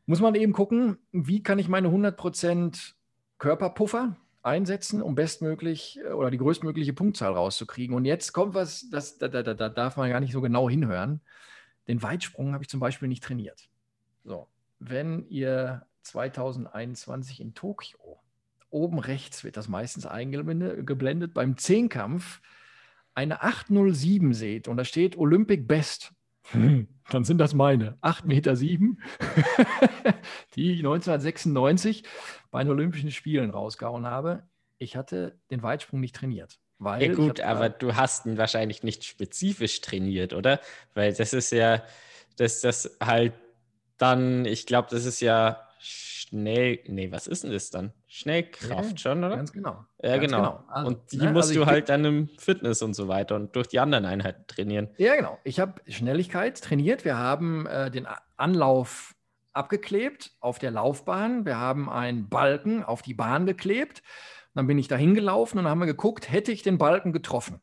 muss 0.05 0.21
man 0.21 0.35
eben 0.35 0.53
gucken, 0.53 0.99
wie 1.11 1.41
kann 1.41 1.57
ich 1.57 1.69
meine 1.69 1.87
100% 1.87 2.93
Körperpuffer 3.39 4.15
einsetzen, 4.43 5.01
um 5.01 5.15
bestmöglich 5.15 5.99
äh, 6.05 6.11
oder 6.11 6.29
die 6.29 6.37
größtmögliche 6.37 6.93
Punktzahl 6.93 7.33
rauszukriegen. 7.33 7.95
Und 7.95 8.05
jetzt 8.05 8.31
kommt 8.31 8.53
was, 8.53 8.91
das, 8.91 9.17
da, 9.17 9.27
da, 9.27 9.41
da 9.41 9.69
darf 9.69 9.97
man 9.97 10.11
gar 10.11 10.19
nicht 10.19 10.33
so 10.33 10.41
genau 10.41 10.69
hinhören. 10.69 11.21
Den 11.87 12.01
Weitsprung 12.01 12.53
habe 12.53 12.63
ich 12.63 12.69
zum 12.69 12.79
Beispiel 12.79 13.07
nicht 13.07 13.23
trainiert. 13.23 13.69
So, 14.23 14.47
wenn 14.79 15.27
ihr 15.29 15.85
2021 16.03 17.41
in 17.41 17.53
Tokio, 17.53 18.19
oben 18.69 18.99
rechts 18.99 19.43
wird 19.43 19.57
das 19.57 19.67
meistens 19.67 20.05
eingeblendet, 20.05 21.33
beim 21.33 21.57
Zehnkampf 21.57 22.41
eine 23.15 23.41
807 23.41 24.33
seht 24.33 24.67
und 24.67 24.77
da 24.77 24.85
steht 24.85 25.17
Olympic 25.17 25.63
Best, 25.67 26.13
dann 26.53 27.23
sind 27.23 27.37
das 27.37 27.53
meine 27.53 27.97
8,7 28.01 28.25
Meter, 28.27 28.55
sieben, 28.55 28.99
die 30.55 30.71
ich 30.73 30.79
1996 30.79 32.03
bei 32.51 32.63
den 32.63 32.71
Olympischen 32.71 33.11
Spielen 33.11 33.49
rausgehauen 33.49 34.05
habe. 34.05 34.43
Ich 34.77 34.95
hatte 34.95 35.37
den 35.51 35.61
Weitsprung 35.61 35.99
nicht 35.99 36.15
trainiert. 36.15 36.59
Weil 36.79 37.03
ja 37.03 37.13
gut, 37.13 37.41
aber 37.41 37.69
du 37.69 37.95
hast 37.95 38.25
ihn 38.25 38.37
wahrscheinlich 38.37 38.83
nicht 38.83 39.03
spezifisch 39.03 39.81
trainiert, 39.81 40.33
oder? 40.33 40.61
Weil 40.93 41.13
das 41.13 41.33
ist 41.33 41.51
ja, 41.51 41.83
dass 42.37 42.61
das 42.61 42.97
halt 43.03 43.33
dann, 43.97 44.45
ich 44.45 44.65
glaube, 44.65 44.87
das 44.89 45.05
ist 45.05 45.19
ja 45.19 45.67
schnell, 45.79 46.79
nee, 46.87 47.11
was 47.11 47.27
ist 47.27 47.43
denn 47.43 47.51
das 47.51 47.69
dann? 47.69 47.91
Schnellkraft 48.07 48.91
ja, 48.91 48.97
schon, 48.97 49.23
oder? 49.23 49.35
Ganz 49.35 49.51
genau. 49.51 49.85
Ja, 50.01 50.17
ganz 50.17 50.31
genau. 50.31 50.37
genau. 50.37 50.63
Also, 50.69 50.87
und 50.87 51.11
die 51.11 51.17
ne, 51.17 51.31
musst 51.31 51.49
also 51.49 51.61
du 51.61 51.65
halt 51.65 51.89
dann 51.89 52.05
im 52.05 52.29
Fitness 52.37 52.81
und 52.81 52.93
so 52.93 53.07
weiter 53.07 53.35
und 53.35 53.55
durch 53.55 53.67
die 53.67 53.79
anderen 53.79 54.05
Einheiten 54.05 54.45
trainieren. 54.47 54.89
Ja, 54.97 55.15
genau. 55.15 55.37
Ich 55.43 55.59
habe 55.59 55.81
Schnelligkeit 55.87 56.61
trainiert. 56.61 57.03
Wir 57.03 57.17
haben 57.17 57.65
äh, 57.65 57.91
den 57.91 58.07
Anlauf 58.37 59.15
abgeklebt 59.53 60.31
auf 60.39 60.59
der 60.59 60.71
Laufbahn. 60.71 61.45
Wir 61.45 61.57
haben 61.57 61.89
einen 61.89 62.29
Balken 62.29 62.83
auf 62.83 63.01
die 63.01 63.13
Bahn 63.13 63.45
geklebt. 63.45 64.01
Dann 64.59 64.67
bin 64.67 64.77
ich 64.77 64.89
da 64.89 64.97
hingelaufen 64.97 65.57
und 65.57 65.67
haben 65.69 65.79
wir 65.79 65.85
geguckt, 65.85 66.29
hätte 66.29 66.51
ich 66.51 66.63
den 66.63 66.77
Balken 66.77 67.13
getroffen. 67.13 67.61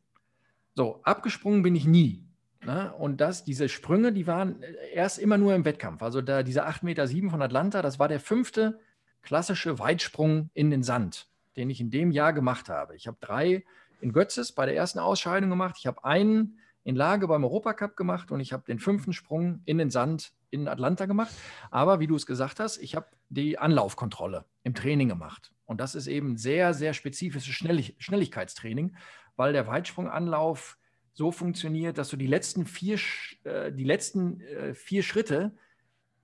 So, 0.73 0.99
abgesprungen 1.03 1.61
bin 1.61 1.75
ich 1.75 1.85
nie. 1.85 2.25
Ne? 2.65 2.91
Und 2.97 3.21
das, 3.21 3.43
diese 3.43 3.69
Sprünge, 3.69 4.11
die 4.11 4.25
waren 4.25 4.63
erst 4.95 5.19
immer 5.19 5.37
nur 5.37 5.53
im 5.53 5.63
Wettkampf. 5.63 6.01
Also 6.01 6.23
da, 6.23 6.41
diese 6.41 6.65
8,7 6.65 6.85
Meter 6.85 7.29
von 7.29 7.39
Atlanta, 7.43 7.83
das 7.83 7.99
war 7.99 8.07
der 8.07 8.19
fünfte 8.19 8.79
klassische 9.21 9.77
Weitsprung 9.77 10.49
in 10.55 10.71
den 10.71 10.81
Sand, 10.81 11.27
den 11.55 11.69
ich 11.69 11.79
in 11.79 11.91
dem 11.91 12.09
Jahr 12.09 12.33
gemacht 12.33 12.67
habe. 12.67 12.95
Ich 12.95 13.05
habe 13.05 13.17
drei 13.21 13.63
in 14.01 14.11
Götzes 14.11 14.53
bei 14.53 14.65
der 14.65 14.75
ersten 14.75 14.97
Ausscheidung 14.97 15.51
gemacht. 15.51 15.75
Ich 15.77 15.85
habe 15.85 16.03
einen 16.03 16.57
in 16.83 16.95
Lage 16.95 17.27
beim 17.27 17.43
Europacup 17.43 17.95
gemacht 17.95 18.31
und 18.31 18.39
ich 18.39 18.53
habe 18.53 18.63
den 18.65 18.79
fünften 18.79 19.13
Sprung 19.13 19.61
in 19.65 19.77
den 19.77 19.91
Sand 19.91 20.33
in 20.49 20.67
Atlanta 20.67 21.05
gemacht. 21.05 21.33
Aber 21.71 21.99
wie 21.99 22.07
du 22.07 22.15
es 22.15 22.25
gesagt 22.25 22.59
hast, 22.59 22.77
ich 22.77 22.95
habe 22.95 23.07
die 23.29 23.57
Anlaufkontrolle 23.57 24.45
im 24.63 24.73
Training 24.73 25.09
gemacht. 25.09 25.51
Und 25.65 25.81
das 25.81 25.95
ist 25.95 26.07
eben 26.07 26.37
sehr, 26.37 26.73
sehr 26.73 26.93
spezifisches 26.93 27.53
Schnelligkeitstraining, 27.53 28.95
weil 29.35 29.53
der 29.53 29.67
Weitsprunganlauf 29.67 30.77
so 31.13 31.31
funktioniert, 31.31 31.97
dass 31.97 32.09
du 32.09 32.17
die 32.17 32.27
letzten 32.27 32.65
vier, 32.65 32.99
äh, 33.43 33.71
die 33.71 33.83
letzten 33.83 34.39
äh, 34.41 34.73
vier 34.73 35.03
Schritte 35.03 35.55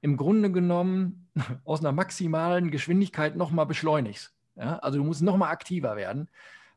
im 0.02 0.18
Grunde 0.18 0.52
genommen 0.52 1.30
aus 1.66 1.80
einer 1.80 1.92
maximalen 1.92 2.72
Geschwindigkeit 2.72 3.36
nochmal 3.36 3.66
beschleunigst. 3.66 4.34
Ja? 4.56 4.78
Also 4.80 5.00
du 5.00 5.04
musst 5.04 5.22
nochmal 5.22 5.52
aktiver 5.52 5.96
werden. 5.96 6.30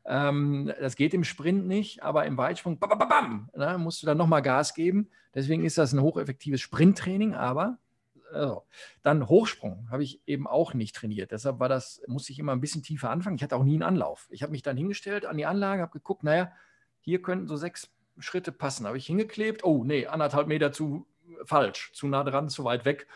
Ähm, 0.07 0.73
das 0.81 0.97
geht 0.97 1.15
im 1.15 1.25
Sprint 1.25 1.67
nicht, 1.67 2.03
aber 2.03 2.27
im 2.27 2.37
Weitsprung 2.37 2.79
bam, 2.79 2.99
bam, 2.99 3.09
bam, 3.09 3.51
ne, 3.55 3.77
musst 3.79 4.03
du 4.03 4.07
dann 4.07 4.19
nochmal 4.19 4.43
Gas 4.43 4.75
geben. 4.75 5.09
Deswegen 5.35 5.65
ist 5.65 5.79
das 5.79 5.93
ein 5.93 6.01
hocheffektives 6.01 6.61
Sprinttraining, 6.61 7.35
aber 7.35 7.79
also, 8.33 8.65
dann 9.03 9.29
Hochsprung 9.29 9.89
habe 9.91 10.03
ich 10.03 10.21
eben 10.27 10.47
auch 10.47 10.75
nicht 10.75 10.95
trainiert. 10.95 11.31
Deshalb 11.31 11.61
war 11.61 11.69
das, 11.69 12.03
musste 12.07 12.33
ich 12.33 12.39
immer 12.39 12.53
ein 12.53 12.61
bisschen 12.61 12.83
tiefer 12.83 13.11
anfangen. 13.11 13.37
Ich 13.37 13.43
hatte 13.43 13.57
auch 13.57 13.65
nie 13.65 13.75
einen 13.75 13.83
Anlauf. 13.83 14.27
Ich 14.31 14.43
habe 14.43 14.53
mich 14.53 14.63
dann 14.63 14.77
hingestellt 14.77 15.27
an 15.27 15.37
die 15.37 15.47
Anlage, 15.47 15.83
habe 15.83 15.93
geguckt, 15.93 16.25
naja, 16.25 16.53
hier 17.01 17.23
könnten 17.23 17.47
so 17.47 17.57
sechs 17.57 17.89
Schritte 18.19 18.53
passen. 18.53 18.87
Habe 18.87 18.99
ich 18.99 19.07
hingeklebt, 19.07 19.65
oh 19.65 19.85
nee, 19.85 20.07
anderthalb 20.07 20.49
Meter 20.49 20.73
zu 20.73 21.07
falsch, 21.45 21.93
zu 21.93 22.09
nah 22.09 22.25
dran, 22.25 22.49
zu 22.49 22.65
weit 22.65 22.85
weg. 22.85 23.07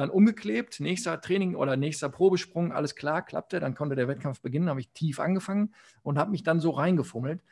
Dann 0.00 0.08
umgeklebt, 0.08 0.80
nächster 0.80 1.20
Training 1.20 1.54
oder 1.54 1.76
nächster 1.76 2.08
Probesprung, 2.08 2.72
alles 2.72 2.96
klar, 2.96 3.20
klappte. 3.20 3.60
Dann 3.60 3.74
konnte 3.74 3.96
der 3.96 4.08
Wettkampf 4.08 4.40
beginnen, 4.40 4.70
habe 4.70 4.80
ich 4.80 4.90
tief 4.92 5.20
angefangen 5.20 5.74
und 6.02 6.16
habe 6.16 6.30
mich 6.30 6.42
dann 6.42 6.58
so 6.58 6.70
reingefummelt. 6.70 7.42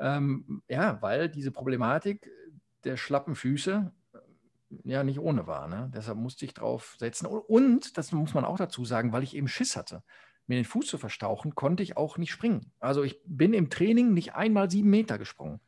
Ähm, 0.00 0.64
ja, 0.66 1.00
weil 1.00 1.28
diese 1.28 1.52
Problematik 1.52 2.28
der 2.82 2.96
schlappen 2.96 3.36
Füße 3.36 3.92
ja 4.82 5.04
nicht 5.04 5.20
ohne 5.20 5.46
war. 5.46 5.68
Ne? 5.68 5.92
Deshalb 5.94 6.18
musste 6.18 6.44
ich 6.44 6.54
drauf 6.54 6.96
setzen. 6.98 7.26
Und, 7.26 7.96
das 7.96 8.10
muss 8.10 8.34
man 8.34 8.44
auch 8.44 8.56
dazu 8.56 8.84
sagen, 8.84 9.12
weil 9.12 9.22
ich 9.22 9.36
eben 9.36 9.46
Schiss 9.46 9.76
hatte, 9.76 10.02
mir 10.48 10.56
den 10.56 10.64
Fuß 10.64 10.88
zu 10.88 10.98
verstauchen, 10.98 11.54
konnte 11.54 11.84
ich 11.84 11.96
auch 11.96 12.18
nicht 12.18 12.32
springen. 12.32 12.72
Also 12.80 13.04
ich 13.04 13.20
bin 13.26 13.54
im 13.54 13.70
Training 13.70 14.12
nicht 14.12 14.34
einmal 14.34 14.68
sieben 14.68 14.90
Meter 14.90 15.18
gesprungen. 15.18 15.60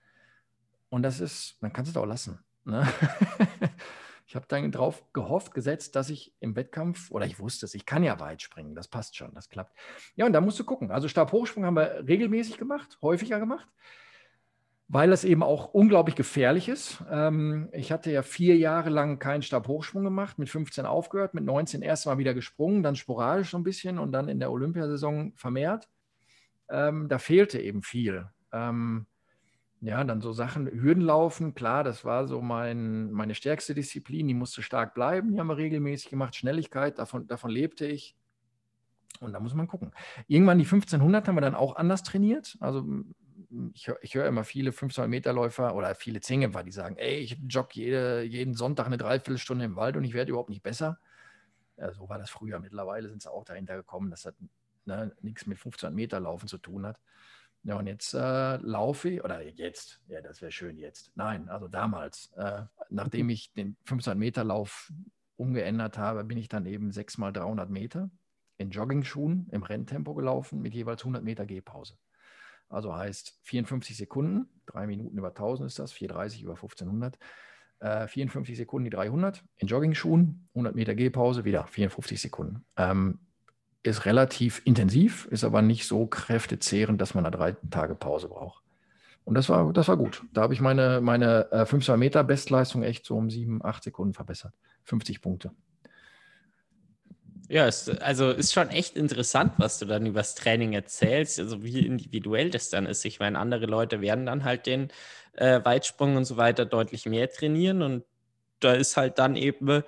Und 0.89 1.05
das 1.05 1.21
ist, 1.21 1.59
dann 1.61 1.73
kannst 1.73 1.95
du 1.95 1.97
es 1.97 2.03
auch 2.03 2.09
lassen. 2.09 2.41
Ne? 2.65 2.89
ich 4.35 4.37
habe 4.37 4.49
dann 4.49 4.73
drauf 4.73 5.05
gehofft, 5.13 5.55
gesetzt, 5.55 5.95
dass 5.95 6.11
ich 6.11 6.35
im 6.41 6.57
Wettkampf, 6.57 7.13
oder 7.13 7.25
ich 7.25 7.39
wusste 7.39 7.67
es, 7.67 7.75
ich 7.77 7.87
kann 7.87 8.03
ja 8.03 8.19
weit 8.19 8.43
springen, 8.43 8.75
das 8.75 8.89
passt 8.89 9.17
schon, 9.17 9.33
das 9.33 9.49
klappt. 9.49 9.79
Ja, 10.17 10.27
und 10.27 10.33
da 10.33 10.41
musst 10.41 10.59
du 10.59 10.65
gucken. 10.65 10.91
Also 10.91 11.07
Stabhochsprung 11.07 11.65
haben 11.65 11.77
wir 11.77 12.03
regelmäßig 12.09 12.59
gemacht, 12.59 12.99
häufiger 13.01 13.39
gemacht, 13.39 13.69
weil 14.89 15.13
es 15.13 15.23
eben 15.23 15.45
auch 15.45 15.73
unglaublich 15.73 16.17
gefährlich 16.17 16.69
ist. 16.69 17.01
Ähm, 17.09 17.69
ich 17.71 17.93
hatte 17.93 18.11
ja 18.11 18.23
vier 18.23 18.57
Jahre 18.57 18.91
lang 18.91 19.21
keinen 19.21 19.43
Stabhochsprung 19.43 20.03
gemacht, 20.03 20.37
mit 20.37 20.51
15 20.51 20.85
aufgehört, 20.85 21.35
mit 21.35 21.45
19 21.45 21.83
erst 21.83 22.07
mal 22.07 22.19
wieder 22.19 22.35
gesprungen, 22.35 22.83
dann 22.83 22.97
sporadisch 22.97 23.51
so 23.51 23.57
ein 23.57 23.63
bisschen 23.63 24.01
und 24.01 24.11
dann 24.11 24.29
in 24.29 24.41
der 24.41 24.51
Olympiasaison 24.51 25.33
vermehrt. 25.37 25.89
Ähm, 26.69 27.09
da 27.09 27.21
fehlte 27.21 27.61
eben 27.61 27.83
viel. 27.85 28.27
Ähm, 28.51 29.07
ja, 29.85 30.03
dann 30.03 30.23
so 30.23 30.33
Sachen, 30.33 30.67
Hürdenlaufen, 30.67 31.55
klar, 31.55 31.85
das 31.85 32.07
war 32.07 32.27
so 32.27 32.41
mein, 32.41 33.11
meine 33.13 33.35
stärkste 33.35 33.75
Disziplin, 33.75 34.27
die 34.27 34.35
musste 34.35 34.63
stark 34.63 34.95
bleiben, 34.95 35.33
die 35.33 35.39
haben 35.39 35.47
wir 35.47 35.59
regelmäßig 35.59 36.09
gemacht. 36.09 36.35
Schnelligkeit, 36.35 36.99
davon, 36.99 37.27
davon 37.27 37.51
lebte 37.51 37.87
ich. 37.87 38.17
Und 39.21 39.35
da 39.35 39.41
muss 39.41 39.55
man 39.55 39.67
gucken. 39.67 39.93
Irgendwann 40.27 40.59
die 40.59 40.65
1500 40.65 41.29
haben 41.29 41.35
wir 41.37 41.43
dann 41.43 41.55
auch 41.55 41.77
anders 41.77 42.03
trainiert. 42.03 42.57
Also 42.61 42.87
ich, 43.75 43.91
ich 44.01 44.15
höre 44.15 44.27
immer 44.27 44.45
viele 44.45 44.73
500 44.73 45.09
Meter 45.09 45.35
Läufer 45.35 45.75
oder 45.75 45.95
viele 45.95 46.21
Zehnkämpfer, 46.21 46.63
die 46.63 46.73
sagen, 46.73 46.97
ey, 46.97 47.19
ich 47.19 47.39
jogge 47.47 47.75
jede, 47.75 48.23
jeden 48.23 48.55
Sonntag 48.55 48.87
eine 48.87 48.97
Dreiviertelstunde 48.97 49.67
im 49.67 49.77
Wald 49.77 49.99
und 49.99 50.05
ich 50.05 50.15
werde 50.15 50.31
überhaupt 50.31 50.49
nicht 50.49 50.63
besser. 50.63 50.99
Ja, 51.77 51.93
so 51.93 52.09
war 52.09 52.19
das 52.19 52.31
früher. 52.31 52.59
Mittlerweile 52.59 53.11
sind 53.11 53.21
sie 53.21 53.31
auch 53.31 53.45
dahinter 53.45 53.77
gekommen, 53.77 54.11
dass 54.11 54.23
das 54.23 54.35
ne, 54.87 55.13
nichts 55.21 55.47
mit 55.47 55.59
1500 55.59 55.95
Meter 55.95 56.21
Laufen 56.21 56.49
zu 56.49 56.57
tun 56.57 56.87
hat. 56.87 56.99
Ja, 57.65 57.77
und 57.77 57.87
jetzt 57.87 58.13
äh, 58.13 58.57
laufe 58.59 59.09
ich, 59.09 59.25
oder 59.25 59.43
jetzt, 59.43 60.01
ja, 60.09 60.21
das 60.21 60.43
wäre 60.43 60.53
schön 60.53 60.77
jetzt. 60.77 61.11
Nein, 61.15 61.49
also 61.49 61.67
damals, 61.67 62.31
äh, 62.37 62.63
nachdem 62.91 63.29
ich 63.31 63.53
den 63.55 63.77
500 63.85 64.19
Meter 64.19 64.45
Lauf 64.45 64.93
umgeändert 65.37 65.99
habe, 65.99 66.25
bin 66.25 66.39
ich 66.39 66.49
dann 66.49 66.67
eben 66.67 66.93
6 66.93 67.19
mal 67.19 67.33
300 67.33 67.71
Meter 67.71 68.11
in 68.59 68.71
Jogging-Schuhen 68.71 69.49
im 69.51 69.63
Renntempo 69.63 70.15
gelaufen 70.15 70.61
mit 70.61 70.75
jeweils 70.75 71.01
100 71.01 71.25
Meter 71.25 71.47
Gehpause. 71.47 71.97
Also 72.69 72.95
heißt 72.95 73.41
54 73.43 73.97
Sekunden, 73.97 74.49
3 74.67 74.87
Minuten 74.87 75.17
über 75.17 75.29
1000 75.29 75.67
ist 75.67 75.79
das, 75.79 75.93
430 75.93 76.43
über 76.43 76.53
1500. 76.53 77.19
Äh, 77.81 78.07
54 78.07 78.57
Sekunden 78.57 78.85
die 78.85 78.91
300 78.91 79.43
in 79.57 79.69
Jogging-Schuhen, 79.69 80.49
100 80.51 80.75
Meter 80.75 80.95
Gehpause, 80.95 81.45
wieder 81.45 81.67
54 81.67 82.21
Sekunden. 82.21 82.65
Ähm, 82.77 83.21
ist 83.85 84.07
relativ 84.07 84.63
intensiv, 84.65 85.27
ist 85.31 85.45
aber 85.45 85.63
nicht 85.63 85.87
so 85.87 86.07
kräftezehrend, 86.07 87.01
dass 87.01 87.15
man 87.15 87.25
da 87.25 87.31
drei 87.31 87.53
Tage 87.71 87.95
Pause 87.95 88.29
braucht. 88.29 88.63
Und 89.25 89.35
das 89.35 89.49
war, 89.49 89.73
das 89.73 89.89
war 89.89 89.97
gut. 89.97 90.23
Da 90.33 90.43
habe 90.43 90.55
ich 90.55 90.61
meine, 90.61 91.01
meine 91.01 91.51
äh, 91.53 91.67
500 91.67 91.99
Meter 91.99 92.25
Bestleistung 92.25 92.83
echt 92.83 93.07
so 93.07 93.17
um 93.17 93.31
sieben, 93.31 93.65
acht 93.65 93.85
Sekunden 93.85 94.15
verbessert. 94.15 94.53
50 94.85 95.21
Punkte. 95.21 95.53
Ja, 97.49 97.67
es, 97.67 97.89
also 97.89 98.31
ist 98.31 98.55
schon 98.55 98.71
echt 98.71 98.97
interessant, 98.97 99.53
was 99.59 99.79
du 99.79 99.85
dann 99.85 100.07
übers 100.07 100.35
Training 100.35 100.73
erzählst, 100.73 101.39
also 101.39 101.63
wie 101.63 101.87
individuell 101.87 102.51
das 102.51 102.71
dann 102.71 102.87
ist. 102.87 103.05
Ich 103.05 103.21
meine, 103.21 103.39
andere 103.39 103.67
Leute 103.67 104.01
werden 104.01 104.27
dann 104.27 104.45
halt 104.45 104.67
den 104.67 104.89
äh, 105.35 105.61
Weitsprung 105.63 106.17
und 106.17 106.25
so 106.25 106.39
weiter 106.39 106.65
deutlich 106.65 107.05
mehr 107.05 107.31
trainieren 107.31 107.83
und 107.83 108.05
da 108.61 108.73
ist 108.73 108.97
halt 108.97 109.19
dann 109.19 109.37
eben 109.37 109.83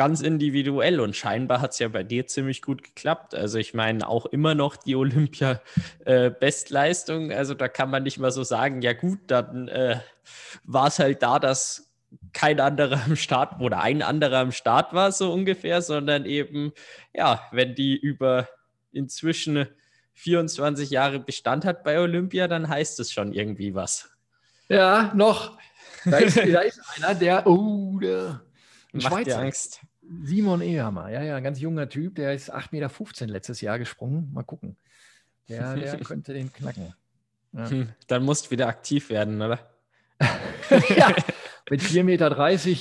ganz 0.00 0.22
individuell 0.22 0.98
und 0.98 1.14
scheinbar 1.14 1.60
hat 1.60 1.72
es 1.72 1.78
ja 1.78 1.88
bei 1.88 2.02
dir 2.02 2.26
ziemlich 2.26 2.62
gut 2.62 2.82
geklappt. 2.82 3.34
Also 3.34 3.58
ich 3.58 3.74
meine 3.74 4.08
auch 4.08 4.24
immer 4.24 4.54
noch 4.54 4.76
die 4.76 4.96
Olympia-Bestleistung. 4.96 7.30
Äh, 7.30 7.34
also 7.34 7.52
da 7.52 7.68
kann 7.68 7.90
man 7.90 8.04
nicht 8.04 8.18
mal 8.18 8.30
so 8.30 8.42
sagen, 8.42 8.80
ja 8.80 8.94
gut, 8.94 9.18
dann 9.26 9.68
äh, 9.68 10.00
war 10.64 10.86
es 10.86 11.00
halt 11.00 11.22
da, 11.22 11.38
dass 11.38 11.92
kein 12.32 12.60
anderer 12.60 13.04
am 13.04 13.14
Start 13.14 13.60
oder 13.60 13.82
ein 13.82 14.00
anderer 14.00 14.38
am 14.38 14.52
Start 14.52 14.94
war, 14.94 15.12
so 15.12 15.34
ungefähr, 15.34 15.82
sondern 15.82 16.24
eben, 16.24 16.72
ja, 17.12 17.46
wenn 17.52 17.74
die 17.74 17.94
über 17.94 18.48
inzwischen 18.92 19.66
24 20.14 20.88
Jahre 20.88 21.20
Bestand 21.20 21.66
hat 21.66 21.84
bei 21.84 22.00
Olympia, 22.00 22.48
dann 22.48 22.70
heißt 22.70 23.00
es 23.00 23.12
schon 23.12 23.34
irgendwie 23.34 23.74
was. 23.74 24.08
Ja, 24.70 25.12
noch. 25.14 25.58
Da 26.06 26.16
ist, 26.16 26.38
da 26.38 26.60
ist 26.60 26.80
einer, 26.96 27.14
der, 27.14 27.46
oh, 27.46 27.98
der 28.00 28.40
Macht 28.92 29.08
Schweizer. 29.08 29.40
Angst. 29.40 29.80
Simon 30.22 30.60
Ehammer, 30.60 31.10
ja, 31.10 31.22
ja, 31.22 31.36
ein 31.36 31.44
ganz 31.44 31.60
junger 31.60 31.88
Typ, 31.88 32.16
der 32.16 32.34
ist 32.34 32.52
8,15 32.52 32.72
Meter 32.72 33.32
letztes 33.32 33.60
Jahr 33.60 33.78
gesprungen. 33.78 34.30
Mal 34.32 34.42
gucken. 34.42 34.76
Der, 35.48 35.74
der 35.76 36.00
könnte 36.00 36.32
den 36.32 36.52
knacken. 36.52 36.94
Ja. 37.52 37.70
Hm, 37.70 37.88
dann 38.08 38.24
musst 38.24 38.46
du 38.46 38.50
wieder 38.50 38.68
aktiv 38.68 39.10
werden, 39.10 39.40
oder? 39.40 39.60
ja, 40.96 41.14
mit 41.70 41.82
4,30 41.82 42.04
Meter 42.04 42.30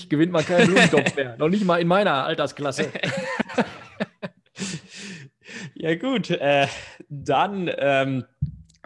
gewinnt 0.09 0.31
man 0.31 0.45
keinen 0.45 0.67
Blumentopf 0.67 1.15
mehr. 1.15 1.37
Noch 1.37 1.49
nicht 1.49 1.63
mal 1.63 1.79
in 1.79 1.87
meiner 1.87 2.25
Altersklasse. 2.25 2.91
ja, 5.75 5.95
gut. 5.95 6.31
Äh, 6.31 6.67
dann 7.07 7.71
ähm, 7.77 8.25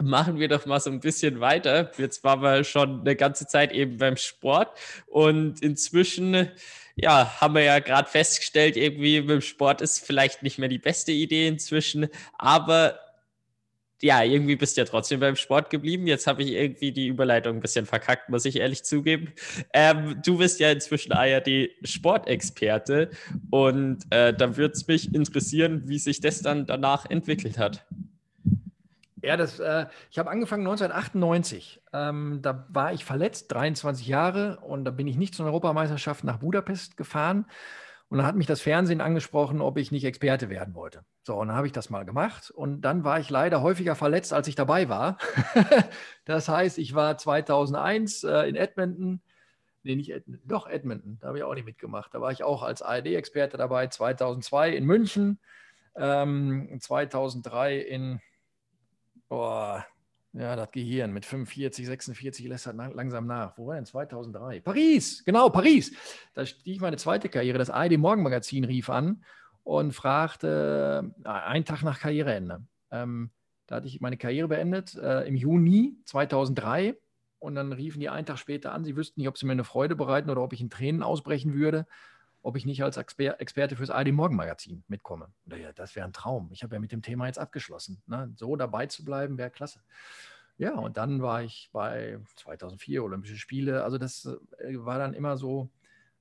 machen 0.02 0.38
wir 0.38 0.48
doch 0.48 0.66
mal 0.66 0.80
so 0.80 0.90
ein 0.90 1.00
bisschen 1.00 1.40
weiter. 1.40 1.90
Jetzt 1.96 2.22
waren 2.22 2.42
wir 2.42 2.64
schon 2.64 3.00
eine 3.00 3.16
ganze 3.16 3.46
Zeit 3.46 3.72
eben 3.72 3.98
beim 3.98 4.16
Sport 4.16 4.78
und 5.06 5.62
inzwischen, 5.62 6.50
ja, 6.96 7.40
haben 7.40 7.54
wir 7.54 7.62
ja 7.62 7.78
gerade 7.80 8.08
festgestellt, 8.08 8.76
irgendwie 8.76 9.20
mit 9.20 9.30
dem 9.30 9.40
Sport 9.40 9.80
ist 9.80 10.04
vielleicht 10.04 10.42
nicht 10.42 10.58
mehr 10.58 10.68
die 10.68 10.78
beste 10.78 11.12
Idee 11.12 11.48
inzwischen, 11.48 12.08
aber 12.38 12.98
ja, 14.02 14.22
irgendwie 14.22 14.56
bist 14.56 14.76
du 14.76 14.82
ja 14.82 14.84
trotzdem 14.84 15.20
beim 15.20 15.34
Sport 15.34 15.70
geblieben. 15.70 16.06
Jetzt 16.06 16.26
habe 16.26 16.42
ich 16.42 16.50
irgendwie 16.50 16.92
die 16.92 17.06
Überleitung 17.06 17.56
ein 17.56 17.60
bisschen 17.60 17.86
verkackt, 17.86 18.28
muss 18.28 18.44
ich 18.44 18.56
ehrlich 18.56 18.84
zugeben. 18.84 19.32
Ähm, 19.72 20.20
du 20.22 20.36
bist 20.36 20.60
ja 20.60 20.70
inzwischen 20.70 21.12
ARD-Sportexperte 21.12 23.08
und 23.50 24.00
äh, 24.10 24.34
da 24.34 24.58
würde 24.58 24.74
es 24.74 24.86
mich 24.86 25.14
interessieren, 25.14 25.84
wie 25.86 25.98
sich 25.98 26.20
das 26.20 26.42
dann 26.42 26.66
danach 26.66 27.08
entwickelt 27.08 27.56
hat. 27.56 27.86
Ja, 29.24 29.38
das, 29.38 29.58
äh, 29.58 29.86
ich 30.10 30.18
habe 30.18 30.30
angefangen 30.30 30.66
1998. 30.66 31.82
Ähm, 31.92 32.40
da 32.42 32.66
war 32.68 32.92
ich 32.92 33.04
verletzt, 33.04 33.50
23 33.52 34.06
Jahre, 34.06 34.58
und 34.60 34.84
da 34.84 34.90
bin 34.90 35.06
ich 35.06 35.16
nicht 35.16 35.34
zur 35.34 35.46
Europameisterschaft 35.46 36.24
nach 36.24 36.38
Budapest 36.38 36.96
gefahren. 36.98 37.46
Und 38.08 38.18
dann 38.18 38.26
hat 38.26 38.36
mich 38.36 38.46
das 38.46 38.60
Fernsehen 38.60 39.00
angesprochen, 39.00 39.62
ob 39.62 39.78
ich 39.78 39.90
nicht 39.90 40.04
Experte 40.04 40.50
werden 40.50 40.74
wollte. 40.74 41.04
So, 41.22 41.36
und 41.36 41.48
dann 41.48 41.56
habe 41.56 41.66
ich 41.66 41.72
das 41.72 41.88
mal 41.88 42.04
gemacht. 42.04 42.50
Und 42.50 42.82
dann 42.82 43.02
war 43.02 43.18
ich 43.18 43.30
leider 43.30 43.62
häufiger 43.62 43.94
verletzt, 43.94 44.34
als 44.34 44.46
ich 44.46 44.54
dabei 44.56 44.90
war. 44.90 45.16
das 46.26 46.48
heißt, 46.48 46.78
ich 46.78 46.94
war 46.94 47.16
2001 47.16 48.24
äh, 48.24 48.42
in 48.42 48.56
Edmonton. 48.56 49.22
Nee, 49.84 49.96
nicht 49.96 50.12
Edmonton, 50.12 50.46
doch 50.46 50.66
Edmonton. 50.66 51.18
Da 51.20 51.28
habe 51.28 51.38
ich 51.38 51.44
auch 51.44 51.54
nicht 51.54 51.64
mitgemacht. 51.64 52.12
Da 52.14 52.20
war 52.20 52.30
ich 52.30 52.44
auch 52.44 52.62
als 52.62 52.82
ARD-Experte 52.82 53.56
dabei. 53.56 53.86
2002 53.86 54.70
in 54.70 54.84
München. 54.84 55.40
Ähm, 55.96 56.76
2003 56.78 57.78
in 57.78 58.20
Boah, 59.28 59.84
ja, 60.32 60.56
das 60.56 60.70
Gehirn 60.72 61.12
mit 61.12 61.24
45, 61.24 61.86
46 61.86 62.46
lässt 62.48 62.66
halt 62.66 62.76
langsam 62.76 63.26
nach. 63.26 63.56
Wo 63.56 63.68
war 63.68 63.76
denn 63.76 63.86
2003? 63.86 64.60
Paris, 64.60 65.24
genau, 65.24 65.48
Paris. 65.48 65.92
Da 66.34 66.44
stieg 66.44 66.80
meine 66.80 66.96
zweite 66.96 67.28
Karriere. 67.28 67.58
Das 67.58 67.70
ARD 67.70 67.98
Morgenmagazin 67.98 68.64
rief 68.64 68.90
an 68.90 69.24
und 69.62 69.92
fragte, 69.92 71.12
äh, 71.24 71.28
einen 71.28 71.64
Tag 71.64 71.82
nach 71.84 72.00
Karriereende. 72.00 72.66
Ähm, 72.90 73.30
da 73.66 73.76
hatte 73.76 73.86
ich 73.86 74.00
meine 74.00 74.16
Karriere 74.16 74.48
beendet 74.48 74.96
äh, 74.96 75.22
im 75.22 75.36
Juni 75.36 75.96
2003 76.04 76.96
und 77.38 77.54
dann 77.54 77.72
riefen 77.72 78.00
die 78.00 78.08
einen 78.08 78.26
Tag 78.26 78.38
später 78.38 78.72
an. 78.72 78.84
Sie 78.84 78.96
wüssten 78.96 79.20
nicht, 79.20 79.28
ob 79.28 79.38
sie 79.38 79.46
mir 79.46 79.52
eine 79.52 79.64
Freude 79.64 79.94
bereiten 79.94 80.30
oder 80.30 80.42
ob 80.42 80.52
ich 80.52 80.60
in 80.60 80.68
Tränen 80.68 81.04
ausbrechen 81.04 81.54
würde 81.54 81.86
ob 82.44 82.56
ich 82.56 82.66
nicht 82.66 82.84
als 82.84 82.98
Exper 82.98 83.40
Experte 83.40 83.74
fürs 83.74 83.88
ARD 83.88 84.12
Morgenmagazin 84.12 84.84
mitkomme. 84.86 85.32
Ja, 85.46 85.72
das 85.72 85.96
wäre 85.96 86.06
ein 86.06 86.12
Traum. 86.12 86.50
Ich 86.52 86.62
habe 86.62 86.74
ja 86.74 86.80
mit 86.80 86.92
dem 86.92 87.00
Thema 87.00 87.26
jetzt 87.26 87.38
abgeschlossen. 87.38 88.02
Ne? 88.06 88.30
So 88.36 88.54
dabei 88.54 88.86
zu 88.86 89.02
bleiben, 89.02 89.38
wäre 89.38 89.50
klasse. 89.50 89.80
Ja, 90.58 90.74
und 90.74 90.98
dann 90.98 91.22
war 91.22 91.42
ich 91.42 91.70
bei 91.72 92.20
2004 92.36 93.02
Olympische 93.02 93.38
Spiele. 93.38 93.82
Also 93.82 93.96
das 93.96 94.26
äh, 94.58 94.76
war 94.76 94.98
dann 94.98 95.14
immer 95.14 95.38
so, 95.38 95.70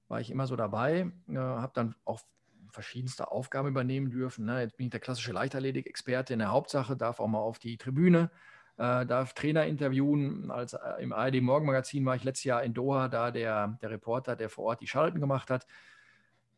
war 0.08 0.22
ich 0.22 0.32
immer 0.32 0.48
so 0.48 0.56
dabei, 0.56 1.12
äh, 1.28 1.36
habe 1.36 1.74
dann 1.76 1.94
auch 2.06 2.22
verschiedenste 2.70 3.30
Aufgaben 3.30 3.68
übernehmen 3.68 4.10
dürfen. 4.10 4.46
Ne? 4.46 4.62
Jetzt 4.62 4.78
bin 4.78 4.86
ich 4.86 4.92
der 4.92 5.02
klassische 5.02 5.34
Leichtathletik-Experte 5.34 6.32
in 6.32 6.40
der 6.40 6.52
Hauptsache, 6.52 6.96
darf 6.96 7.20
auch 7.20 7.28
mal 7.28 7.40
auf 7.40 7.60
die 7.60 7.78
Tribüne, 7.78 8.32
äh, 8.78 9.06
darf 9.06 9.34
Trainer 9.34 9.66
interviewen. 9.66 10.52
Als, 10.52 10.72
äh, 10.72 10.80
Im 11.02 11.12
ARD 11.12 11.42
Morgenmagazin 11.42 12.06
war 12.06 12.16
ich 12.16 12.24
letztes 12.24 12.46
Jahr 12.46 12.64
in 12.64 12.74
Doha, 12.74 13.10
da 13.10 13.30
der, 13.30 13.78
der 13.82 13.90
Reporter, 13.90 14.38
der 14.38 14.50
vor 14.50 14.64
Ort 14.64 14.80
die 14.80 14.88
Schalten 14.88 15.20
gemacht 15.20 15.50
hat, 15.50 15.68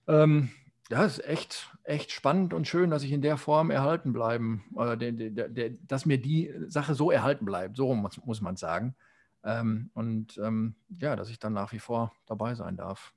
ähm, 0.07 0.49
ja, 0.89 1.03
ist 1.03 1.25
echt, 1.25 1.69
echt 1.83 2.11
spannend 2.11 2.53
und 2.53 2.67
schön, 2.67 2.89
dass 2.91 3.03
ich 3.03 3.11
in 3.11 3.21
der 3.21 3.37
Form 3.37 3.71
erhalten 3.71 4.13
bleiben, 4.13 4.63
äh, 4.77 4.97
der, 4.97 5.11
der, 5.11 5.49
der, 5.49 5.69
dass 5.87 6.05
mir 6.05 6.19
die 6.19 6.53
Sache 6.67 6.93
so 6.95 7.11
erhalten 7.11 7.45
bleibt, 7.45 7.77
so 7.77 7.93
muss, 7.95 8.23
muss 8.23 8.41
man 8.41 8.55
sagen. 8.55 8.95
Ähm, 9.43 9.89
und 9.93 10.37
ähm, 10.37 10.75
ja, 10.99 11.15
dass 11.15 11.29
ich 11.29 11.39
dann 11.39 11.53
nach 11.53 11.71
wie 11.71 11.79
vor 11.79 12.13
dabei 12.25 12.55
sein 12.55 12.77
darf. 12.77 13.13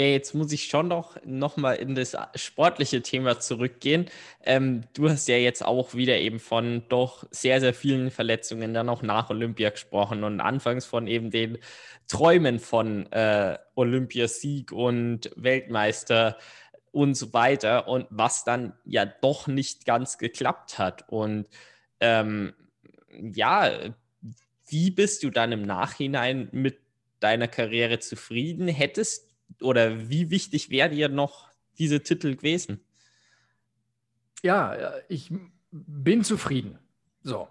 Ja, 0.00 0.06
jetzt 0.06 0.32
muss 0.34 0.50
ich 0.50 0.64
schon 0.68 0.88
noch, 0.88 1.18
noch 1.26 1.58
mal 1.58 1.74
in 1.74 1.94
das 1.94 2.16
sportliche 2.34 3.02
Thema 3.02 3.38
zurückgehen. 3.38 4.06
Ähm, 4.42 4.84
du 4.94 5.10
hast 5.10 5.28
ja 5.28 5.36
jetzt 5.36 5.62
auch 5.62 5.94
wieder 5.94 6.16
eben 6.16 6.38
von 6.40 6.84
doch 6.88 7.26
sehr, 7.30 7.60
sehr 7.60 7.74
vielen 7.74 8.10
Verletzungen 8.10 8.72
dann 8.72 8.88
auch 8.88 9.02
nach 9.02 9.28
Olympia 9.28 9.68
gesprochen 9.68 10.24
und 10.24 10.40
anfangs 10.40 10.86
von 10.86 11.06
eben 11.06 11.30
den 11.30 11.58
Träumen 12.08 12.60
von 12.60 13.12
äh, 13.12 13.58
Olympiasieg 13.74 14.72
und 14.72 15.30
Weltmeister 15.36 16.38
und 16.92 17.14
so 17.14 17.34
weiter 17.34 17.86
und 17.86 18.06
was 18.08 18.42
dann 18.44 18.72
ja 18.86 19.04
doch 19.04 19.48
nicht 19.48 19.84
ganz 19.84 20.16
geklappt 20.16 20.78
hat. 20.78 21.10
Und 21.10 21.46
ähm, 22.00 22.54
ja, 23.34 23.70
wie 24.66 24.90
bist 24.90 25.22
du 25.24 25.28
dann 25.28 25.52
im 25.52 25.60
Nachhinein 25.60 26.48
mit 26.52 26.78
deiner 27.20 27.48
Karriere 27.48 27.98
zufrieden? 27.98 28.66
Hättest 28.66 29.29
oder 29.60 30.08
wie 30.08 30.30
wichtig 30.30 30.70
wäre 30.70 30.90
dir 30.90 31.08
noch 31.08 31.48
diese 31.78 32.02
Titel 32.02 32.36
gewesen? 32.36 32.80
Ja, 34.42 34.92
ich 35.08 35.32
bin 35.70 36.24
zufrieden. 36.24 36.78
So, 37.22 37.48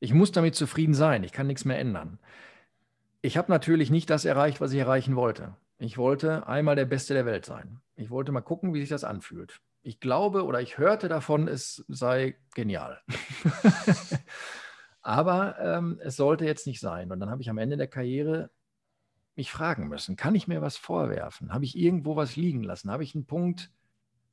ich 0.00 0.12
muss 0.12 0.32
damit 0.32 0.54
zufrieden 0.54 0.94
sein. 0.94 1.24
Ich 1.24 1.32
kann 1.32 1.46
nichts 1.46 1.64
mehr 1.64 1.78
ändern. 1.78 2.18
Ich 3.22 3.36
habe 3.36 3.50
natürlich 3.50 3.90
nicht 3.90 4.10
das 4.10 4.24
erreicht, 4.24 4.60
was 4.60 4.72
ich 4.72 4.78
erreichen 4.78 5.16
wollte. 5.16 5.56
Ich 5.78 5.98
wollte 5.98 6.46
einmal 6.46 6.76
der 6.76 6.84
Beste 6.84 7.14
der 7.14 7.26
Welt 7.26 7.46
sein. 7.46 7.80
Ich 7.96 8.10
wollte 8.10 8.32
mal 8.32 8.40
gucken, 8.40 8.74
wie 8.74 8.80
sich 8.80 8.88
das 8.88 9.04
anfühlt. 9.04 9.60
Ich 9.82 10.00
glaube 10.00 10.44
oder 10.44 10.60
ich 10.60 10.78
hörte 10.78 11.08
davon, 11.08 11.48
es 11.48 11.84
sei 11.88 12.36
genial. 12.54 13.00
Aber 15.02 15.58
ähm, 15.60 16.00
es 16.02 16.16
sollte 16.16 16.44
jetzt 16.44 16.66
nicht 16.66 16.80
sein. 16.80 17.12
Und 17.12 17.20
dann 17.20 17.30
habe 17.30 17.42
ich 17.42 17.50
am 17.50 17.58
Ende 17.58 17.76
der 17.76 17.86
Karriere 17.86 18.50
mich 19.36 19.50
fragen 19.50 19.88
müssen, 19.88 20.16
kann 20.16 20.34
ich 20.34 20.48
mir 20.48 20.62
was 20.62 20.76
vorwerfen? 20.76 21.52
Habe 21.52 21.64
ich 21.64 21.76
irgendwo 21.76 22.16
was 22.16 22.36
liegen 22.36 22.62
lassen? 22.62 22.90
Habe 22.90 23.04
ich 23.04 23.14
einen 23.14 23.26
Punkt 23.26 23.70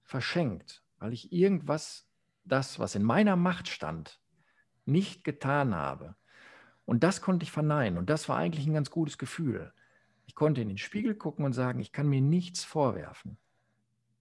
verschenkt, 0.03 0.83
weil 0.99 1.13
ich 1.13 1.31
irgendwas, 1.31 2.07
das, 2.43 2.79
was 2.79 2.95
in 2.95 3.03
meiner 3.03 3.35
Macht 3.35 3.67
stand, 3.67 4.19
nicht 4.85 5.23
getan 5.23 5.75
habe? 5.75 6.15
Und 6.85 7.03
das 7.03 7.21
konnte 7.21 7.43
ich 7.43 7.51
verneinen. 7.51 7.97
Und 7.97 8.09
das 8.09 8.27
war 8.29 8.37
eigentlich 8.37 8.67
ein 8.67 8.73
ganz 8.73 8.91
gutes 8.91 9.17
Gefühl. 9.17 9.73
Ich 10.25 10.35
konnte 10.35 10.61
in 10.61 10.67
den 10.67 10.77
Spiegel 10.77 11.15
gucken 11.15 11.45
und 11.45 11.53
sagen, 11.53 11.79
ich 11.79 11.91
kann 11.91 12.07
mir 12.07 12.21
nichts 12.21 12.63
vorwerfen. 12.63 13.37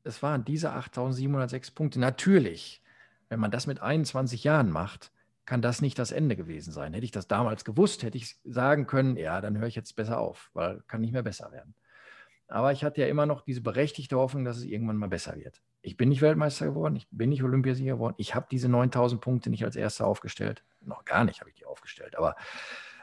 Es 0.02 0.22
waren 0.22 0.44
diese 0.44 0.72
8706 0.72 1.70
Punkte. 1.72 2.00
Natürlich, 2.00 2.82
wenn 3.28 3.40
man 3.40 3.50
das 3.50 3.66
mit 3.66 3.80
21 3.80 4.44
Jahren 4.44 4.70
macht, 4.70 5.12
kann 5.50 5.62
das 5.62 5.82
nicht 5.82 5.98
das 5.98 6.12
Ende 6.12 6.36
gewesen 6.36 6.72
sein. 6.72 6.94
Hätte 6.94 7.04
ich 7.04 7.10
das 7.10 7.26
damals 7.26 7.64
gewusst, 7.64 8.04
hätte 8.04 8.16
ich 8.16 8.36
sagen 8.44 8.86
können, 8.86 9.16
ja, 9.16 9.40
dann 9.40 9.58
höre 9.58 9.66
ich 9.66 9.74
jetzt 9.74 9.96
besser 9.96 10.20
auf, 10.20 10.48
weil 10.54 10.80
kann 10.86 11.00
nicht 11.00 11.12
mehr 11.12 11.24
besser 11.24 11.50
werden. 11.50 11.74
Aber 12.46 12.70
ich 12.70 12.84
hatte 12.84 13.00
ja 13.00 13.08
immer 13.08 13.26
noch 13.26 13.40
diese 13.40 13.60
berechtigte 13.60 14.16
Hoffnung, 14.16 14.44
dass 14.44 14.58
es 14.58 14.62
irgendwann 14.62 14.96
mal 14.96 15.08
besser 15.08 15.34
wird. 15.34 15.60
Ich 15.82 15.96
bin 15.96 16.08
nicht 16.08 16.22
Weltmeister 16.22 16.66
geworden, 16.66 16.94
ich 16.94 17.08
bin 17.10 17.30
nicht 17.30 17.42
Olympiasieger 17.42 17.94
geworden, 17.94 18.14
ich 18.16 18.36
habe 18.36 18.46
diese 18.48 18.68
9000 18.68 19.20
Punkte 19.20 19.50
nicht 19.50 19.64
als 19.64 19.74
Erster 19.74 20.06
aufgestellt. 20.06 20.62
Noch 20.82 21.04
gar 21.04 21.24
nicht 21.24 21.40
habe 21.40 21.50
ich 21.50 21.56
die 21.56 21.66
aufgestellt. 21.66 22.14
Aber 22.14 22.36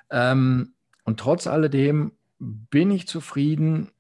ähm, 0.10 0.74
und 1.04 1.20
trotz 1.20 1.48
alledem 1.48 2.14
bin 2.40 2.92
ich 2.92 3.10
zufrieden 3.10 3.92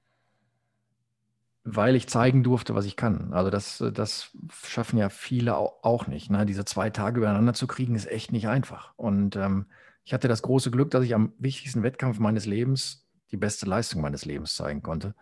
weil 1.69 1.97
ich 1.97 2.07
zeigen 2.07 2.43
durfte, 2.43 2.75
was 2.75 2.85
ich 2.85 2.95
kann. 2.95 3.33
Also 3.33 3.49
das, 3.49 3.83
das 3.93 4.31
schaffen 4.63 4.97
ja 4.97 5.09
viele 5.09 5.57
auch 5.57 6.07
nicht. 6.07 6.29
Ne? 6.31 6.45
Diese 6.45 6.63
zwei 6.63 6.89
Tage 6.89 7.19
übereinander 7.19 7.53
zu 7.53 7.67
kriegen, 7.67 7.93
ist 7.93 8.09
echt 8.09 8.31
nicht 8.31 8.47
einfach. 8.47 8.93
Und 8.95 9.35
ähm, 9.35 9.65
ich 10.05 10.13
hatte 10.13 10.29
das 10.29 10.41
große 10.41 10.71
Glück, 10.71 10.91
dass 10.91 11.03
ich 11.03 11.13
am 11.13 11.33
wichtigsten 11.39 11.83
Wettkampf 11.83 12.19
meines 12.19 12.45
Lebens 12.45 13.05
die 13.31 13.37
beste 13.37 13.65
Leistung 13.65 14.01
meines 14.01 14.23
Lebens 14.23 14.55
zeigen 14.55 14.81
konnte. 14.81 15.13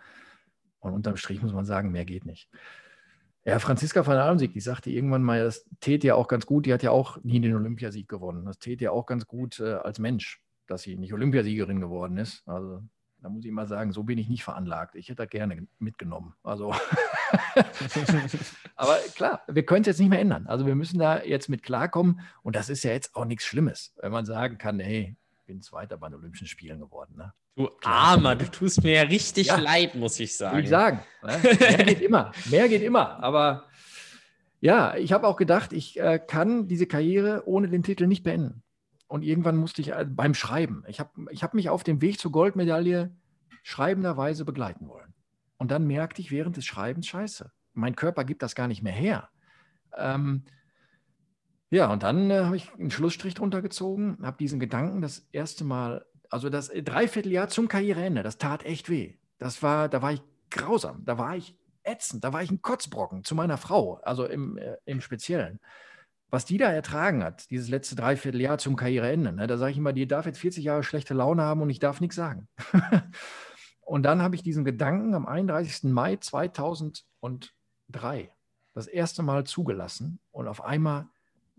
Und 0.79 0.93
unterm 0.93 1.17
Strich 1.17 1.41
muss 1.41 1.51
man 1.53 1.65
sagen, 1.65 1.91
mehr 1.91 2.05
geht 2.05 2.25
nicht. 2.25 2.47
Ja, 3.43 3.57
Franziska 3.57 4.05
van 4.05 4.17
Almsieg, 4.17 4.53
die 4.53 4.59
sagte 4.59 4.91
irgendwann 4.91 5.23
mal, 5.23 5.43
das 5.43 5.65
täte 5.79 6.05
ja 6.05 6.15
auch 6.15 6.27
ganz 6.27 6.45
gut, 6.45 6.67
die 6.67 6.73
hat 6.73 6.83
ja 6.83 6.91
auch 6.91 7.17
nie 7.23 7.39
den 7.39 7.55
Olympiasieg 7.55 8.07
gewonnen. 8.07 8.45
Das 8.45 8.59
täte 8.59 8.83
ja 8.83 8.91
auch 8.91 9.07
ganz 9.07 9.25
gut 9.25 9.59
äh, 9.59 9.73
als 9.73 9.97
Mensch, 9.97 10.43
dass 10.67 10.83
sie 10.83 10.95
nicht 10.95 11.13
Olympiasiegerin 11.13 11.81
geworden 11.81 12.17
ist. 12.17 12.43
Also 12.47 12.83
da 13.25 13.29
muss 13.29 13.43
ich 13.43 13.51
mal 13.51 13.65
sagen, 13.65 13.91
so 13.91 14.03
bin 14.03 14.19
ich 14.19 14.29
nicht 14.29 14.43
veranlagt. 14.43 14.93
Ich 14.93 15.09
hätte 15.09 15.23
das 15.23 15.31
gerne 15.31 15.65
mitgenommen. 15.79 16.35
Also, 16.43 16.71
aber 18.75 18.97
klar, 19.15 19.41
wir 19.47 19.65
können 19.65 19.81
es 19.81 19.87
jetzt 19.87 19.99
nicht 19.99 20.09
mehr 20.09 20.19
ändern. 20.19 20.45
Also 20.45 20.67
wir 20.67 20.75
müssen 20.75 20.99
da 20.99 21.23
jetzt 21.23 21.49
mit 21.49 21.63
klarkommen. 21.63 22.19
Und 22.43 22.55
das 22.55 22.69
ist 22.69 22.83
ja 22.83 22.91
jetzt 22.91 23.15
auch 23.15 23.25
nichts 23.25 23.43
Schlimmes, 23.43 23.95
wenn 23.99 24.11
man 24.11 24.27
sagen 24.27 24.59
kann, 24.59 24.79
hey, 24.79 25.17
ich 25.39 25.45
bin 25.47 25.63
Zweiter 25.63 25.97
bei 25.97 26.07
den 26.07 26.19
Olympischen 26.19 26.45
Spielen 26.45 26.79
geworden. 26.79 27.15
Ne? 27.17 27.33
Du 27.55 27.71
Armer, 27.83 28.35
du 28.35 28.45
tust 28.45 28.83
mir 28.83 28.93
ja 28.93 29.01
richtig 29.01 29.47
ja, 29.47 29.55
leid, 29.55 29.95
muss 29.95 30.19
ich 30.19 30.37
sagen. 30.37 30.57
Will 30.57 30.65
ich 30.65 30.69
sagen. 30.69 30.99
Ne? 31.23 31.39
Mehr 31.59 31.83
geht 31.83 32.01
immer. 32.01 32.31
Mehr 32.51 32.69
geht 32.69 32.83
immer. 32.83 33.23
Aber 33.23 33.63
ja, 34.59 34.95
ich 34.97 35.13
habe 35.13 35.25
auch 35.25 35.35
gedacht, 35.35 35.73
ich 35.73 35.99
äh, 35.99 36.19
kann 36.19 36.67
diese 36.67 36.85
Karriere 36.85 37.41
ohne 37.47 37.69
den 37.69 37.81
Titel 37.81 38.05
nicht 38.05 38.21
beenden. 38.21 38.61
Und 39.07 39.23
irgendwann 39.23 39.57
musste 39.57 39.81
ich 39.81 39.91
äh, 39.91 40.05
beim 40.07 40.33
Schreiben, 40.33 40.83
ich 40.87 40.99
habe 40.99 41.11
ich 41.31 41.43
hab 41.43 41.53
mich 41.53 41.69
auf 41.69 41.83
dem 41.83 42.01
Weg 42.01 42.19
zur 42.19 42.31
Goldmedaille 42.31 43.15
schreibenderweise 43.63 44.45
begleiten 44.45 44.87
wollen. 44.87 45.13
Und 45.57 45.71
dann 45.71 45.87
merkte 45.87 46.21
ich 46.21 46.31
während 46.31 46.57
des 46.57 46.65
Schreibens, 46.65 47.07
scheiße, 47.07 47.51
mein 47.73 47.95
Körper 47.95 48.23
gibt 48.25 48.41
das 48.43 48.55
gar 48.55 48.67
nicht 48.67 48.83
mehr 48.83 48.93
her. 48.93 49.29
Ähm, 49.95 50.43
Ja, 51.71 51.91
und 51.91 52.03
dann 52.03 52.29
äh, 52.29 52.45
habe 52.45 52.55
ich 52.55 52.71
einen 52.73 52.91
Schlussstrich 52.91 53.33
drunter 53.33 53.61
gezogen, 53.61 54.17
habe 54.21 54.37
diesen 54.37 54.59
Gedanken 54.59 55.01
das 55.01 55.27
erste 55.31 55.63
Mal, 55.63 56.05
also 56.29 56.49
das 56.49 56.69
Dreivierteljahr 56.69 57.49
zum 57.49 57.67
Karriereende, 57.67 58.23
das 58.23 58.37
tat 58.37 58.63
echt 58.63 58.89
weh. 58.89 59.15
Das 59.39 59.61
war, 59.63 59.89
da 59.89 60.01
war 60.01 60.13
ich 60.13 60.21
grausam, 60.51 61.03
da 61.05 61.17
war 61.17 61.35
ich 61.35 61.57
ätzend, 61.83 62.23
da 62.23 62.33
war 62.33 62.43
ich 62.43 62.51
ein 62.51 62.61
Kotzbrocken 62.61 63.23
zu 63.23 63.35
meiner 63.35 63.57
Frau, 63.57 63.95
also 64.03 64.25
im, 64.25 64.57
äh, 64.57 64.77
im 64.85 65.01
Speziellen. 65.01 65.59
Was 66.29 66.45
die 66.45 66.57
da 66.57 66.71
ertragen 66.71 67.23
hat, 67.23 67.49
dieses 67.49 67.69
letzte 67.69 67.95
Dreivierteljahr 67.95 68.57
zum 68.57 68.75
Karriereende, 68.75 69.31
ne, 69.31 69.47
da 69.47 69.57
sage 69.57 69.71
ich 69.71 69.77
immer, 69.77 69.93
die 69.93 70.07
darf 70.07 70.25
jetzt 70.25 70.39
40 70.39 70.63
Jahre 70.63 70.83
schlechte 70.83 71.13
Laune 71.13 71.43
haben 71.43 71.61
und 71.61 71.69
ich 71.69 71.79
darf 71.79 72.01
nichts 72.01 72.15
sagen. 72.15 72.47
und 73.81 74.03
dann 74.03 74.21
habe 74.21 74.35
ich 74.35 74.43
diesen 74.43 74.65
Gedanken 74.65 75.13
am 75.13 75.25
31. 75.25 75.91
Mai 75.91 76.17
2003 76.17 78.31
das 78.73 78.87
erste 78.87 79.23
Mal 79.23 79.45
zugelassen 79.45 80.19
und 80.31 80.47
auf 80.47 80.63
einmal 80.63 81.07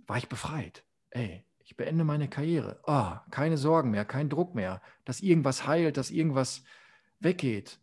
war 0.06 0.18
ich 0.18 0.28
befreit. 0.28 0.84
Ey, 1.10 1.44
ich 1.64 1.76
beende 1.76 2.04
meine 2.04 2.28
Karriere. 2.28 2.80
Oh, 2.86 3.12
keine 3.30 3.56
Sorgen 3.56 3.90
mehr, 3.90 4.04
kein 4.04 4.28
Druck 4.28 4.54
mehr, 4.54 4.82
dass 5.04 5.20
irgendwas 5.20 5.66
heilt, 5.66 5.96
dass 5.96 6.10
irgendwas 6.10 6.62
weggeht. 7.18 7.80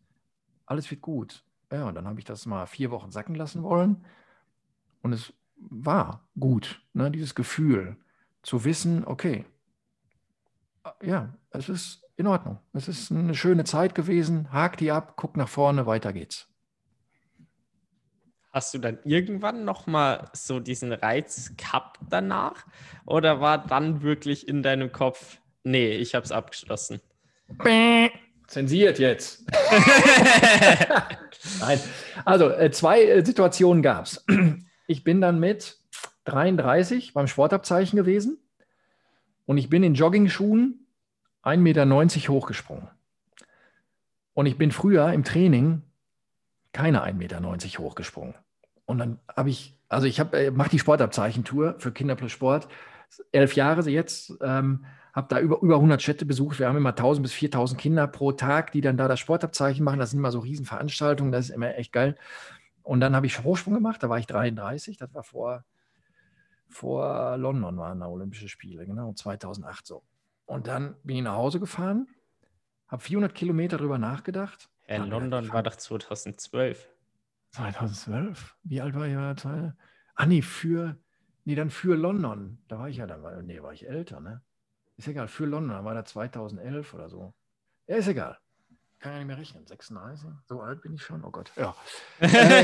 Alles 0.65 0.89
wird 0.89 1.01
gut. 1.01 1.43
Ja, 1.71 1.87
und 1.87 1.95
dann 1.95 2.07
habe 2.07 2.19
ich 2.19 2.25
das 2.25 2.45
mal 2.45 2.67
vier 2.67 2.91
Wochen 2.91 3.11
sacken 3.11 3.35
lassen 3.35 3.63
wollen. 3.63 4.05
Und 5.01 5.13
es 5.13 5.33
war 5.57 6.27
gut, 6.39 6.81
ne, 6.93 7.11
dieses 7.11 7.35
Gefühl 7.35 7.97
zu 8.41 8.65
wissen, 8.65 9.05
okay, 9.05 9.45
ja, 11.01 11.33
es 11.51 11.69
ist 11.69 12.03
in 12.15 12.27
Ordnung. 12.27 12.59
Es 12.73 12.87
ist 12.87 13.11
eine 13.11 13.35
schöne 13.35 13.63
Zeit 13.63 13.95
gewesen. 13.95 14.51
Hak 14.51 14.77
die 14.77 14.91
ab, 14.91 15.13
guck 15.15 15.37
nach 15.37 15.47
vorne, 15.47 15.85
weiter 15.85 16.13
geht's. 16.13 16.47
Hast 18.51 18.73
du 18.73 18.77
dann 18.77 18.99
irgendwann 19.03 19.65
nochmal 19.65 20.29
so 20.33 20.59
diesen 20.59 20.93
Reiz 20.93 21.53
gehabt 21.57 21.99
danach? 22.09 22.67
Oder 23.05 23.41
war 23.41 23.65
dann 23.65 24.03
wirklich 24.03 24.47
in 24.47 24.61
deinem 24.61 24.91
Kopf, 24.91 25.39
nee, 25.63 25.95
ich 25.95 26.13
habe 26.13 26.23
es 26.23 26.31
abgeschlossen? 26.31 27.01
Zensiert 28.47 28.99
jetzt. 28.99 29.49
Nein. 31.59 31.79
Also 32.25 32.49
äh, 32.49 32.69
zwei 32.69 33.03
äh, 33.03 33.25
Situationen 33.25 33.81
gab 33.81 34.05
es. 34.05 34.23
Ich 34.93 35.03
bin 35.03 35.21
dann 35.21 35.39
mit 35.39 35.79
33 36.25 37.15
beim 37.15 37.25
Sportabzeichen 37.25 37.97
gewesen 37.97 38.37
und 39.47 39.57
ich 39.57 39.67
bin 39.67 39.81
in 39.81 39.95
Joggingschuhen 39.95 40.85
1,90 41.43 41.57
Meter 41.57 42.31
hochgesprungen. 42.31 42.87
Und 44.35 44.45
ich 44.45 44.55
bin 44.55 44.71
früher 44.71 45.11
im 45.11 45.23
Training 45.23 45.81
keine 46.73 47.03
1,90 47.03 47.13
Meter 47.13 47.41
hochgesprungen. 47.79 48.35
Und 48.85 48.99
dann 48.99 49.19
habe 49.35 49.49
ich, 49.49 49.75
also 49.89 50.05
ich 50.05 50.19
habe, 50.19 50.37
äh, 50.37 50.51
mache 50.51 50.69
die 50.69 50.77
Sportabzeichentour 50.77 51.79
für 51.79 51.91
Kinder 51.91 52.13
plus 52.13 52.31
Sport, 52.31 52.67
elf 53.31 53.55
Jahre 53.55 53.89
jetzt, 53.89 54.31
ähm, 54.41 54.85
habe 55.11 55.27
da 55.27 55.39
über, 55.39 55.59
über 55.63 55.77
100 55.77 56.03
Städte 56.03 56.27
besucht. 56.27 56.59
Wir 56.59 56.67
haben 56.67 56.77
immer 56.77 56.95
1000 56.95 57.23
bis 57.23 57.33
4000 57.33 57.81
Kinder 57.81 58.05
pro 58.05 58.31
Tag, 58.31 58.71
die 58.73 58.81
dann 58.81 58.97
da 58.97 59.07
das 59.07 59.19
Sportabzeichen 59.19 59.83
machen. 59.83 59.97
Das 59.97 60.11
sind 60.11 60.19
immer 60.19 60.31
so 60.31 60.37
Riesenveranstaltungen, 60.37 61.31
das 61.31 61.49
ist 61.49 61.55
immer 61.55 61.75
echt 61.79 61.91
geil. 61.91 62.15
Und 62.83 62.99
dann 62.99 63.15
habe 63.15 63.25
ich 63.25 63.43
Hochsprung 63.43 63.73
gemacht, 63.73 64.03
da 64.03 64.09
war 64.09 64.19
ich 64.19 64.27
33, 64.27 64.97
das 64.97 65.13
war 65.13 65.23
vor, 65.23 65.65
vor 66.67 67.37
London 67.37 67.77
waren 67.77 68.01
da 68.01 68.07
Olympische 68.07 68.49
Spiele, 68.49 68.85
genau, 68.85 69.13
2008 69.13 69.87
so. 69.87 70.03
Und 70.45 70.67
dann 70.67 70.95
bin 71.03 71.17
ich 71.17 71.23
nach 71.23 71.35
Hause 71.35 71.59
gefahren, 71.59 72.07
habe 72.87 73.01
400 73.01 73.33
Kilometer 73.33 73.77
darüber 73.77 73.97
nachgedacht. 73.97 74.69
Ja, 74.87 75.05
London 75.05 75.51
war 75.53 75.63
doch 75.63 75.75
2012. 75.75 76.89
2012? 77.51 78.57
Wie 78.63 78.81
alt 78.81 78.95
war 78.95 79.07
ich 79.07 79.41
da? 79.41 79.75
Ah, 80.15 80.25
nee, 80.25 80.41
für, 80.41 80.97
nee, 81.45 81.55
dann 81.55 81.69
für 81.69 81.95
London. 81.95 82.61
Da 82.67 82.79
war 82.79 82.89
ich 82.89 82.97
ja 82.97 83.07
dann, 83.07 83.45
nee, 83.45 83.61
war 83.61 83.73
ich 83.73 83.87
älter, 83.87 84.19
ne? 84.19 84.41
Ist 84.97 85.07
egal, 85.07 85.27
für 85.27 85.45
London, 85.45 85.77
da 85.77 85.85
war 85.85 85.95
da 85.95 86.03
2011 86.03 86.93
oder 86.93 87.09
so. 87.09 87.33
Ja, 87.87 87.95
ist 87.95 88.07
egal. 88.07 88.37
Kann 89.03 89.11
ja 89.11 89.17
nicht 89.17 89.27
mehr 89.27 89.37
rechnen. 89.37 89.67
36? 89.67 90.29
So 90.47 90.61
alt 90.61 90.81
bin 90.81 90.93
ich 90.93 91.03
schon? 91.03 91.25
Oh 91.25 91.29
Gott. 91.29 91.51
Ja. 91.57 91.75
äh, 92.21 92.63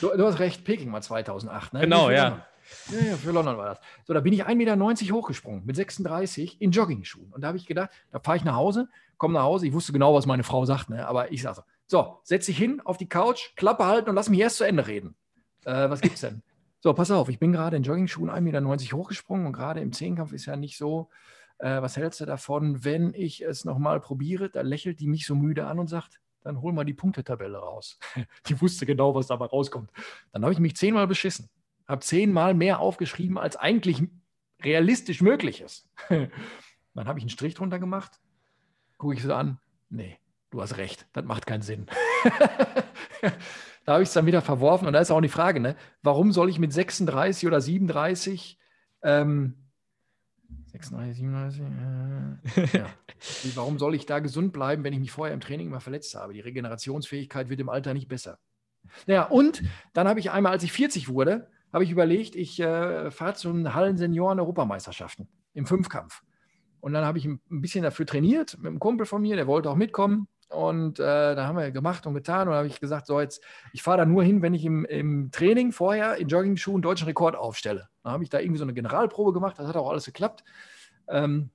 du, 0.00 0.10
du, 0.16 0.24
hast 0.24 0.38
recht, 0.38 0.64
Peking 0.64 0.92
war 0.92 1.02
2008, 1.02 1.72
ne? 1.72 1.80
Genau, 1.80 2.08
ja. 2.08 2.46
Ja, 2.88 3.00
ja, 3.00 3.16
für 3.16 3.32
London 3.32 3.56
war 3.56 3.66
das. 3.66 3.80
So, 4.04 4.14
da 4.14 4.20
bin 4.20 4.32
ich 4.32 4.46
1,90 4.46 4.54
Meter 4.54 4.76
hochgesprungen 5.12 5.66
mit 5.66 5.74
36 5.74 6.60
in 6.60 6.70
Joggingschuhen. 6.70 7.32
Und 7.32 7.40
da 7.40 7.48
habe 7.48 7.58
ich 7.58 7.66
gedacht, 7.66 7.90
da 8.12 8.20
fahre 8.20 8.36
ich 8.36 8.44
nach 8.44 8.54
Hause, 8.54 8.88
komme 9.18 9.34
nach 9.34 9.42
Hause. 9.42 9.66
Ich 9.66 9.72
wusste 9.72 9.92
genau, 9.92 10.14
was 10.14 10.26
meine 10.26 10.44
Frau 10.44 10.64
sagt, 10.66 10.88
ne? 10.88 11.08
aber 11.08 11.32
ich 11.32 11.42
sage 11.42 11.56
so, 11.56 11.62
so, 11.88 12.20
setz 12.22 12.46
dich 12.46 12.58
hin 12.58 12.80
auf 12.84 12.96
die 12.96 13.08
Couch, 13.08 13.56
Klappe 13.56 13.86
halten 13.86 14.08
und 14.08 14.14
lass 14.14 14.28
mich 14.28 14.38
erst 14.38 14.58
zu 14.58 14.64
Ende 14.64 14.86
reden. 14.86 15.16
Äh, 15.64 15.90
was 15.90 16.00
gibt's 16.00 16.20
denn? 16.20 16.42
So, 16.78 16.94
pass 16.94 17.10
auf, 17.10 17.28
ich 17.28 17.40
bin 17.40 17.50
gerade 17.50 17.76
in 17.76 17.82
Joggingschuhen 17.82 18.30
1,90 18.30 18.40
Meter 18.40 18.96
hochgesprungen 18.96 19.46
und 19.46 19.52
gerade 19.52 19.80
im 19.80 19.92
Zehnkampf 19.92 20.32
ist 20.32 20.46
ja 20.46 20.54
nicht 20.54 20.78
so, 20.78 21.08
äh, 21.58 21.82
was 21.82 21.96
hältst 21.96 22.20
du 22.20 22.26
davon, 22.26 22.84
wenn 22.84 23.14
ich 23.14 23.42
es 23.42 23.64
nochmal 23.64 24.00
probiere? 24.00 24.50
Da 24.50 24.62
lächelt 24.62 25.00
die 25.00 25.08
mich 25.08 25.26
so 25.26 25.34
müde 25.34 25.66
an 25.66 25.78
und 25.78 25.88
sagt, 25.88 26.20
dann 26.42 26.60
hol 26.62 26.72
mal 26.72 26.84
die 26.84 26.94
Punktetabelle 26.94 27.58
raus. 27.58 27.98
die 28.48 28.60
wusste 28.60 28.86
genau, 28.86 29.14
was 29.14 29.26
dabei 29.26 29.46
rauskommt. 29.46 29.90
Dann 30.32 30.42
habe 30.42 30.52
ich 30.52 30.60
mich 30.60 30.76
zehnmal 30.76 31.06
beschissen 31.06 31.48
habe 31.86 32.00
zehnmal 32.00 32.54
mehr 32.54 32.80
aufgeschrieben, 32.80 33.38
als 33.38 33.56
eigentlich 33.56 34.02
realistisch 34.62 35.20
möglich 35.20 35.60
ist. 35.60 35.88
Dann 36.08 37.06
habe 37.06 37.18
ich 37.18 37.22
einen 37.22 37.30
Strich 37.30 37.54
drunter 37.54 37.78
gemacht, 37.78 38.20
gucke 38.96 39.14
ich 39.14 39.22
so 39.22 39.34
an, 39.34 39.58
nee, 39.90 40.18
du 40.50 40.62
hast 40.62 40.78
recht, 40.78 41.06
das 41.12 41.24
macht 41.24 41.46
keinen 41.46 41.62
Sinn. 41.62 41.86
da 43.84 43.92
habe 43.92 44.02
ich 44.02 44.08
es 44.08 44.14
dann 44.14 44.24
wieder 44.24 44.40
verworfen 44.40 44.86
und 44.86 44.94
da 44.94 45.00
ist 45.00 45.10
auch 45.10 45.20
die 45.20 45.28
Frage, 45.28 45.60
ne, 45.60 45.76
warum 46.02 46.32
soll 46.32 46.48
ich 46.48 46.58
mit 46.58 46.72
36 46.72 47.46
oder 47.46 47.60
37, 47.60 48.58
ähm, 49.02 49.65
36, 50.76 51.16
37, 51.16 51.62
äh, 51.62 52.78
ja. 52.78 52.86
warum 53.54 53.78
soll 53.78 53.94
ich 53.94 54.06
da 54.06 54.18
gesund 54.18 54.52
bleiben, 54.52 54.84
wenn 54.84 54.92
ich 54.92 55.00
mich 55.00 55.10
vorher 55.10 55.34
im 55.34 55.40
Training 55.40 55.68
immer 55.68 55.80
verletzt 55.80 56.14
habe? 56.14 56.32
Die 56.32 56.40
Regenerationsfähigkeit 56.40 57.48
wird 57.48 57.60
im 57.60 57.68
Alter 57.68 57.94
nicht 57.94 58.08
besser. 58.08 58.38
Ja, 59.06 59.24
und 59.24 59.62
dann 59.94 60.06
habe 60.06 60.20
ich 60.20 60.30
einmal, 60.30 60.52
als 60.52 60.62
ich 60.62 60.72
40 60.72 61.08
wurde, 61.08 61.48
habe 61.72 61.84
ich 61.84 61.90
überlegt, 61.90 62.36
ich 62.36 62.60
äh, 62.60 63.10
fahre 63.10 63.34
zu 63.34 63.52
den 63.52 63.74
Hallen-Senioren-Europameisterschaften 63.74 65.28
im 65.54 65.66
Fünfkampf. 65.66 66.22
Und 66.80 66.92
dann 66.92 67.04
habe 67.04 67.18
ich 67.18 67.24
ein 67.24 67.40
bisschen 67.48 67.82
dafür 67.82 68.06
trainiert 68.06 68.56
mit 68.58 68.66
einem 68.66 68.78
Kumpel 68.78 69.06
von 69.06 69.22
mir, 69.22 69.36
der 69.36 69.46
wollte 69.46 69.70
auch 69.70 69.76
mitkommen. 69.76 70.28
Und 70.48 71.00
äh, 71.00 71.34
da 71.34 71.46
haben 71.46 71.56
wir 71.56 71.70
gemacht 71.70 72.06
und 72.06 72.14
getan. 72.14 72.48
Und 72.48 72.54
habe 72.54 72.66
ich 72.66 72.80
gesagt, 72.80 73.06
so 73.06 73.20
jetzt, 73.20 73.42
ich 73.72 73.82
fahre 73.82 73.98
da 73.98 74.06
nur 74.06 74.22
hin, 74.22 74.42
wenn 74.42 74.54
ich 74.54 74.64
im, 74.64 74.84
im 74.84 75.30
Training 75.32 75.72
vorher 75.72 76.16
in 76.16 76.28
Jogging-Schuhen 76.28 76.82
deutschen 76.82 77.06
Rekord 77.06 77.36
aufstelle. 77.36 77.88
Dann 78.02 78.12
habe 78.12 78.24
ich 78.24 78.30
da 78.30 78.38
irgendwie 78.38 78.58
so 78.58 78.64
eine 78.64 78.74
Generalprobe 78.74 79.32
gemacht, 79.32 79.58
das 79.58 79.66
hat 79.66 79.76
auch 79.76 79.90
alles 79.90 80.04
geklappt. 80.04 80.44
Ähm, 81.08 81.50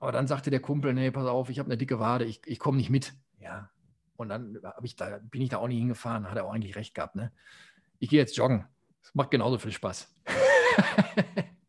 aber 0.00 0.12
dann 0.12 0.26
sagte 0.26 0.50
der 0.50 0.60
Kumpel, 0.60 0.94
nee, 0.94 1.10
pass 1.10 1.26
auf, 1.26 1.50
ich 1.50 1.58
habe 1.58 1.68
eine 1.68 1.76
dicke 1.76 2.00
Wade, 2.00 2.24
ich, 2.24 2.40
ich 2.46 2.58
komme 2.58 2.78
nicht 2.78 2.90
mit. 2.90 3.12
Ja. 3.38 3.70
Und 4.16 4.28
dann 4.28 4.58
ich 4.82 4.96
da, 4.96 5.18
bin 5.22 5.42
ich 5.42 5.50
da 5.50 5.58
auch 5.58 5.68
nicht 5.68 5.78
hingefahren, 5.78 6.28
hat 6.28 6.36
er 6.36 6.44
auch 6.44 6.52
eigentlich 6.52 6.76
recht 6.76 6.94
gehabt. 6.94 7.16
Ne? 7.16 7.32
Ich 7.98 8.10
gehe 8.10 8.18
jetzt 8.18 8.36
joggen. 8.36 8.66
Es 9.02 9.14
macht 9.14 9.30
genauso 9.30 9.58
viel 9.58 9.72
Spaß. 9.72 10.14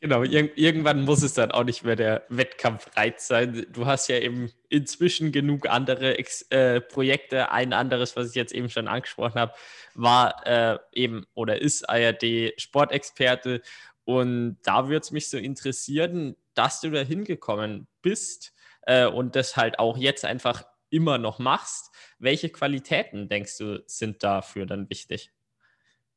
Genau, 0.00 0.22
ir 0.22 0.56
irgendwann 0.58 1.04
muss 1.04 1.22
es 1.22 1.32
dann 1.32 1.52
auch 1.52 1.64
nicht 1.64 1.82
mehr 1.82 1.96
der 1.96 2.24
Wettkampfreiz 2.28 3.26
sein. 3.26 3.66
Du 3.72 3.86
hast 3.86 4.08
ja 4.08 4.18
eben 4.18 4.52
inzwischen 4.68 5.32
genug 5.32 5.68
andere 5.68 6.18
Ex 6.18 6.42
äh, 6.50 6.82
Projekte. 6.82 7.50
Ein 7.50 7.72
anderes, 7.72 8.14
was 8.14 8.28
ich 8.28 8.34
jetzt 8.34 8.52
eben 8.52 8.68
schon 8.68 8.88
angesprochen 8.88 9.40
habe, 9.40 9.54
war 9.94 10.46
äh, 10.46 10.78
eben 10.92 11.26
oder 11.32 11.62
ist 11.62 11.88
ARD 11.88 12.52
Sportexperte. 12.60 13.62
Und 14.04 14.58
da 14.64 14.88
würde 14.88 15.00
es 15.00 15.12
mich 15.12 15.30
so 15.30 15.38
interessieren, 15.38 16.36
dass 16.54 16.80
du 16.82 16.90
da 16.90 17.00
hingekommen 17.00 17.86
bist 18.02 18.52
äh, 18.82 19.06
und 19.06 19.34
das 19.34 19.56
halt 19.56 19.78
auch 19.78 19.96
jetzt 19.96 20.26
einfach 20.26 20.64
immer 20.90 21.16
noch 21.16 21.38
machst. 21.38 21.90
Welche 22.18 22.50
Qualitäten 22.50 23.28
denkst 23.30 23.56
du 23.58 23.82
sind 23.86 24.22
dafür 24.22 24.66
dann 24.66 24.90
wichtig? 24.90 25.32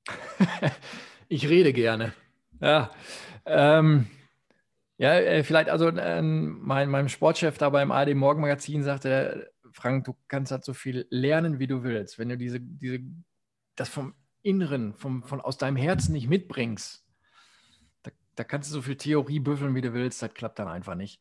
ich 1.30 1.48
rede 1.48 1.72
gerne. 1.72 2.14
Ja, 2.62 2.92
ähm, 3.46 4.08
ja 4.98 5.14
äh, 5.14 5.44
vielleicht, 5.44 5.70
also 5.70 5.88
äh, 5.90 6.22
mein, 6.22 6.90
mein 6.90 7.10
Sportchef 7.10 7.58
da 7.58 7.70
beim 7.70 7.92
AD 7.92 8.14
Morgenmagazin 8.14 8.84
sagte, 8.84 9.52
Frank, 9.72 10.06
du 10.06 10.16
kannst 10.28 10.52
halt 10.52 10.66
so 10.66 10.74
viel 10.74 11.08
lernen, 11.10 11.60
wie 11.60 11.68
du 11.68 11.84
willst. 11.84 12.20
Wenn 12.20 12.30
du 12.30 12.38
diese, 12.38 12.60
diese, 12.60 13.00
das 13.76 13.90
vom 13.90 14.14
Inneren, 14.42 14.94
vom, 14.94 15.24
von 15.24 15.42
aus 15.42 15.58
deinem 15.58 15.78
Herzen 15.78 16.14
nicht 16.14 16.28
mitbringst, 16.28 17.06
da, 18.04 18.12
da 18.36 18.44
kannst 18.44 18.70
du 18.70 18.74
so 18.74 18.82
viel 18.82 18.98
Theorie 18.98 19.40
büffeln, 19.40 19.76
wie 19.76 19.82
du 19.82 19.94
willst, 19.94 20.22
das 20.22 20.34
klappt 20.34 20.60
dann 20.60 20.68
einfach 20.68 20.96
nicht. 20.96 21.20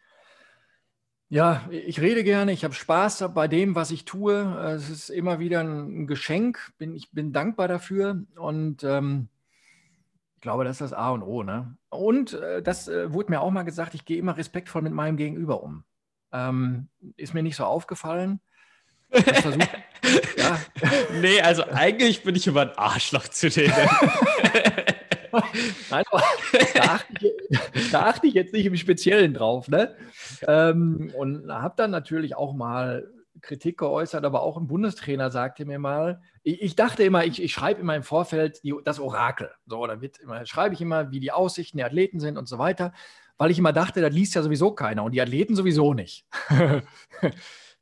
Ja, 1.31 1.69
ich 1.71 2.01
rede 2.01 2.25
gerne, 2.25 2.53
ich 2.53 2.65
habe 2.65 2.73
Spaß 2.73 3.35
bei 3.35 3.49
dem, 3.49 3.75
was 3.75 3.91
ich 3.91 4.07
tue. 4.07 4.59
Es 4.75 4.89
ist 4.89 5.11
immer 5.11 5.39
wieder 5.39 5.61
ein 5.61 6.07
Geschenk, 6.07 6.73
bin, 6.79 6.95
ich 6.95 7.11
bin 7.13 7.35
dankbar 7.35 7.69
dafür 7.69 8.25
und 8.37 8.83
ähm, 8.83 9.29
ich 10.39 10.43
glaube, 10.43 10.63
das 10.63 10.81
ist 10.81 10.93
das 10.93 10.93
A 10.93 11.11
und 11.11 11.25
O. 11.25 11.43
Ne? 11.43 11.77
Und 11.89 12.35
äh, 12.35 12.63
das 12.63 12.87
äh, 12.87 13.13
wurde 13.13 13.33
mir 13.33 13.41
auch 13.41 13.51
mal 13.51 13.65
gesagt, 13.65 13.95
ich 13.95 14.05
gehe 14.05 14.19
immer 14.19 14.37
respektvoll 14.37 14.83
mit 14.83 14.93
meinem 14.93 15.17
Gegenüber 15.17 15.65
um. 15.65 15.83
Ähm, 16.33 16.87
ist 17.17 17.35
mir 17.35 17.43
nicht 17.43 17.57
so 17.57 17.65
aufgefallen. 17.65 18.41
Versucht, 19.11 19.69
ja. 20.37 20.61
Nee, 21.21 21.41
also 21.41 21.65
eigentlich 21.65 22.23
bin 22.23 22.37
ich 22.37 22.47
immer 22.47 22.61
ein 22.61 22.79
Arschloch 22.79 23.27
zu 23.27 23.51
denen. 23.51 23.75
Nein, 25.91 26.05
da, 26.13 26.83
achte 26.83 27.17
ich, 27.21 27.91
da, 27.91 28.03
achte 28.03 28.27
ich, 28.29 28.35
jetzt 28.35 28.53
nicht 28.53 28.67
im 28.67 28.77
Speziellen 28.77 29.35
drauf. 29.35 29.67
Ne? 29.67 29.97
Ähm, 30.47 31.13
und 31.17 31.51
habe 31.51 31.75
dann 31.77 31.91
natürlich 31.91 32.37
auch 32.37 32.55
mal 32.55 33.11
Kritik 33.41 33.79
geäußert, 33.79 34.25
aber 34.25 34.43
auch 34.43 34.57
ein 34.57 34.67
Bundestrainer 34.67 35.31
sagte 35.31 35.65
mir 35.65 35.79
mal, 35.79 36.21
ich, 36.43 36.63
ich 36.63 36.77
dachte 36.77 37.03
immer, 37.03 37.25
ich, 37.25 37.43
ich 37.43 37.53
schreibe 37.53 37.81
immer 37.81 37.97
im 37.97 38.03
Vorfeld 38.03 38.63
die, 38.65 38.75
das 38.85 39.01
Orakel. 39.01 39.51
So, 39.67 39.87
da 39.87 39.99
immer, 40.23 40.47
schreibe 40.47 40.75
ich 40.75 40.81
immer, 40.81 41.11
wie 41.11 41.21
die 41.21 41.33
Aussichten 41.33 41.79
der 41.79 41.87
Athleten 41.87 42.21
sind 42.21 42.37
und 42.39 42.49
so 42.49 42.59
weiter, 42.59 42.93
weil 43.37 43.51
ich 43.51 43.59
immer 43.59 43.73
dachte, 43.73 44.01
das 44.01 44.13
liest 44.13 44.35
ja 44.35 44.43
sowieso 44.43 44.73
keiner 44.73 45.05
und 45.05 45.13
die 45.13 45.23
Athleten 45.23 45.55
sowieso 45.55 45.95
nicht. 45.95 46.27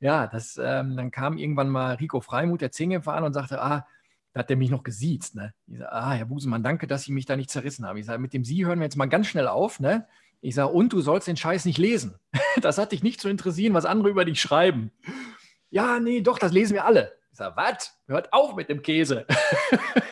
ja, 0.01 0.27
das, 0.27 0.61
ähm, 0.63 0.97
dann 0.97 1.11
kam 1.11 1.39
irgendwann 1.39 1.69
mal 1.69 1.95
Rico 1.95 2.21
Freimuth, 2.21 2.61
der 2.61 2.73
Zinge, 2.73 3.07
an 3.07 3.25
und 3.25 3.33
sagte, 3.33 3.61
ah, 3.61 3.87
da 4.33 4.41
hat 4.41 4.51
der 4.51 4.59
mich 4.59 4.71
noch 4.71 4.83
gesiezt. 4.83 5.35
Ne? 5.35 5.55
Ich 5.67 5.79
sage, 5.79 5.93
ah, 5.93 6.13
Herr 6.13 6.27
Busemann, 6.27 6.63
danke, 6.63 6.87
dass 6.87 7.05
Sie 7.05 7.13
mich 7.13 7.25
da 7.25 7.37
nicht 7.37 7.49
zerrissen 7.49 7.87
haben. 7.87 7.97
Ich 7.97 8.05
sage, 8.05 8.21
mit 8.21 8.35
dem 8.35 8.45
Sie 8.45 8.67
hören 8.67 8.81
wir 8.81 8.85
jetzt 8.85 8.97
mal 8.97 9.07
ganz 9.07 9.29
schnell 9.29 9.49
auf. 9.49 9.81
Ne? 9.81 10.07
Ich 10.43 10.55
sage, 10.55 10.73
und 10.73 10.93
du 10.93 11.01
sollst 11.01 11.27
den 11.27 11.37
Scheiß 11.37 11.65
nicht 11.65 11.79
lesen. 11.79 12.15
Das 12.63 12.79
hat 12.79 12.93
dich 12.93 13.03
nicht 13.03 13.21
zu 13.21 13.29
interessieren, 13.29 13.75
was 13.75 13.85
andere 13.85 14.09
über 14.09 14.25
dich 14.25 14.41
schreiben. 14.41 14.91
Ja, 15.71 16.01
nee, 16.01 16.21
doch, 16.21 16.39
das 16.39 16.53
lesen 16.53 16.75
wir 16.75 16.85
alle. 16.85 17.13
Ich 17.31 17.39
sage, 17.39 17.57
was? 17.57 17.99
Hört 18.07 18.33
auf 18.33 18.55
mit 18.55 18.69
dem 18.69 18.83
Käse. 18.83 19.27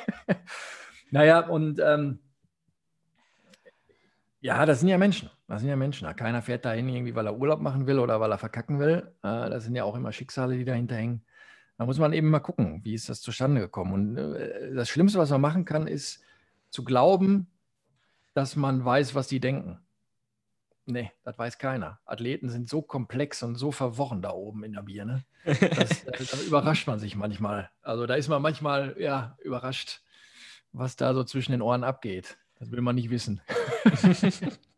naja, 1.11 1.41
und 1.41 1.81
ähm, 1.83 2.19
ja, 4.41 4.67
das 4.67 4.81
sind 4.81 4.91
ja 4.91 4.99
Menschen. 4.99 5.31
Das 5.49 5.61
sind 5.61 5.71
ja 5.71 5.77
Menschen. 5.77 6.15
Keiner 6.17 6.43
fährt 6.43 6.65
dahin 6.65 6.89
irgendwie, 6.89 7.15
weil 7.15 7.27
er 7.27 7.39
Urlaub 7.39 7.61
machen 7.61 7.87
will 7.87 7.99
oder 7.99 8.21
weil 8.21 8.31
er 8.31 8.39
verkacken 8.39 8.79
will. 8.79 9.11
Äh, 9.23 9.49
das 9.49 9.65
sind 9.65 9.75
ja 9.75 9.85
auch 9.85 9.95
immer 9.95 10.13
Schicksale, 10.13 10.57
die 10.57 10.65
dahinter 10.65 10.97
hängen. 10.97 11.25
Da 11.79 11.87
muss 11.87 11.99
man 11.99 12.13
eben 12.13 12.31
mal 12.31 12.41
gucken, 12.41 12.81
wie 12.85 12.95
ist 12.95 13.09
das 13.09 13.21
zustande 13.21 13.61
gekommen. 13.61 13.93
Und 13.93 14.17
äh, 14.17 14.75
das 14.75 14.89
Schlimmste, 14.89 15.19
was 15.19 15.31
man 15.31 15.41
machen 15.41 15.65
kann, 15.65 15.87
ist 15.87 16.23
zu 16.71 16.85
glauben, 16.85 17.47
dass 18.35 18.57
man 18.57 18.85
weiß, 18.85 19.15
was 19.15 19.29
die 19.29 19.41
denken. 19.41 19.79
Nee, 20.87 21.13
das 21.23 21.39
weiß 21.39 21.59
keiner. 21.59 21.99
Athleten 22.05 22.51
sind 22.51 22.69
so 22.69 22.83
komplex 22.83 23.43
und 23.43 23.57
so 23.57 23.73
verworren 23.73 24.21
da 24.21 24.31
oben 24.31 24.65
in 24.65 24.75
der 24.75 24.83
Birne. 24.83 25.25
Das, 25.45 26.05
äh, 26.05 26.25
da 26.31 26.39
überrascht 26.47 26.87
man 26.87 26.99
sich 26.99 27.17
manchmal. 27.17 27.71
Also 27.83 28.07
da 28.07 28.15
ist 28.15 28.29
man 28.29 28.43
manchmal 28.43 28.97
ja, 28.99 29.39
überrascht, 29.43 30.03
was 30.73 30.97
da 30.97 31.15
so 31.15 31.25
zwischen 31.25 31.53
den 31.53 31.63
Ohren 31.63 31.85
abgeht. 31.85 32.37
Das 32.59 32.71
will 32.71 32.83
man 32.83 32.97
nicht 32.97 33.11
wissen. 33.11 33.41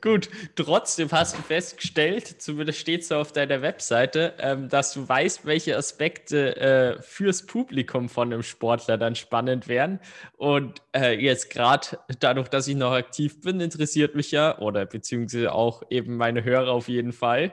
Gut, 0.00 0.28
trotzdem 0.56 1.10
hast 1.12 1.36
du 1.36 1.42
festgestellt, 1.42 2.40
zumindest 2.40 2.78
steht 2.78 3.04
so 3.04 3.16
auf 3.16 3.32
deiner 3.32 3.62
Webseite, 3.62 4.34
ähm, 4.38 4.68
dass 4.68 4.92
du 4.94 5.06
weißt, 5.08 5.44
welche 5.44 5.76
Aspekte 5.76 6.56
äh, 6.56 7.02
fürs 7.02 7.46
Publikum 7.46 8.08
von 8.08 8.32
einem 8.32 8.42
Sportler 8.42 8.96
dann 8.96 9.14
spannend 9.14 9.68
wären. 9.68 10.00
Und 10.36 10.82
äh, 10.94 11.12
jetzt 11.18 11.50
gerade 11.50 11.98
dadurch, 12.20 12.48
dass 12.48 12.68
ich 12.68 12.76
noch 12.76 12.92
aktiv 12.92 13.40
bin, 13.40 13.60
interessiert 13.60 14.14
mich 14.14 14.30
ja, 14.30 14.58
oder 14.58 14.86
beziehungsweise 14.86 15.52
auch 15.52 15.82
eben 15.90 16.16
meine 16.16 16.44
Hörer 16.44 16.70
auf 16.72 16.88
jeden 16.88 17.12
Fall, 17.12 17.52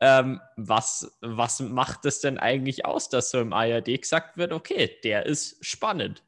ähm, 0.00 0.40
was, 0.56 1.18
was 1.20 1.60
macht 1.60 2.06
es 2.06 2.20
denn 2.20 2.38
eigentlich 2.38 2.84
aus, 2.86 3.08
dass 3.08 3.30
so 3.30 3.40
im 3.40 3.52
ARD 3.52 4.00
gesagt 4.00 4.36
wird, 4.36 4.52
okay, 4.52 4.98
der 5.04 5.26
ist 5.26 5.64
spannend? 5.64 6.22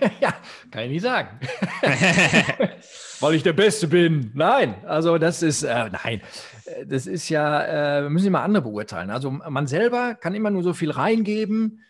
ja, 0.20 0.34
kann 0.70 0.84
ich 0.84 0.90
nicht 0.90 1.02
sagen. 1.02 1.38
Weil 3.20 3.34
ich 3.34 3.42
der 3.42 3.52
Beste 3.52 3.88
bin. 3.88 4.30
Nein, 4.34 4.74
also 4.84 5.18
das 5.18 5.42
ist, 5.42 5.62
äh, 5.62 5.90
nein, 5.90 6.20
das 6.86 7.06
ist 7.06 7.28
ja, 7.28 8.00
äh, 8.00 8.08
müssen 8.10 8.24
wir 8.24 8.32
mal 8.32 8.44
andere 8.44 8.62
beurteilen. 8.62 9.10
Also 9.10 9.30
man 9.30 9.66
selber 9.66 10.14
kann 10.14 10.34
immer 10.34 10.50
nur 10.50 10.62
so 10.62 10.74
viel 10.74 10.90
reingeben, 10.90 11.80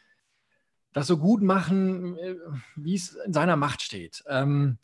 das 0.92 1.09
so 1.09 1.18
gut 1.18 1.42
machen, 1.42 2.16
äh, 2.16 2.36
wie 2.76 2.94
es 2.94 3.16
in 3.26 3.32
seiner 3.32 3.57
Macht 3.57 3.82
steht. 3.82 4.22
Ähm, 4.28 4.78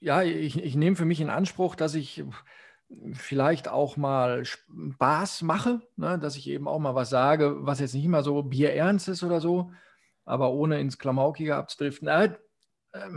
ja, 0.00 0.22
ich, 0.22 0.62
ich 0.62 0.76
nehme 0.76 0.96
für 0.96 1.06
mich 1.06 1.20
in 1.20 1.30
Anspruch, 1.30 1.76
dass 1.76 1.94
ich 1.94 2.22
vielleicht 3.14 3.68
auch 3.68 3.96
mal 3.96 4.44
Spaß 4.44 5.42
mache, 5.42 5.80
ne? 5.96 6.18
dass 6.18 6.36
ich 6.36 6.48
eben 6.48 6.68
auch 6.68 6.78
mal 6.78 6.94
was 6.94 7.10
sage, 7.10 7.66
was 7.66 7.80
jetzt 7.80 7.94
nicht 7.94 8.04
immer 8.04 8.22
so 8.22 8.42
bierernst 8.42 9.08
ist 9.08 9.22
oder 9.22 9.40
so, 9.40 9.72
aber 10.24 10.52
ohne 10.52 10.80
ins 10.80 10.98
Klamaukige 10.98 11.56
abzudriften. 11.56 12.08
Äh, 12.08 12.34
äh, 12.92 13.10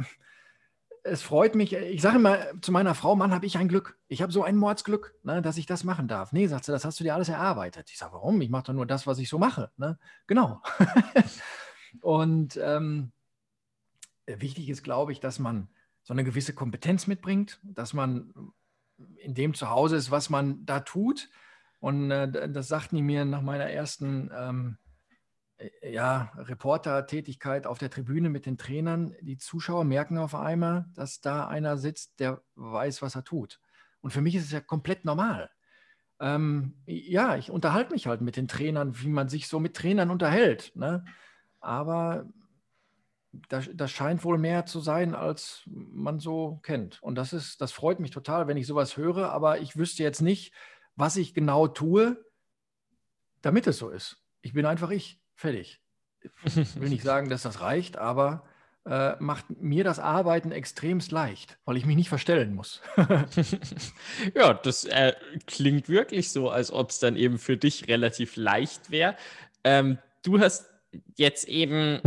es 1.03 1.21
freut 1.21 1.55
mich, 1.55 1.73
ich 1.73 2.01
sage 2.01 2.17
immer 2.17 2.39
zu 2.61 2.71
meiner 2.71 2.93
Frau, 2.93 3.15
Mann, 3.15 3.33
habe 3.33 3.45
ich 3.45 3.57
ein 3.57 3.69
Glück. 3.69 3.97
Ich 4.07 4.21
habe 4.21 4.31
so 4.31 4.43
ein 4.43 4.57
Mordsglück, 4.57 5.15
ne, 5.23 5.41
dass 5.41 5.57
ich 5.57 5.65
das 5.65 5.83
machen 5.83 6.07
darf. 6.07 6.33
Nee, 6.33 6.47
sagt 6.47 6.65
sie, 6.65 6.71
das 6.71 6.83
hast 6.83 6.99
du 6.99 7.03
dir 7.03 7.15
alles 7.15 7.29
erarbeitet. 7.29 7.89
Ich 7.91 7.97
sage, 7.97 8.13
warum? 8.13 8.41
Ich 8.41 8.49
mache 8.49 8.65
doch 8.65 8.73
nur 8.73 8.85
das, 8.85 9.07
was 9.07 9.19
ich 9.19 9.29
so 9.29 9.37
mache. 9.37 9.71
Ne? 9.77 9.97
Genau. 10.27 10.61
Und 12.01 12.59
ähm, 12.61 13.11
wichtig 14.25 14.69
ist, 14.69 14.83
glaube 14.83 15.13
ich, 15.13 15.19
dass 15.19 15.39
man 15.39 15.69
so 16.03 16.13
eine 16.13 16.23
gewisse 16.23 16.53
Kompetenz 16.53 17.07
mitbringt, 17.07 17.59
dass 17.63 17.93
man 17.93 18.33
in 19.17 19.33
dem 19.33 19.53
zu 19.53 19.69
Hause 19.69 19.95
ist, 19.95 20.11
was 20.11 20.29
man 20.29 20.65
da 20.65 20.81
tut. 20.81 21.29
Und 21.79 22.11
äh, 22.11 22.49
das 22.49 22.67
sagten 22.67 22.95
die 22.95 23.01
mir 23.01 23.25
nach 23.25 23.41
meiner 23.41 23.69
ersten 23.69 24.31
ähm, 24.35 24.77
äh, 24.85 24.86
ja, 25.81 26.31
Reporter-Tätigkeit 26.35 27.65
auf 27.65 27.77
der 27.77 27.89
Tribüne 27.89 28.29
mit 28.29 28.45
den 28.45 28.57
Trainern. 28.57 29.15
Die 29.21 29.37
Zuschauer 29.37 29.83
merken 29.85 30.17
auf 30.17 30.35
einmal, 30.35 30.85
dass 30.93 31.21
da 31.21 31.47
einer 31.47 31.77
sitzt, 31.77 32.19
der 32.19 32.41
weiß, 32.55 33.01
was 33.01 33.15
er 33.15 33.23
tut. 33.23 33.59
Und 34.01 34.11
für 34.11 34.21
mich 34.21 34.35
ist 34.35 34.45
es 34.45 34.51
ja 34.51 34.61
komplett 34.61 35.05
normal. 35.05 35.49
Ähm, 36.19 36.75
ja, 36.85 37.35
ich 37.37 37.51
unterhalte 37.51 37.91
mich 37.91 38.07
halt 38.07 38.21
mit 38.21 38.37
den 38.37 38.47
Trainern, 38.47 38.99
wie 39.01 39.09
man 39.09 39.29
sich 39.29 39.47
so 39.47 39.59
mit 39.59 39.75
Trainern 39.75 40.09
unterhält. 40.09 40.71
Ne? 40.75 41.05
Aber 41.59 42.27
das, 43.49 43.69
das, 43.73 43.91
scheint 43.91 44.23
wohl 44.23 44.37
mehr 44.37 44.65
zu 44.65 44.79
sein, 44.79 45.13
als 45.13 45.63
man 45.65 46.19
so 46.19 46.59
kennt. 46.63 47.01
Und 47.03 47.15
das 47.15 47.33
ist, 47.33 47.61
das 47.61 47.71
freut 47.71 47.99
mich 47.99 48.11
total, 48.11 48.47
wenn 48.47 48.57
ich 48.57 48.67
sowas 48.67 48.97
höre, 48.97 49.31
aber 49.31 49.59
ich 49.59 49.77
wüsste 49.77 50.03
jetzt 50.03 50.21
nicht, 50.21 50.53
was 50.95 51.17
ich 51.17 51.33
genau 51.33 51.67
tue, 51.67 52.23
damit 53.41 53.67
es 53.67 53.77
so 53.77 53.89
ist. 53.89 54.23
Ich 54.41 54.53
bin 54.53 54.65
einfach 54.65 54.89
ich. 54.89 55.21
Fertig. 55.37 55.79
Ich 56.43 56.75
will 56.81 56.89
nicht 56.89 57.03
sagen, 57.03 57.29
dass 57.29 57.43
das 57.43 57.61
reicht, 57.61 57.97
aber 57.97 58.43
äh, 58.85 59.15
macht 59.19 59.45
mir 59.61 59.83
das 59.83 59.99
Arbeiten 59.99 60.51
extremst 60.51 61.11
leicht, 61.11 61.57
weil 61.65 61.77
ich 61.77 61.85
mich 61.85 61.95
nicht 61.95 62.09
verstellen 62.09 62.55
muss. 62.55 62.81
ja, 64.35 64.53
das 64.55 64.85
äh, 64.85 65.13
klingt 65.45 65.89
wirklich 65.89 66.31
so, 66.31 66.49
als 66.49 66.71
ob 66.71 66.89
es 66.89 66.99
dann 66.99 67.15
eben 67.15 67.37
für 67.37 67.55
dich 67.55 67.87
relativ 67.87 68.35
leicht 68.35 68.89
wäre. 68.89 69.15
Ähm, 69.63 69.99
du 70.23 70.39
hast 70.39 70.69
jetzt 71.15 71.47
eben 71.47 72.01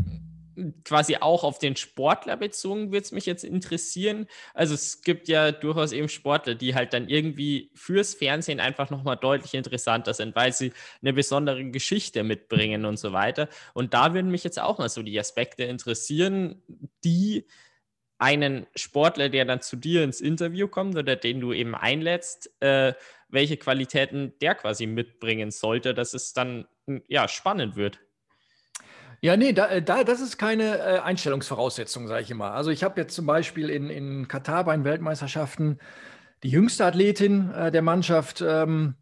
quasi 0.84 1.16
auch 1.16 1.44
auf 1.44 1.58
den 1.58 1.76
Sportler 1.76 2.36
bezogen, 2.36 2.92
würde 2.92 3.04
es 3.04 3.12
mich 3.12 3.26
jetzt 3.26 3.44
interessieren. 3.44 4.26
Also 4.54 4.74
es 4.74 5.02
gibt 5.02 5.28
ja 5.28 5.52
durchaus 5.52 5.92
eben 5.92 6.08
Sportler, 6.08 6.54
die 6.54 6.74
halt 6.74 6.92
dann 6.92 7.08
irgendwie 7.08 7.70
fürs 7.74 8.14
Fernsehen 8.14 8.60
einfach 8.60 8.90
nochmal 8.90 9.16
deutlich 9.16 9.54
interessanter 9.54 10.14
sind, 10.14 10.34
weil 10.36 10.52
sie 10.52 10.72
eine 11.02 11.12
besondere 11.12 11.64
Geschichte 11.70 12.22
mitbringen 12.22 12.84
und 12.84 12.98
so 12.98 13.12
weiter. 13.12 13.48
Und 13.74 13.94
da 13.94 14.14
würden 14.14 14.30
mich 14.30 14.44
jetzt 14.44 14.60
auch 14.60 14.78
mal 14.78 14.88
so 14.88 15.02
die 15.02 15.18
Aspekte 15.18 15.64
interessieren, 15.64 16.62
die 17.04 17.46
einen 18.18 18.66
Sportler, 18.76 19.30
der 19.30 19.46
dann 19.46 19.62
zu 19.62 19.76
dir 19.76 20.04
ins 20.04 20.20
Interview 20.20 20.68
kommt 20.68 20.96
oder 20.96 21.16
den 21.16 21.40
du 21.40 21.52
eben 21.54 21.74
einlädst, 21.74 22.50
äh, 22.60 22.92
welche 23.30 23.56
Qualitäten 23.56 24.34
der 24.42 24.54
quasi 24.54 24.86
mitbringen 24.86 25.50
sollte, 25.50 25.94
dass 25.94 26.12
es 26.12 26.34
dann 26.34 26.66
ja 27.08 27.28
spannend 27.28 27.76
wird. 27.76 28.00
Ja, 29.22 29.36
nee, 29.36 29.52
da, 29.52 29.66
äh, 29.68 29.82
da, 29.82 30.02
das 30.02 30.20
ist 30.20 30.38
keine 30.38 30.78
äh, 30.78 30.98
Einstellungsvoraussetzung, 31.00 32.08
sage 32.08 32.22
ich 32.22 32.30
immer. 32.30 32.52
Also 32.52 32.70
ich 32.70 32.82
habe 32.82 33.00
jetzt 33.00 33.14
zum 33.14 33.26
Beispiel 33.26 33.68
in, 33.68 33.90
in 33.90 34.28
Katar 34.28 34.64
bei 34.64 34.74
den 34.74 34.84
Weltmeisterschaften 34.84 35.78
die 36.42 36.48
jüngste 36.48 36.86
Athletin 36.86 37.50
äh, 37.52 37.70
der 37.70 37.82
Mannschaft 37.82 38.42
ähm, 38.46 38.94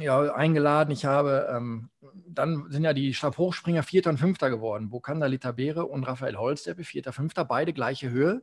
ja, 0.00 0.34
eingeladen. 0.34 0.90
Ich 0.90 1.04
habe, 1.04 1.48
ähm, 1.54 1.90
dann 2.26 2.66
sind 2.68 2.82
ja 2.82 2.92
die 2.92 3.14
Stabhochspringer 3.14 3.84
Vierter 3.84 4.10
und 4.10 4.18
Fünfter 4.18 4.50
geworden. 4.50 4.90
Bokanda 4.90 5.26
Litabere 5.26 5.86
und 5.86 6.02
Raphael 6.04 6.36
Holzdeppe, 6.36 6.82
Vierter, 6.82 7.12
Fünfter, 7.12 7.44
beide 7.44 7.72
gleiche 7.72 8.10
Höhe. 8.10 8.42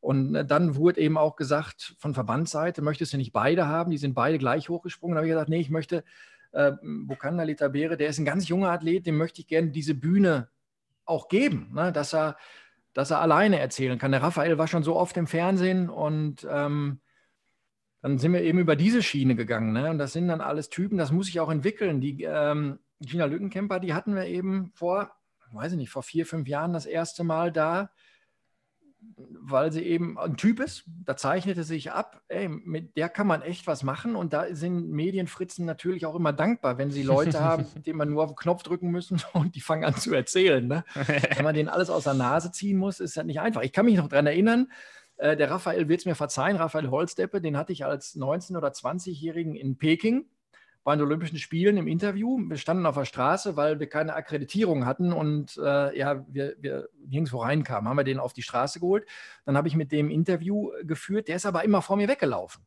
Und 0.00 0.34
äh, 0.36 0.46
dann 0.46 0.76
wurde 0.76 1.02
eben 1.02 1.18
auch 1.18 1.36
gesagt 1.36 1.96
von 1.98 2.14
Verbandsseite, 2.14 2.80
möchtest 2.80 3.12
du 3.12 3.18
nicht 3.18 3.34
beide 3.34 3.66
haben? 3.66 3.90
Die 3.90 3.98
sind 3.98 4.14
beide 4.14 4.38
gleich 4.38 4.70
hochgesprungen. 4.70 5.16
Da 5.16 5.18
habe 5.18 5.26
ich 5.26 5.32
gesagt, 5.32 5.50
nee, 5.50 5.60
ich 5.60 5.68
möchte 5.68 6.02
äh, 6.56 6.72
Bukanda 6.82 7.42
Litabere, 7.42 7.96
der 7.96 8.08
ist 8.08 8.18
ein 8.18 8.24
ganz 8.24 8.48
junger 8.48 8.70
Athlet, 8.70 9.06
dem 9.06 9.18
möchte 9.18 9.42
ich 9.42 9.46
gerne 9.46 9.68
diese 9.68 9.94
Bühne 9.94 10.48
auch 11.04 11.28
geben, 11.28 11.70
ne? 11.74 11.92
dass, 11.92 12.14
er, 12.14 12.36
dass 12.94 13.10
er 13.10 13.20
alleine 13.20 13.60
erzählen 13.60 13.98
kann. 13.98 14.12
Der 14.12 14.22
Raphael 14.22 14.56
war 14.58 14.66
schon 14.66 14.82
so 14.82 14.96
oft 14.96 15.16
im 15.16 15.26
Fernsehen 15.26 15.90
und 15.90 16.46
ähm, 16.50 17.00
dann 18.00 18.18
sind 18.18 18.32
wir 18.32 18.42
eben 18.42 18.58
über 18.58 18.74
diese 18.74 19.02
Schiene 19.02 19.36
gegangen. 19.36 19.72
Ne? 19.72 19.90
Und 19.90 19.98
das 19.98 20.12
sind 20.12 20.28
dann 20.28 20.40
alles 20.40 20.70
Typen, 20.70 20.96
das 20.96 21.12
muss 21.12 21.28
ich 21.28 21.40
auch 21.40 21.50
entwickeln. 21.50 22.00
Die 22.00 22.22
ähm, 22.22 22.78
Gina 23.00 23.26
Lückenkämper, 23.26 23.78
die 23.78 23.92
hatten 23.92 24.14
wir 24.14 24.24
eben 24.24 24.72
vor, 24.74 25.10
weiß 25.52 25.72
ich 25.72 25.78
nicht, 25.78 25.90
vor 25.90 26.02
vier, 26.02 26.24
fünf 26.24 26.48
Jahren 26.48 26.72
das 26.72 26.86
erste 26.86 27.22
Mal 27.22 27.52
da. 27.52 27.90
Weil 29.16 29.72
sie 29.72 29.82
eben 29.82 30.18
ein 30.18 30.36
Typ 30.36 30.60
ist. 30.60 30.84
Da 31.04 31.16
zeichnete 31.16 31.64
sich 31.64 31.92
ab, 31.92 32.20
ey, 32.28 32.48
mit 32.48 32.96
der 32.96 33.08
kann 33.08 33.26
man 33.26 33.42
echt 33.42 33.66
was 33.66 33.82
machen. 33.82 34.16
Und 34.16 34.32
da 34.32 34.54
sind 34.54 34.90
Medienfritzen 34.90 35.64
natürlich 35.64 36.06
auch 36.06 36.14
immer 36.14 36.32
dankbar, 36.32 36.78
wenn 36.78 36.90
sie 36.90 37.02
Leute 37.02 37.40
haben, 37.40 37.66
denen 37.86 37.98
man 37.98 38.10
nur 38.10 38.24
auf 38.24 38.30
den 38.30 38.36
Knopf 38.36 38.62
drücken 38.62 38.90
müssen 38.90 39.22
und 39.32 39.54
die 39.54 39.60
fangen 39.60 39.84
an 39.84 39.94
zu 39.94 40.14
erzählen. 40.14 40.66
Ne? 40.66 40.84
wenn 40.94 41.44
man 41.44 41.54
denen 41.54 41.68
alles 41.68 41.90
aus 41.90 42.04
der 42.04 42.14
Nase 42.14 42.50
ziehen 42.50 42.76
muss, 42.76 43.00
ist 43.00 43.16
das 43.16 43.24
nicht 43.24 43.40
einfach. 43.40 43.62
Ich 43.62 43.72
kann 43.72 43.86
mich 43.86 43.96
noch 43.96 44.08
daran 44.08 44.26
erinnern, 44.26 44.68
äh, 45.16 45.36
der 45.36 45.50
Raphael 45.50 45.88
wird 45.88 46.00
es 46.00 46.06
mir 46.06 46.14
verzeihen, 46.14 46.56
Raphael 46.56 46.90
Holzdeppe, 46.90 47.40
den 47.40 47.56
hatte 47.56 47.72
ich 47.72 47.84
als 47.84 48.16
19- 48.16 48.56
oder 48.56 48.68
20-Jährigen 48.68 49.54
in 49.54 49.78
Peking 49.78 50.26
bei 50.86 50.94
den 50.94 51.02
Olympischen 51.02 51.40
Spielen 51.40 51.78
im 51.78 51.88
Interview. 51.88 52.38
Wir 52.48 52.58
standen 52.58 52.86
auf 52.86 52.94
der 52.94 53.06
Straße, 53.06 53.56
weil 53.56 53.80
wir 53.80 53.88
keine 53.88 54.14
Akkreditierung 54.14 54.86
hatten 54.86 55.12
und 55.12 55.56
äh, 55.56 55.98
ja, 55.98 56.24
wir, 56.28 56.54
wir 56.60 56.88
nirgendwo 57.08 57.38
reinkamen. 57.38 57.88
Haben 57.88 57.96
wir 57.96 58.04
den 58.04 58.20
auf 58.20 58.32
die 58.32 58.42
Straße 58.42 58.78
geholt. 58.78 59.04
Dann 59.46 59.56
habe 59.56 59.66
ich 59.66 59.74
mit 59.74 59.90
dem 59.90 60.10
Interview 60.10 60.70
geführt. 60.84 61.26
Der 61.26 61.34
ist 61.34 61.44
aber 61.44 61.64
immer 61.64 61.82
vor 61.82 61.96
mir 61.96 62.06
weggelaufen. 62.06 62.64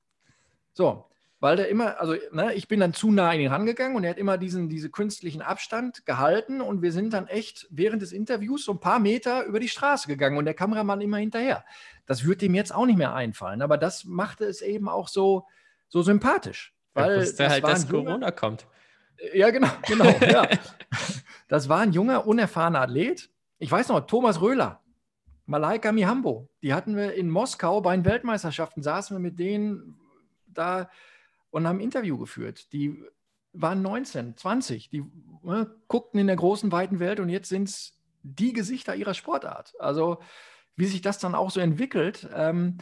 So, 0.73 1.05
weil 1.39 1.55
der 1.55 1.69
immer, 1.69 1.97
also 2.01 2.15
ne, 2.33 2.53
ich 2.55 2.67
bin 2.67 2.81
dann 2.81 2.93
zu 2.93 3.09
nah 3.09 3.29
an 3.29 3.39
ihn 3.39 3.47
rangegangen 3.47 3.95
und 3.95 4.03
er 4.03 4.09
hat 4.09 4.17
immer 4.17 4.37
diesen 4.37 4.67
diese 4.67 4.89
künstlichen 4.89 5.41
Abstand 5.41 6.05
gehalten 6.05 6.59
und 6.59 6.81
wir 6.81 6.91
sind 6.91 7.13
dann 7.13 7.27
echt 7.27 7.67
während 7.69 8.01
des 8.01 8.11
Interviews 8.11 8.65
so 8.65 8.73
ein 8.73 8.81
paar 8.81 8.99
Meter 8.99 9.45
über 9.45 9.61
die 9.61 9.69
Straße 9.69 10.09
gegangen 10.09 10.37
und 10.37 10.43
der 10.43 10.55
Kameramann 10.55 10.99
immer 10.99 11.19
hinterher. 11.19 11.63
Das 12.05 12.25
würde 12.25 12.47
ihm 12.47 12.55
jetzt 12.55 12.75
auch 12.75 12.85
nicht 12.85 12.97
mehr 12.97 13.13
einfallen, 13.15 13.61
aber 13.61 13.77
das 13.77 14.03
machte 14.03 14.43
es 14.43 14.61
eben 14.61 14.89
auch 14.89 15.07
so, 15.07 15.47
so 15.87 16.01
sympathisch. 16.01 16.73
Weil 16.99 17.11
er 17.11 17.21
wusste 17.21 17.49
halt, 17.49 17.63
dass 17.63 17.89
junger, 17.89 18.05
Corona 18.05 18.31
kommt. 18.31 18.67
Ja, 19.33 19.49
genau, 19.49 19.69
genau. 19.87 20.05
ja. 20.21 20.47
Das 21.47 21.69
war 21.69 21.79
ein 21.79 21.91
junger, 21.91 22.27
unerfahrener 22.27 22.81
Athlet. 22.81 23.29
Ich 23.57 23.71
weiß 23.71 23.89
noch, 23.89 24.01
Thomas 24.01 24.41
Röhler, 24.41 24.81
Malaika 25.45 25.91
Mihambo, 25.91 26.47
die 26.61 26.73
hatten 26.73 26.95
wir 26.95 27.13
in 27.13 27.29
Moskau 27.29 27.81
bei 27.81 27.95
den 27.95 28.05
Weltmeisterschaften, 28.05 28.83
saßen 28.83 29.15
wir 29.15 29.19
mit 29.19 29.39
denen 29.39 29.99
da 30.47 30.89
und 31.49 31.67
haben 31.67 31.77
ein 31.77 31.83
Interview 31.83 32.17
geführt. 32.17 32.71
Die 32.71 33.03
waren 33.53 33.81
19, 33.81 34.37
20, 34.37 34.89
die 34.89 35.03
ne, 35.41 35.75
guckten 35.87 36.19
in 36.19 36.27
der 36.27 36.35
großen, 36.35 36.71
weiten 36.71 36.99
Welt 36.99 37.19
und 37.19 37.29
jetzt 37.29 37.49
sind 37.49 37.67
es 37.67 37.99
die 38.21 38.53
Gesichter 38.53 38.95
ihrer 38.95 39.13
Sportart. 39.13 39.73
Also, 39.79 40.19
wie 40.75 40.85
sich 40.85 41.01
das 41.01 41.19
dann 41.19 41.35
auch 41.35 41.51
so 41.51 41.59
entwickelt, 41.59 42.29
ähm, 42.33 42.77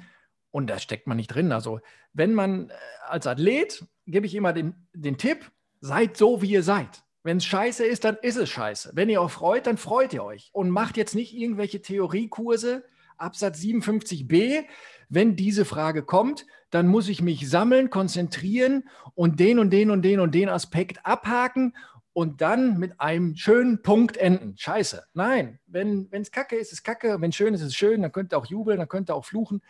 und 0.51 0.67
da 0.69 0.79
steckt 0.79 1.07
man 1.07 1.17
nicht 1.17 1.27
drin. 1.27 1.51
Also, 1.51 1.79
wenn 2.13 2.33
man 2.33 2.69
äh, 2.69 2.73
als 3.07 3.27
Athlet 3.27 3.85
gebe 4.07 4.25
ich 4.25 4.35
immer 4.35 4.53
den, 4.53 4.73
den 4.93 5.17
Tipp, 5.17 5.51
seid 5.81 6.17
so, 6.17 6.41
wie 6.41 6.51
ihr 6.51 6.63
seid. 6.63 7.03
Wenn 7.23 7.37
es 7.37 7.45
scheiße 7.45 7.85
ist, 7.85 8.05
dann 8.05 8.17
ist 8.21 8.37
es 8.37 8.49
scheiße. 8.49 8.91
Wenn 8.93 9.09
ihr 9.09 9.21
euch 9.21 9.31
freut, 9.31 9.67
dann 9.67 9.77
freut 9.77 10.13
ihr 10.13 10.23
euch. 10.23 10.49
Und 10.53 10.69
macht 10.69 10.95
jetzt 10.97 11.13
nicht 11.13 11.35
irgendwelche 11.35 11.81
Theoriekurse, 11.81 12.85
Absatz 13.17 13.59
57b. 13.59 14.63
Wenn 15.09 15.35
diese 15.35 15.65
Frage 15.65 16.03
kommt, 16.03 16.45
dann 16.69 16.87
muss 16.87 17.09
ich 17.09 17.21
mich 17.21 17.49
sammeln, 17.49 17.89
konzentrieren 17.89 18.87
und 19.13 19.39
den 19.39 19.59
und 19.59 19.71
den 19.71 19.91
und 19.91 20.03
den 20.03 20.19
und 20.19 20.33
den 20.33 20.49
Aspekt 20.49 21.05
abhaken 21.05 21.75
und 22.13 22.41
dann 22.41 22.77
mit 22.77 22.99
einem 22.99 23.35
schönen 23.35 23.81
Punkt 23.81 24.17
enden. 24.17 24.57
Scheiße. 24.57 25.03
Nein, 25.13 25.59
wenn 25.65 26.09
es 26.11 26.31
kacke 26.31 26.55
ist, 26.55 26.67
ist 26.67 26.79
es 26.79 26.83
kacke. 26.83 27.21
Wenn 27.21 27.31
schön 27.31 27.53
ist, 27.53 27.61
ist 27.61 27.67
es 27.67 27.75
schön. 27.75 28.01
Dann 28.01 28.11
könnt 28.11 28.33
ihr 28.33 28.37
auch 28.37 28.45
jubeln, 28.45 28.79
dann 28.79 28.87
könnt 28.87 29.09
ihr 29.09 29.15
auch 29.15 29.25
fluchen. 29.25 29.61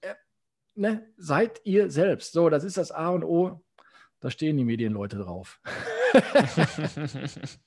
Äh, 0.00 0.14
ne? 0.74 1.06
Seid 1.16 1.60
ihr 1.64 1.90
selbst. 1.90 2.32
So, 2.32 2.50
das 2.50 2.64
ist 2.64 2.76
das 2.76 2.90
A 2.90 3.10
und 3.10 3.24
O 3.24 3.62
da 4.20 4.30
stehen 4.30 4.56
die 4.56 4.64
Medienleute 4.64 5.18
drauf. 5.18 5.60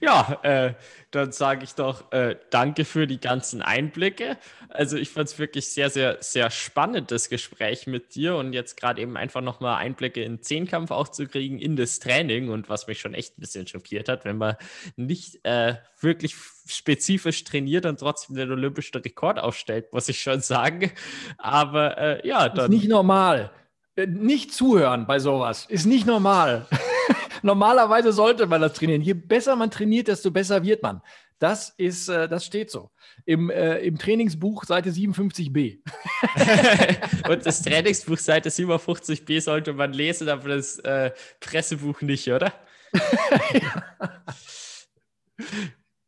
ja, 0.00 0.38
äh, 0.42 0.74
dann 1.10 1.32
sage 1.32 1.64
ich 1.64 1.74
doch 1.74 2.12
äh, 2.12 2.36
danke 2.50 2.84
für 2.84 3.06
die 3.06 3.20
ganzen 3.20 3.62
Einblicke. 3.62 4.36
Also 4.68 4.96
ich 4.96 5.10
fand 5.10 5.28
es 5.28 5.38
wirklich 5.38 5.72
sehr, 5.72 5.90
sehr, 5.90 6.18
sehr 6.20 6.50
spannend, 6.50 7.10
das 7.10 7.28
Gespräch 7.28 7.86
mit 7.86 8.14
dir 8.14 8.36
und 8.36 8.52
jetzt 8.52 8.78
gerade 8.78 9.00
eben 9.00 9.16
einfach 9.16 9.40
nochmal 9.40 9.76
Einblicke 9.76 10.22
in 10.22 10.42
Zehnkampf 10.42 10.90
auch 10.90 11.08
zu 11.08 11.26
kriegen, 11.26 11.58
in 11.58 11.76
das 11.76 11.98
Training 11.98 12.50
und 12.50 12.68
was 12.68 12.86
mich 12.86 13.00
schon 13.00 13.14
echt 13.14 13.38
ein 13.38 13.40
bisschen 13.40 13.66
schockiert 13.66 14.08
hat, 14.08 14.24
wenn 14.24 14.36
man 14.36 14.56
nicht 14.96 15.44
äh, 15.44 15.76
wirklich 16.00 16.36
spezifisch 16.66 17.44
trainiert 17.44 17.86
und 17.86 18.00
trotzdem 18.00 18.36
den 18.36 18.50
olympischen 18.50 19.00
Rekord 19.00 19.38
aufstellt, 19.38 19.92
muss 19.92 20.08
ich 20.08 20.20
schon 20.20 20.40
sagen. 20.40 20.92
Aber 21.38 21.96
äh, 21.98 22.26
ja, 22.26 22.48
dann... 22.48 22.56
Das 22.56 22.64
ist 22.66 22.70
nicht 22.70 22.88
normal. 22.88 23.50
Äh, 23.98 24.06
nicht 24.06 24.54
zuhören 24.54 25.06
bei 25.06 25.18
sowas 25.18 25.66
ist 25.68 25.86
nicht 25.86 26.06
normal. 26.06 26.66
Normalerweise 27.42 28.12
sollte 28.12 28.46
man 28.46 28.60
das 28.60 28.74
trainieren. 28.74 29.02
Je 29.02 29.14
besser 29.14 29.56
man 29.56 29.70
trainiert, 29.70 30.08
desto 30.08 30.30
besser 30.30 30.62
wird 30.62 30.82
man. 30.82 31.02
Das 31.40 31.70
ist, 31.70 32.08
äh, 32.08 32.28
das 32.28 32.44
steht 32.44 32.70
so. 32.70 32.90
Im, 33.24 33.50
äh, 33.50 33.78
Im 33.78 33.98
Trainingsbuch 33.98 34.64
Seite 34.64 34.90
57b. 34.90 35.78
Und 37.28 37.46
das 37.46 37.62
Trainingsbuch 37.62 38.18
Seite 38.18 38.50
57b 38.50 39.40
sollte 39.40 39.72
man 39.72 39.92
lesen, 39.92 40.28
aber 40.28 40.56
das 40.56 40.78
äh, 40.80 41.12
Pressebuch 41.40 42.00
nicht, 42.00 42.28
oder? 42.28 42.52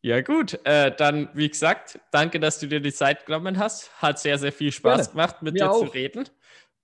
ja, 0.02 0.20
gut. 0.20 0.58
Äh, 0.64 0.94
dann, 0.96 1.28
wie 1.34 1.48
gesagt, 1.48 2.00
danke, 2.10 2.40
dass 2.40 2.58
du 2.58 2.66
dir 2.66 2.80
die 2.80 2.92
Zeit 2.92 3.26
genommen 3.26 3.58
hast. 3.58 3.90
Hat 4.00 4.18
sehr, 4.18 4.38
sehr 4.38 4.52
viel 4.52 4.72
Spaß 4.72 4.96
Gerne. 4.96 5.10
gemacht, 5.10 5.42
mit 5.42 5.54
Mir 5.54 5.60
dir 5.60 5.70
auch. 5.70 5.86
zu 5.86 5.92
reden. 5.92 6.28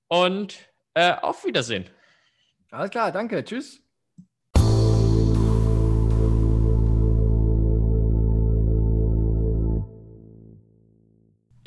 Und 0.09 0.57
äh, 0.97 1.13
auf 1.21 1.45
Wiedersehen. 1.45 1.85
Alles 2.71 2.91
klar, 2.91 3.13
danke. 3.13 3.45
Tschüss. 3.45 3.83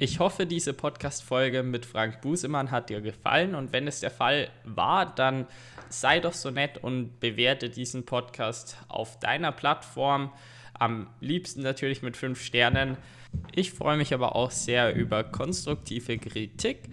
Ich 0.01 0.19
hoffe, 0.19 0.45
diese 0.45 0.73
Podcast-Folge 0.73 1.61
mit 1.61 1.85
Frank 1.85 2.21
Busemann 2.21 2.71
hat 2.71 2.89
dir 2.89 3.01
gefallen 3.01 3.53
und 3.53 3.71
wenn 3.73 3.85
es 3.85 3.99
der 3.99 4.11
Fall 4.11 4.49
war, 4.63 5.13
dann 5.13 5.45
sei 5.89 6.21
doch 6.21 6.33
so 6.33 6.49
nett 6.49 6.77
und 6.77 7.19
bewerte 7.19 7.69
diesen 7.69 8.05
Podcast 8.05 8.77
auf 8.87 9.19
deiner 9.19 9.51
Plattform. 9.51 10.31
Am 10.73 11.07
liebsten 11.19 11.61
natürlich 11.61 12.01
mit 12.01 12.15
fünf 12.17 12.41
Sternen. 12.41 12.97
Ich 13.53 13.73
freue 13.73 13.97
mich 13.97 14.13
aber 14.13 14.35
auch 14.35 14.51
sehr 14.51 14.95
über 14.95 15.23
konstruktive 15.23 16.17
Kritik. 16.17 16.83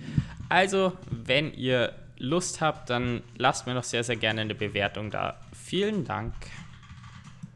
Also, 0.48 0.92
wenn 1.08 1.54
ihr 1.54 1.94
Lust 2.18 2.60
habt, 2.60 2.90
dann 2.90 3.22
lasst 3.36 3.66
mir 3.66 3.74
doch 3.74 3.84
sehr, 3.84 4.04
sehr 4.04 4.16
gerne 4.16 4.40
eine 4.42 4.54
Bewertung 4.54 5.10
da. 5.10 5.38
Vielen 5.52 6.04
Dank. 6.04 6.34